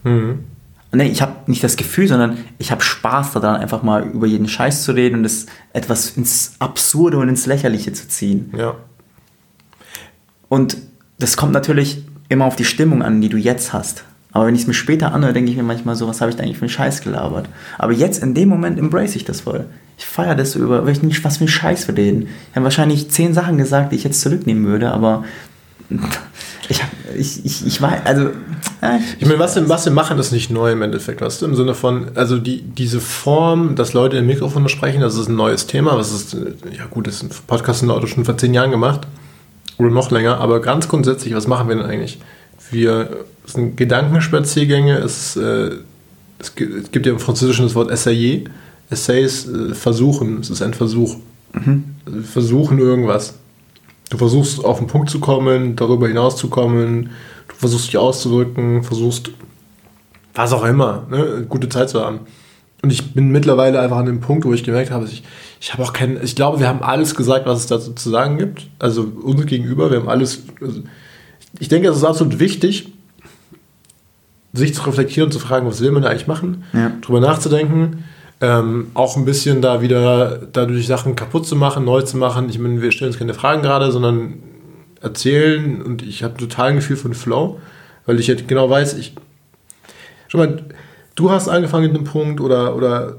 Mhm. 0.04 0.40
Nee, 0.94 1.08
ich 1.08 1.22
habe 1.22 1.50
nicht 1.50 1.64
das 1.64 1.78
Gefühl, 1.78 2.10
sondern 2.10 2.38
ich 2.58 2.70
habe 2.70 2.84
Spaß 2.84 3.32
daran, 3.32 3.62
einfach 3.62 3.82
mal 3.82 4.04
über 4.04 4.28
jeden 4.28 4.50
Scheiß 4.50 4.84
zu 4.84 4.92
reden 4.92 5.20
und 5.20 5.26
es 5.26 5.46
etwas 5.72 6.18
ins 6.18 6.56
Absurde 6.60 7.18
und 7.18 7.30
ins 7.30 7.46
Lächerliche 7.46 7.94
zu 7.94 8.10
ziehen. 8.10 8.54
Ja. 8.58 8.76
Und 10.50 10.76
das 11.18 11.38
kommt 11.38 11.54
natürlich 11.54 12.04
immer 12.28 12.44
auf 12.44 12.58
die 12.58 12.66
Stimmung 12.66 13.04
an, 13.04 13.22
die 13.22 13.30
du 13.30 13.38
jetzt 13.38 13.72
hast. 13.72 14.04
Aber 14.34 14.48
wenn 14.48 14.56
ich 14.56 14.62
es 14.62 14.68
mir 14.68 14.74
später 14.74 15.14
anhöre, 15.14 15.34
denke 15.34 15.52
ich 15.52 15.58
mir 15.58 15.64
manchmal 15.64 15.96
so, 15.96 16.08
was 16.08 16.22
habe 16.22 16.32
ich 16.32 16.38
da 16.38 16.44
eigentlich 16.44 16.58
für 16.58 16.64
einen 16.64 16.70
Scheiß 16.70 17.02
gelabert? 17.02 17.50
Aber 17.78 17.92
jetzt 17.92 18.24
in 18.24 18.34
dem 18.34 18.50
Moment 18.50 18.80
embrace 18.80 19.16
ich 19.16 19.26
das 19.26 19.42
voll. 19.42 19.66
Ich 19.98 20.06
feiere 20.06 20.36
das 20.36 20.54
so 20.54 20.60
über, 20.60 20.86
was 20.88 21.38
für 21.38 21.44
ein 21.44 21.48
Scheiß 21.48 21.86
für 21.86 21.94
den. 21.94 22.24
Ich 22.24 22.56
habe 22.56 22.64
wahrscheinlich 22.64 23.10
zehn 23.10 23.34
Sachen 23.34 23.58
gesagt, 23.58 23.92
die 23.92 23.98
ich 23.98 24.04
jetzt 24.04 24.22
zurücknehmen 24.22 24.66
würde, 24.66 24.92
aber 24.92 25.26
ich, 26.70 26.82
hab, 26.82 26.90
ich, 27.16 27.46
ich, 27.46 27.68
ich 27.68 27.82
war, 27.82 27.98
also. 28.06 28.28
Äh, 28.82 29.00
ich 29.20 29.28
meine, 29.28 29.40
was, 29.40 29.68
was 29.68 29.86
wir 29.86 29.92
machen, 29.92 30.18
ist 30.18 30.32
nicht 30.32 30.50
neu 30.50 30.72
im 30.72 30.82
Endeffekt, 30.82 31.20
weißt 31.20 31.42
du? 31.42 31.46
Im 31.46 31.56
Sinne 31.56 31.74
von, 31.74 32.12
also 32.16 32.38
die, 32.38 32.62
diese 32.62 33.02
Form, 33.02 33.76
dass 33.76 33.92
Leute 33.92 34.18
in 34.18 34.26
Mikrofone 34.26 34.70
sprechen, 34.70 35.02
das 35.02 35.16
ist 35.16 35.28
ein 35.28 35.36
neues 35.36 35.68
Thema. 35.68 35.98
Was 35.98 36.14
ist, 36.14 36.38
ja 36.72 36.86
gut, 36.90 37.08
das 37.08 37.16
ist 37.16 37.24
ein 37.24 37.30
Podcast 37.48 37.84
in 37.84 37.92
Auto 37.92 38.08
schon 38.08 38.24
vor 38.24 38.38
zehn 38.38 38.54
Jahren 38.54 38.72
gemacht. 38.72 39.02
Oder 39.78 39.90
noch 39.90 40.10
länger, 40.10 40.40
aber 40.40 40.62
ganz 40.62 40.88
grundsätzlich, 40.88 41.36
was 41.36 41.48
machen 41.48 41.68
wir 41.68 41.76
denn 41.76 41.86
eigentlich? 41.86 42.20
Wir 42.70 43.26
es 43.46 43.54
sind 43.54 43.78
Gedankenspaziergänge, 43.78 44.98
es, 44.98 45.36
äh, 45.36 45.72
es, 46.40 46.56
gibt 46.56 47.06
ja 47.06 47.12
im 47.12 47.20
Französischen 47.20 47.66
das 47.66 47.76
Wort 47.76 47.92
Essayer. 47.92 48.42
Essays 48.90 49.48
äh, 49.48 49.74
versuchen, 49.74 50.40
es 50.42 50.50
ist 50.50 50.62
ein 50.62 50.74
Versuch. 50.74 51.18
Mhm. 51.54 51.86
Versuchen 52.24 52.80
irgendwas. 52.80 53.36
Du 54.10 54.18
versuchst 54.18 54.64
auf 54.64 54.80
den 54.80 54.88
Punkt 54.88 55.10
zu 55.10 55.20
kommen, 55.20 55.76
darüber 55.76 56.08
hinaus 56.08 56.36
zu 56.36 56.50
kommen, 56.50 57.12
du 57.48 57.56
versuchst 57.56 57.88
dich 57.88 57.98
auszudrücken, 57.98 58.84
versuchst 58.84 59.32
was 60.34 60.54
auch 60.54 60.66
immer, 60.66 61.08
ne, 61.10 61.46
gute 61.48 61.70
Zeit 61.70 61.90
zu 61.90 62.02
haben. 62.02 62.22
Und 62.82 62.92
ich 62.92 63.14
bin 63.14 63.30
mittlerweile 63.30 63.80
einfach 63.80 63.98
an 63.98 64.08
dem 64.08 64.22
Punkt, 64.22 64.44
wo 64.46 64.54
ich 64.54 64.64
gemerkt 64.64 64.92
habe, 64.92 65.06
ich, 65.06 65.24
ich 65.60 65.72
habe 65.72 65.84
auch 65.84 65.94
keinen, 65.94 66.22
ich 66.24 66.36
glaube, 66.36 66.60
wir 66.60 66.68
haben 66.68 66.82
alles 66.82 67.16
gesagt, 67.16 67.46
was 67.46 67.60
es 67.60 67.68
dazu 67.68 67.94
zu 67.94 68.10
sagen 68.10 68.38
gibt. 68.38 68.68
Also 68.80 69.04
uns 69.04 69.46
gegenüber, 69.46 69.92
wir 69.92 70.00
haben 70.00 70.10
alles, 70.10 70.44
also 70.60 70.82
ich 71.60 71.68
denke, 71.68 71.90
es 71.90 71.98
ist 71.98 72.04
absolut 72.04 72.40
wichtig, 72.40 72.92
sich 74.54 74.74
zu 74.74 74.84
reflektieren 74.84 75.28
und 75.28 75.32
zu 75.32 75.40
fragen, 75.40 75.68
was 75.68 75.82
will 75.82 75.92
man 75.92 76.04
da 76.04 76.10
eigentlich 76.10 76.28
machen, 76.28 76.64
ja. 76.74 76.92
drüber 77.02 77.20
nachzudenken, 77.20 78.04
ähm, 78.42 78.88
auch 78.94 79.16
ein 79.16 79.26
bisschen 79.26 79.62
da 79.62 79.82
wieder 79.82 80.40
dadurch 80.52 80.88
Sachen 80.88 81.16
kaputt 81.16 81.48
zu 81.48 81.56
machen, 81.56 81.86
neu 81.86 82.02
zu 82.02 82.18
machen. 82.18 82.50
Ich 82.50 82.60
meine, 82.60 82.82
wir 82.82 82.92
stellen 82.92 83.12
uns 83.12 83.20
keine 83.20 83.34
Fragen 83.34 83.62
gerade, 83.62 83.92
sondern 83.92 84.34
erzählen 85.00 85.82
und 85.82 86.02
ich 86.02 86.24
habe 86.24 86.38
total 86.38 86.70
ein 86.70 86.76
Gefühl 86.76 86.98
von 86.98 87.14
Flow, 87.14 87.60
weil 88.06 88.20
ich 88.20 88.28
jetzt 88.28 88.48
genau 88.48 88.70
weiß, 88.70 88.96
ich. 88.96 89.16
Schau 90.28 90.38
mal, 90.40 90.64
du 91.16 91.32
hast 91.32 91.50
angefangen 91.50 91.88
mit 91.88 91.96
einem 91.96 92.04
Punkt 92.06 92.42
oder, 92.42 92.76
oder 92.76 93.18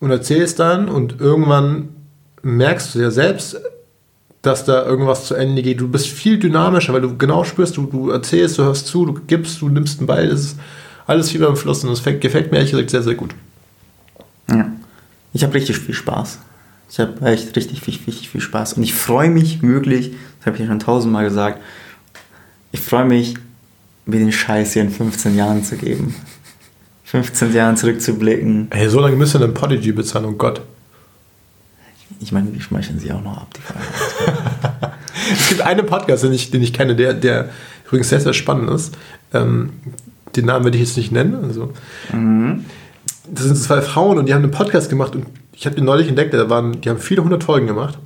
und 0.00 0.10
erzählst 0.10 0.58
dann 0.58 0.88
und 0.88 1.20
irgendwann 1.20 1.88
merkst 2.42 2.94
du 2.94 3.00
ja 3.00 3.10
selbst, 3.10 3.60
dass 4.46 4.64
da 4.64 4.84
irgendwas 4.84 5.26
zu 5.26 5.34
Ende 5.34 5.62
geht. 5.62 5.80
Du 5.80 5.88
bist 5.88 6.06
viel 6.06 6.38
dynamischer, 6.38 6.92
weil 6.92 7.00
du 7.00 7.16
genau 7.16 7.44
spürst, 7.44 7.76
du, 7.76 7.86
du 7.86 8.10
erzählst, 8.10 8.58
du 8.58 8.62
hörst 8.62 8.86
zu, 8.86 9.04
du 9.04 9.14
gibst, 9.26 9.60
du 9.60 9.68
nimmst 9.68 9.98
einen 9.98 10.06
Ball. 10.06 10.28
Das 10.28 10.40
ist 10.40 10.58
alles 11.06 11.34
wie 11.34 11.38
beim 11.38 11.56
Fluss 11.56 11.82
und 11.84 11.90
das 11.90 12.02
gefällt 12.02 12.50
mir 12.50 12.58
ehrlich 12.58 12.70
gesagt 12.70 12.90
sehr, 12.90 13.02
sehr 13.02 13.14
gut. 13.14 13.34
Ja. 14.48 14.70
Ich 15.32 15.42
habe 15.42 15.54
richtig 15.54 15.78
viel 15.78 15.94
Spaß. 15.94 16.38
Ich 16.88 17.00
habe 17.00 17.20
echt 17.26 17.56
richtig, 17.56 17.86
richtig, 17.86 18.06
richtig 18.06 18.30
viel 18.30 18.40
Spaß. 18.40 18.74
Und 18.74 18.84
ich 18.84 18.94
freue 18.94 19.30
mich 19.30 19.62
wirklich, 19.62 20.12
das 20.38 20.46
habe 20.46 20.56
ich 20.56 20.62
ja 20.62 20.68
schon 20.68 20.78
tausendmal 20.78 21.24
gesagt, 21.24 21.60
ich 22.70 22.80
freue 22.80 23.04
mich, 23.04 23.34
mir 24.04 24.20
den 24.20 24.32
Scheiß 24.32 24.74
hier 24.74 24.82
in 24.82 24.90
15 24.90 25.36
Jahren 25.36 25.64
zu 25.64 25.76
geben. 25.76 26.14
15 27.04 27.52
Jahren 27.52 27.76
zurückzublicken. 27.76 28.68
Ey, 28.70 28.88
so 28.88 29.00
lange 29.00 29.16
müsst 29.16 29.34
ihr 29.34 29.42
einen 29.42 29.54
Podigy 29.54 29.92
bezahlen, 29.92 30.26
oh 30.26 30.32
Gott. 30.32 30.60
Ich 32.20 32.32
meine, 32.32 32.50
die 32.50 32.60
schmeicheln 32.60 32.98
sie 32.98 33.12
auch 33.12 33.22
noch 33.22 33.36
ab, 33.36 33.48
die 33.54 33.60
Frage. 33.60 34.92
es 35.32 35.48
gibt 35.48 35.60
einen 35.60 35.86
Podcast, 35.86 36.22
den 36.24 36.32
ich, 36.32 36.50
den 36.50 36.62
ich 36.62 36.72
kenne, 36.72 36.96
der, 36.96 37.14
der 37.14 37.50
übrigens 37.86 38.08
sehr, 38.08 38.20
sehr 38.20 38.32
spannend 38.32 38.70
ist. 38.70 38.96
Ähm, 39.32 39.70
den 40.34 40.46
Namen 40.46 40.64
werde 40.64 40.76
ich 40.76 40.84
jetzt 40.84 40.96
nicht 40.96 41.12
nennen. 41.12 41.36
Also, 41.44 41.72
mhm. 42.12 42.64
Das 43.30 43.44
sind 43.44 43.56
zwei 43.56 43.82
Frauen 43.82 44.18
und 44.18 44.26
die 44.26 44.34
haben 44.34 44.42
einen 44.42 44.52
Podcast 44.52 44.88
gemacht 44.88 45.14
und 45.16 45.26
ich 45.52 45.66
habe 45.66 45.74
den 45.74 45.84
neulich 45.84 46.08
entdeckt, 46.08 46.34
da 46.34 46.48
waren, 46.48 46.80
die 46.80 46.88
haben 46.88 46.98
viele 46.98 47.24
hundert 47.24 47.42
Folgen 47.42 47.66
gemacht. 47.66 47.98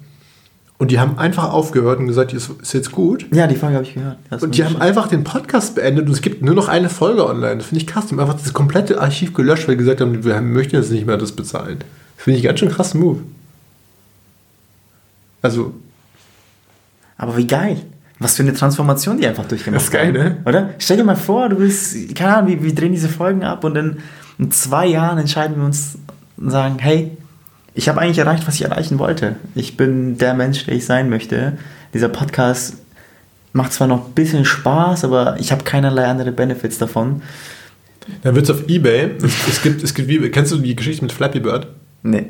Und 0.78 0.90
die 0.90 0.98
haben 0.98 1.18
einfach 1.18 1.52
aufgehört 1.52 1.98
und 1.98 2.06
gesagt, 2.06 2.32
ist, 2.32 2.50
ist 2.62 2.72
jetzt 2.72 2.90
gut. 2.90 3.26
Ja, 3.34 3.46
die 3.46 3.54
Folge 3.54 3.74
habe 3.74 3.84
ich 3.84 3.92
gehört. 3.92 4.16
Das 4.30 4.42
und 4.42 4.56
die 4.56 4.64
haben 4.64 4.80
einfach 4.80 5.08
den 5.08 5.24
Podcast 5.24 5.74
beendet 5.74 6.06
und 6.06 6.12
es 6.12 6.22
gibt 6.22 6.42
nur 6.42 6.54
noch 6.54 6.68
eine 6.68 6.88
Folge 6.88 7.26
online. 7.26 7.58
Das 7.58 7.66
finde 7.66 7.82
ich 7.82 7.86
krass. 7.86 8.06
Die 8.06 8.14
haben 8.14 8.20
einfach 8.20 8.40
das 8.40 8.54
komplette 8.54 8.98
Archiv 8.98 9.34
gelöscht, 9.34 9.68
weil 9.68 9.74
die 9.74 9.80
gesagt 9.80 10.00
haben, 10.00 10.24
wir 10.24 10.40
möchten 10.40 10.76
jetzt 10.76 10.90
nicht 10.90 11.06
mehr 11.06 11.18
das 11.18 11.32
bezahlen. 11.32 11.80
Das 12.16 12.24
finde 12.24 12.38
ich 12.38 12.44
ganz 12.44 12.61
schön 12.61 12.70
krassen 12.70 12.98
Move. 12.98 13.20
Also. 15.43 15.74
Aber 17.16 17.36
wie 17.36 17.47
geil. 17.47 17.78
Was 18.18 18.36
für 18.36 18.43
eine 18.43 18.53
Transformation 18.53 19.18
die 19.18 19.26
einfach 19.26 19.47
durchgemacht 19.47 19.82
haben. 19.82 19.93
Das 19.93 20.12
ist 20.12 20.12
geil, 20.12 20.12
ne? 20.12 20.36
Oder? 20.45 20.70
Stell 20.78 20.99
dir 20.99 21.05
mal 21.05 21.16
vor, 21.16 21.49
du 21.49 21.57
bist, 21.57 22.14
keine 22.14 22.36
Ahnung, 22.36 22.51
wir, 22.51 22.62
wir 22.62 22.74
drehen 22.74 22.93
diese 22.93 23.09
Folgen 23.09 23.45
ab 23.45 23.64
und 23.64 23.74
dann 23.74 23.99
in 24.38 24.51
zwei 24.51 24.86
Jahren 24.86 25.18
entscheiden 25.18 25.57
wir 25.57 25.64
uns 25.64 25.97
und 26.36 26.51
sagen, 26.51 26.76
hey, 26.78 27.16
ich 27.74 27.88
habe 27.88 28.01
eigentlich 28.01 28.18
erreicht, 28.18 28.47
was 28.47 28.57
ich 28.57 28.62
erreichen 28.62 28.99
wollte. 28.99 29.36
Ich 29.55 29.76
bin 29.76 30.18
der 30.18 30.34
Mensch, 30.34 30.66
der 30.66 30.74
ich 30.74 30.84
sein 30.84 31.09
möchte. 31.09 31.57
Dieser 31.95 32.09
Podcast 32.09 32.76
macht 33.53 33.72
zwar 33.72 33.86
noch 33.86 34.07
ein 34.07 34.12
bisschen 34.12 34.45
Spaß, 34.45 35.05
aber 35.05 35.36
ich 35.38 35.51
habe 35.53 35.64
keinerlei 35.64 36.07
andere 36.07 36.32
Benefits 36.32 36.78
davon. 36.78 37.22
Dann 38.22 38.34
wird 38.34 38.45
es 38.45 38.51
auf 38.51 38.68
Ebay, 38.68 39.12
es, 39.22 39.49
es, 39.49 39.62
gibt, 39.62 39.82
es 39.82 39.95
gibt 39.95 40.09
wie, 40.09 40.30
kennst 40.30 40.53
du 40.53 40.59
die 40.59 40.76
Geschichte 40.76 41.03
mit 41.03 41.12
Flappy 41.12 41.41
Bird? 41.41 41.68
Nee. 42.03 42.26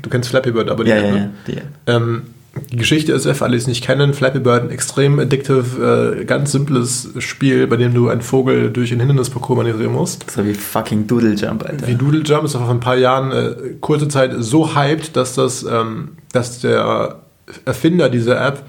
Du 0.00 0.10
kennst 0.10 0.28
Flappy 0.28 0.50
Bird, 0.50 0.70
aber 0.70 0.84
die 0.84 0.90
ja, 0.90 0.96
App, 0.96 1.04
ja, 1.04 1.12
ne? 1.12 1.30
ja, 1.46 1.52
die 1.54 1.62
Ähm, 1.86 2.22
die 2.70 2.76
Geschichte 2.76 3.12
ist, 3.12 3.26
für 3.26 3.44
alle, 3.44 3.52
die 3.52 3.62
es 3.62 3.66
nicht 3.66 3.84
kennen, 3.84 4.14
Flappy 4.14 4.38
Bird, 4.38 4.64
ein 4.64 4.70
extrem 4.70 5.18
addictive, 5.18 6.20
äh, 6.20 6.24
ganz 6.24 6.52
simples 6.52 7.10
Spiel, 7.18 7.66
bei 7.66 7.76
dem 7.76 7.94
du 7.94 8.08
einen 8.08 8.22
Vogel 8.22 8.70
durch 8.70 8.92
ein 8.92 9.00
Hindernisparcours 9.00 9.56
manövrieren 9.56 9.92
musst. 9.92 10.30
So 10.30 10.44
wie 10.44 10.54
fucking 10.54 11.06
Doodle 11.06 11.34
Jump, 11.34 11.64
Alter. 11.64 11.86
Wie 11.86 11.94
Doodle 11.94 12.22
Jump 12.22 12.44
ist 12.44 12.52
vor 12.52 12.68
ein 12.68 12.80
paar 12.80 12.96
Jahren 12.96 13.32
äh, 13.32 13.54
kurze 13.80 14.08
Zeit 14.08 14.32
so 14.38 14.74
hyped, 14.74 15.16
dass 15.16 15.34
das, 15.34 15.64
ähm, 15.64 16.10
dass 16.32 16.60
der 16.60 17.20
Erfinder 17.64 18.08
dieser 18.08 18.44
App 18.44 18.62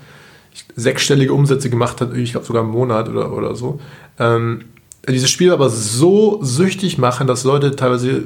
sechsstellige 0.76 1.34
Umsätze 1.34 1.70
gemacht 1.70 2.02
hat, 2.02 2.16
ich 2.16 2.32
glaube 2.32 2.46
sogar 2.46 2.64
im 2.64 2.70
Monat 2.70 3.10
oder, 3.10 3.34
oder 3.34 3.56
so. 3.56 3.80
Ähm, 4.20 4.66
dieses 5.08 5.30
Spiel 5.30 5.52
aber 5.52 5.70
so 5.70 6.40
süchtig 6.42 6.98
machen, 6.98 7.28
dass 7.28 7.44
Leute 7.44 7.76
teilweise 7.76 8.24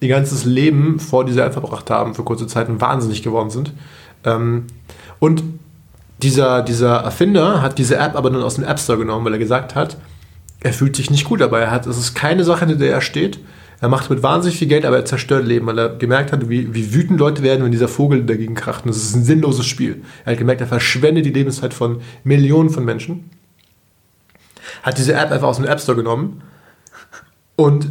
ihr 0.00 0.08
ganzes 0.08 0.44
Leben 0.44 0.98
vor 0.98 1.24
dieser 1.24 1.46
App 1.46 1.52
verbracht 1.52 1.90
haben, 1.90 2.14
für 2.14 2.22
kurze 2.22 2.46
Zeit 2.46 2.68
und 2.68 2.80
wahnsinnig 2.80 3.22
geworden 3.22 3.50
sind. 3.50 3.72
Ähm, 4.24 4.66
und 5.18 5.42
dieser, 6.22 6.62
dieser 6.62 6.96
Erfinder 6.96 7.62
hat 7.62 7.78
diese 7.78 7.96
App 7.96 8.14
aber 8.14 8.30
dann 8.30 8.42
aus 8.42 8.56
dem 8.56 8.64
App 8.64 8.78
Store 8.78 8.98
genommen, 8.98 9.24
weil 9.24 9.32
er 9.32 9.38
gesagt 9.38 9.74
hat, 9.74 9.96
er 10.60 10.72
fühlt 10.72 10.96
sich 10.96 11.10
nicht 11.10 11.24
gut 11.24 11.40
dabei. 11.40 11.60
Er 11.60 11.70
hat, 11.70 11.86
es 11.86 11.96
ist 11.96 12.14
keine 12.14 12.44
Sache, 12.44 12.66
in 12.66 12.78
der 12.78 12.92
er 12.92 13.00
steht. 13.00 13.40
Er 13.80 13.88
macht 13.88 14.10
mit 14.10 14.22
wahnsinnig 14.22 14.58
viel 14.58 14.68
Geld, 14.68 14.84
aber 14.84 14.96
er 14.96 15.04
zerstört 15.06 15.46
Leben, 15.46 15.66
weil 15.66 15.78
er 15.78 15.88
gemerkt 15.96 16.32
hat, 16.32 16.50
wie, 16.50 16.74
wie 16.74 16.92
wütend 16.92 17.18
Leute 17.18 17.42
werden, 17.42 17.64
wenn 17.64 17.72
dieser 17.72 17.88
Vogel 17.88 18.26
dagegen 18.26 18.54
kracht. 18.54 18.84
Und 18.84 18.90
das 18.90 18.98
ist 19.02 19.16
ein 19.16 19.24
sinnloses 19.24 19.64
Spiel. 19.64 20.02
Er 20.26 20.32
hat 20.32 20.38
gemerkt, 20.38 20.60
er 20.60 20.66
verschwendet 20.66 21.24
die 21.24 21.30
Lebenszeit 21.30 21.72
von 21.72 22.02
Millionen 22.22 22.68
von 22.68 22.84
Menschen. 22.84 23.30
Hat 24.82 24.98
diese 24.98 25.14
App 25.14 25.32
einfach 25.32 25.48
aus 25.48 25.56
dem 25.56 25.64
App 25.64 25.80
Store 25.80 25.96
genommen 25.96 26.42
und 27.56 27.90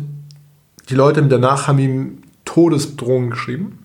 die 0.89 0.95
Leute 0.95 1.21
danach 1.23 1.67
haben 1.67 1.80
ihm 1.80 2.17
Todesdrohungen 2.45 3.32
geschrieben. 3.32 3.78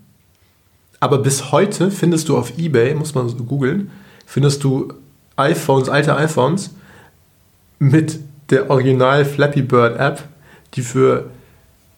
Aber 1.05 1.19
bis 1.19 1.53
heute 1.53 1.91
findest 1.91 2.31
du 2.31 2.39
auf 2.39 2.57
Ebay, 2.57 2.95
muss 2.95 3.15
man 3.15 3.29
googeln, 3.47 3.91
findest 4.25 4.65
du 4.65 4.95
iPhones, 5.37 5.91
alte 5.91 6.17
iPhones 6.17 6.71
mit 7.79 8.21
der 8.49 8.71
Original 8.71 9.27
Flappy 9.27 9.61
Bird 9.61 10.01
App, 10.01 10.23
die 10.73 10.81
für 10.81 11.29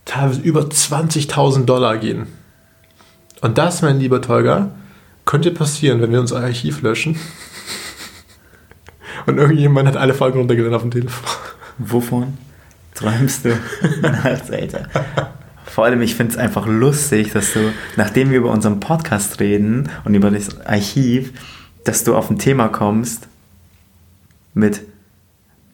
teilweise 0.07 0.41
über 0.41 0.63
20.000 0.63 1.67
Dollar 1.67 1.99
gehen. 1.99 2.27
Und 3.43 3.59
das, 3.59 3.81
mein 3.81 4.01
lieber 4.01 4.21
Tolga, 4.21 4.73
könnte 5.25 5.53
passieren, 5.53 6.03
wenn 6.03 6.11
wir 6.11 6.19
unser 6.19 6.41
Archiv 6.41 6.83
löschen. 6.83 7.17
Und 9.27 9.39
irgendjemand 9.39 9.87
hat 9.87 9.97
alle 9.97 10.15
Folgen 10.15 10.41
runtergeladen 10.41 10.75
auf 10.75 10.83
dem 10.83 10.91
Telefon. 10.91 11.29
Wovon? 11.79 12.39
träumst 12.93 13.45
du 13.45 13.53
als 14.25 14.51
Alter? 14.51 14.89
Vor 15.77 15.85
allem, 15.85 16.01
ich 16.01 16.15
finde 16.15 16.33
es 16.33 16.39
einfach 16.39 16.67
lustig, 16.67 17.35
dass 17.35 17.53
du, 17.53 17.71
nachdem 17.97 18.31
wir 18.31 18.39
über 18.39 18.51
unseren 18.51 18.81
Podcast 18.81 19.41
reden 19.41 19.91
und 20.07 20.15
über 20.15 20.31
das 20.31 20.59
Archiv, 20.65 21.35
dass 21.85 22.03
du 22.03 22.17
auf 22.17 22.31
ein 22.31 22.39
Thema 22.39 22.69
kommst 22.69 23.29
mit 24.55 24.81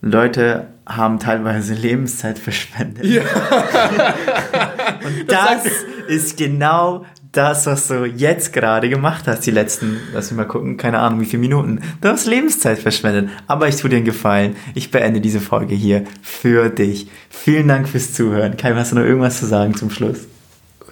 Leute 0.01 0.67
haben 0.87 1.21
teilweise 1.21 1.75
Lebenszeit 1.75 2.41
verschwendet. 2.41 3.05
Ja. 3.05 3.23
und 5.05 5.31
das, 5.31 5.63
das 5.63 5.73
ist 6.09 6.37
genau 6.37 7.07
das, 7.33 7.67
was 7.67 7.89
du 7.89 8.05
jetzt 8.05 8.53
gerade 8.53 8.89
gemacht 8.89 9.25
hast, 9.27 9.41
die 9.47 9.51
letzten, 9.51 9.99
lass 10.13 10.31
mich 10.31 10.37
mal 10.37 10.45
gucken, 10.45 10.77
keine 10.77 10.99
Ahnung, 10.99 11.21
wie 11.21 11.25
viele 11.25 11.41
Minuten. 11.41 11.81
Du 12.01 12.09
hast 12.09 12.27
Lebenszeit 12.27 12.79
verschwendet. 12.79 13.31
Aber 13.47 13.69
ich 13.69 13.77
tue 13.77 13.91
dir 13.91 13.97
einen 13.97 14.05
Gefallen. 14.05 14.57
Ich 14.75 14.91
beende 14.91 15.21
diese 15.21 15.41
Folge 15.41 15.75
hier 15.75 16.05
für 16.21 16.69
dich. 16.69 17.09
Vielen 17.31 17.69
Dank 17.69 17.89
fürs 17.89 18.13
Zuhören. 18.13 18.57
Kai, 18.57 18.75
hast 18.75 18.93
du 18.93 18.97
noch 18.97 19.05
irgendwas 19.05 19.39
zu 19.39 19.47
sagen 19.47 19.75
zum 19.75 19.91
Schluss? 19.91 20.27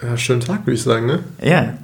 Ja, 0.02 0.16
schönen 0.16 0.40
Tag, 0.40 0.66
würde 0.66 0.72
ich 0.72 0.82
sagen, 0.82 1.06
ne? 1.06 1.20
Ja. 1.42 1.74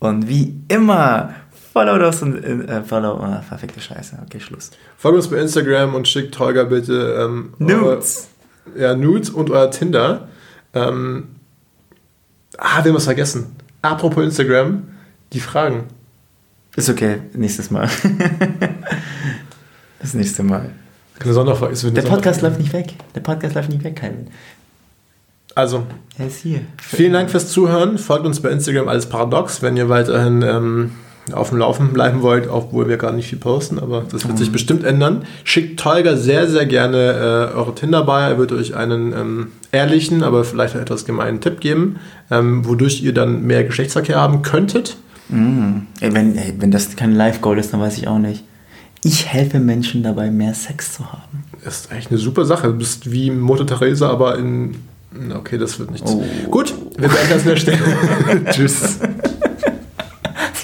Und 0.00 0.28
wie 0.28 0.54
immer, 0.68 1.34
Follow 1.76 2.06
uns 2.06 2.22
und 2.22 2.42
äh, 2.42 2.82
follow. 2.84 3.20
Ah, 3.20 3.42
verfickte 3.46 3.82
Scheiße. 3.82 4.16
Okay, 4.24 4.40
Schluss. 4.40 4.70
Folgt 4.96 5.16
uns 5.18 5.28
bei 5.28 5.36
Instagram 5.36 5.94
und 5.94 6.08
schickt 6.08 6.38
Holger 6.38 6.64
bitte 6.64 7.18
ähm, 7.20 7.52
Nudes. 7.58 8.28
Eure, 8.74 8.82
ja, 8.82 8.94
Nudes 8.94 9.28
und 9.28 9.50
euer 9.50 9.70
Tinder. 9.70 10.26
Ähm, 10.72 11.24
ah, 12.56 12.82
wir 12.82 12.88
haben 12.88 12.94
was 12.94 13.04
vergessen. 13.04 13.56
Apropos 13.90 14.24
Instagram, 14.24 14.84
die 15.32 15.40
Fragen. 15.40 15.84
Ist 16.76 16.88
okay, 16.88 17.18
nächstes 17.32 17.70
Mal. 17.70 17.88
das 20.00 20.14
nächste 20.14 20.42
Mal. 20.42 20.70
Eine 21.18 21.32
Sonderfrage. 21.32 21.72
Ist 21.72 21.96
Der 21.96 22.02
Podcast 22.02 22.42
läuft 22.42 22.58
nicht 22.58 22.72
weg. 22.72 22.94
Der 23.14 23.20
Podcast 23.20 23.54
läuft 23.54 23.70
nicht 23.70 23.82
weg, 23.82 23.96
Kevin. 23.96 24.28
Also, 25.54 25.86
Er 26.18 26.26
ist 26.26 26.40
hier. 26.40 26.60
vielen 26.76 27.14
Dank 27.14 27.30
fürs 27.30 27.48
Zuhören. 27.48 27.96
Folgt 27.96 28.26
uns 28.26 28.40
bei 28.40 28.50
Instagram 28.50 28.88
alles 28.88 29.08
Paradox, 29.08 29.62
wenn 29.62 29.76
ihr 29.78 29.88
weiterhin 29.88 30.42
ähm, 30.42 30.92
auf 31.32 31.50
dem 31.50 31.58
Laufen 31.58 31.92
bleiben 31.92 32.22
wollt, 32.22 32.48
obwohl 32.48 32.88
wir 32.88 32.96
gar 32.96 33.12
nicht 33.12 33.28
viel 33.28 33.38
posten, 33.38 33.78
aber 33.78 34.04
das 34.10 34.26
wird 34.26 34.38
sich 34.38 34.52
bestimmt 34.52 34.84
ändern. 34.84 35.24
Schickt 35.44 35.80
Tolga 35.80 36.16
sehr, 36.16 36.48
sehr 36.48 36.66
gerne 36.66 37.50
äh, 37.52 37.56
eure 37.56 37.74
Tinder 37.74 38.04
bei. 38.04 38.22
Er 38.22 38.38
wird 38.38 38.52
euch 38.52 38.76
einen 38.76 39.12
ähm, 39.12 39.46
ehrlichen, 39.72 40.22
aber 40.22 40.44
vielleicht 40.44 40.76
auch 40.76 40.80
etwas 40.80 41.04
gemeinen 41.04 41.40
Tipp 41.40 41.60
geben, 41.60 41.96
ähm, 42.30 42.66
wodurch 42.66 43.02
ihr 43.02 43.12
dann 43.12 43.42
mehr 43.42 43.64
Geschlechtsverkehr 43.64 44.16
haben 44.16 44.42
könntet. 44.42 44.96
Mm. 45.28 45.78
Ey, 46.00 46.14
wenn, 46.14 46.36
ey, 46.36 46.54
wenn 46.58 46.70
das 46.70 46.94
kein 46.94 47.14
Live-Goal 47.14 47.58
ist, 47.58 47.72
dann 47.72 47.80
weiß 47.80 47.98
ich 47.98 48.06
auch 48.06 48.18
nicht. 48.18 48.44
Ich 49.02 49.26
helfe 49.26 49.58
Menschen 49.60 50.02
dabei, 50.02 50.30
mehr 50.30 50.54
Sex 50.54 50.94
zu 50.94 51.12
haben. 51.12 51.44
Ist 51.64 51.92
echt 51.92 52.10
eine 52.10 52.18
super 52.18 52.44
Sache. 52.44 52.68
Du 52.68 52.74
bist 52.74 53.10
wie 53.10 53.30
Mutter 53.30 53.66
Teresa, 53.66 54.08
aber 54.10 54.38
in. 54.38 54.76
Okay, 55.34 55.58
das 55.58 55.78
wird 55.78 55.90
nichts. 55.92 56.10
Oh. 56.10 56.22
Gut, 56.50 56.74
wir 56.98 57.08
beenden 57.08 57.30
das 57.30 57.42
an 57.42 57.48
der 57.48 57.56
Stelle. 57.56 57.78
Tschüss 58.50 58.98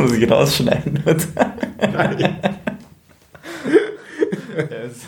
muss 0.03 0.12
ich 0.12 0.30
rausschneiden. 0.30 1.03
Nein. 1.05 2.38
yes. 4.70 5.07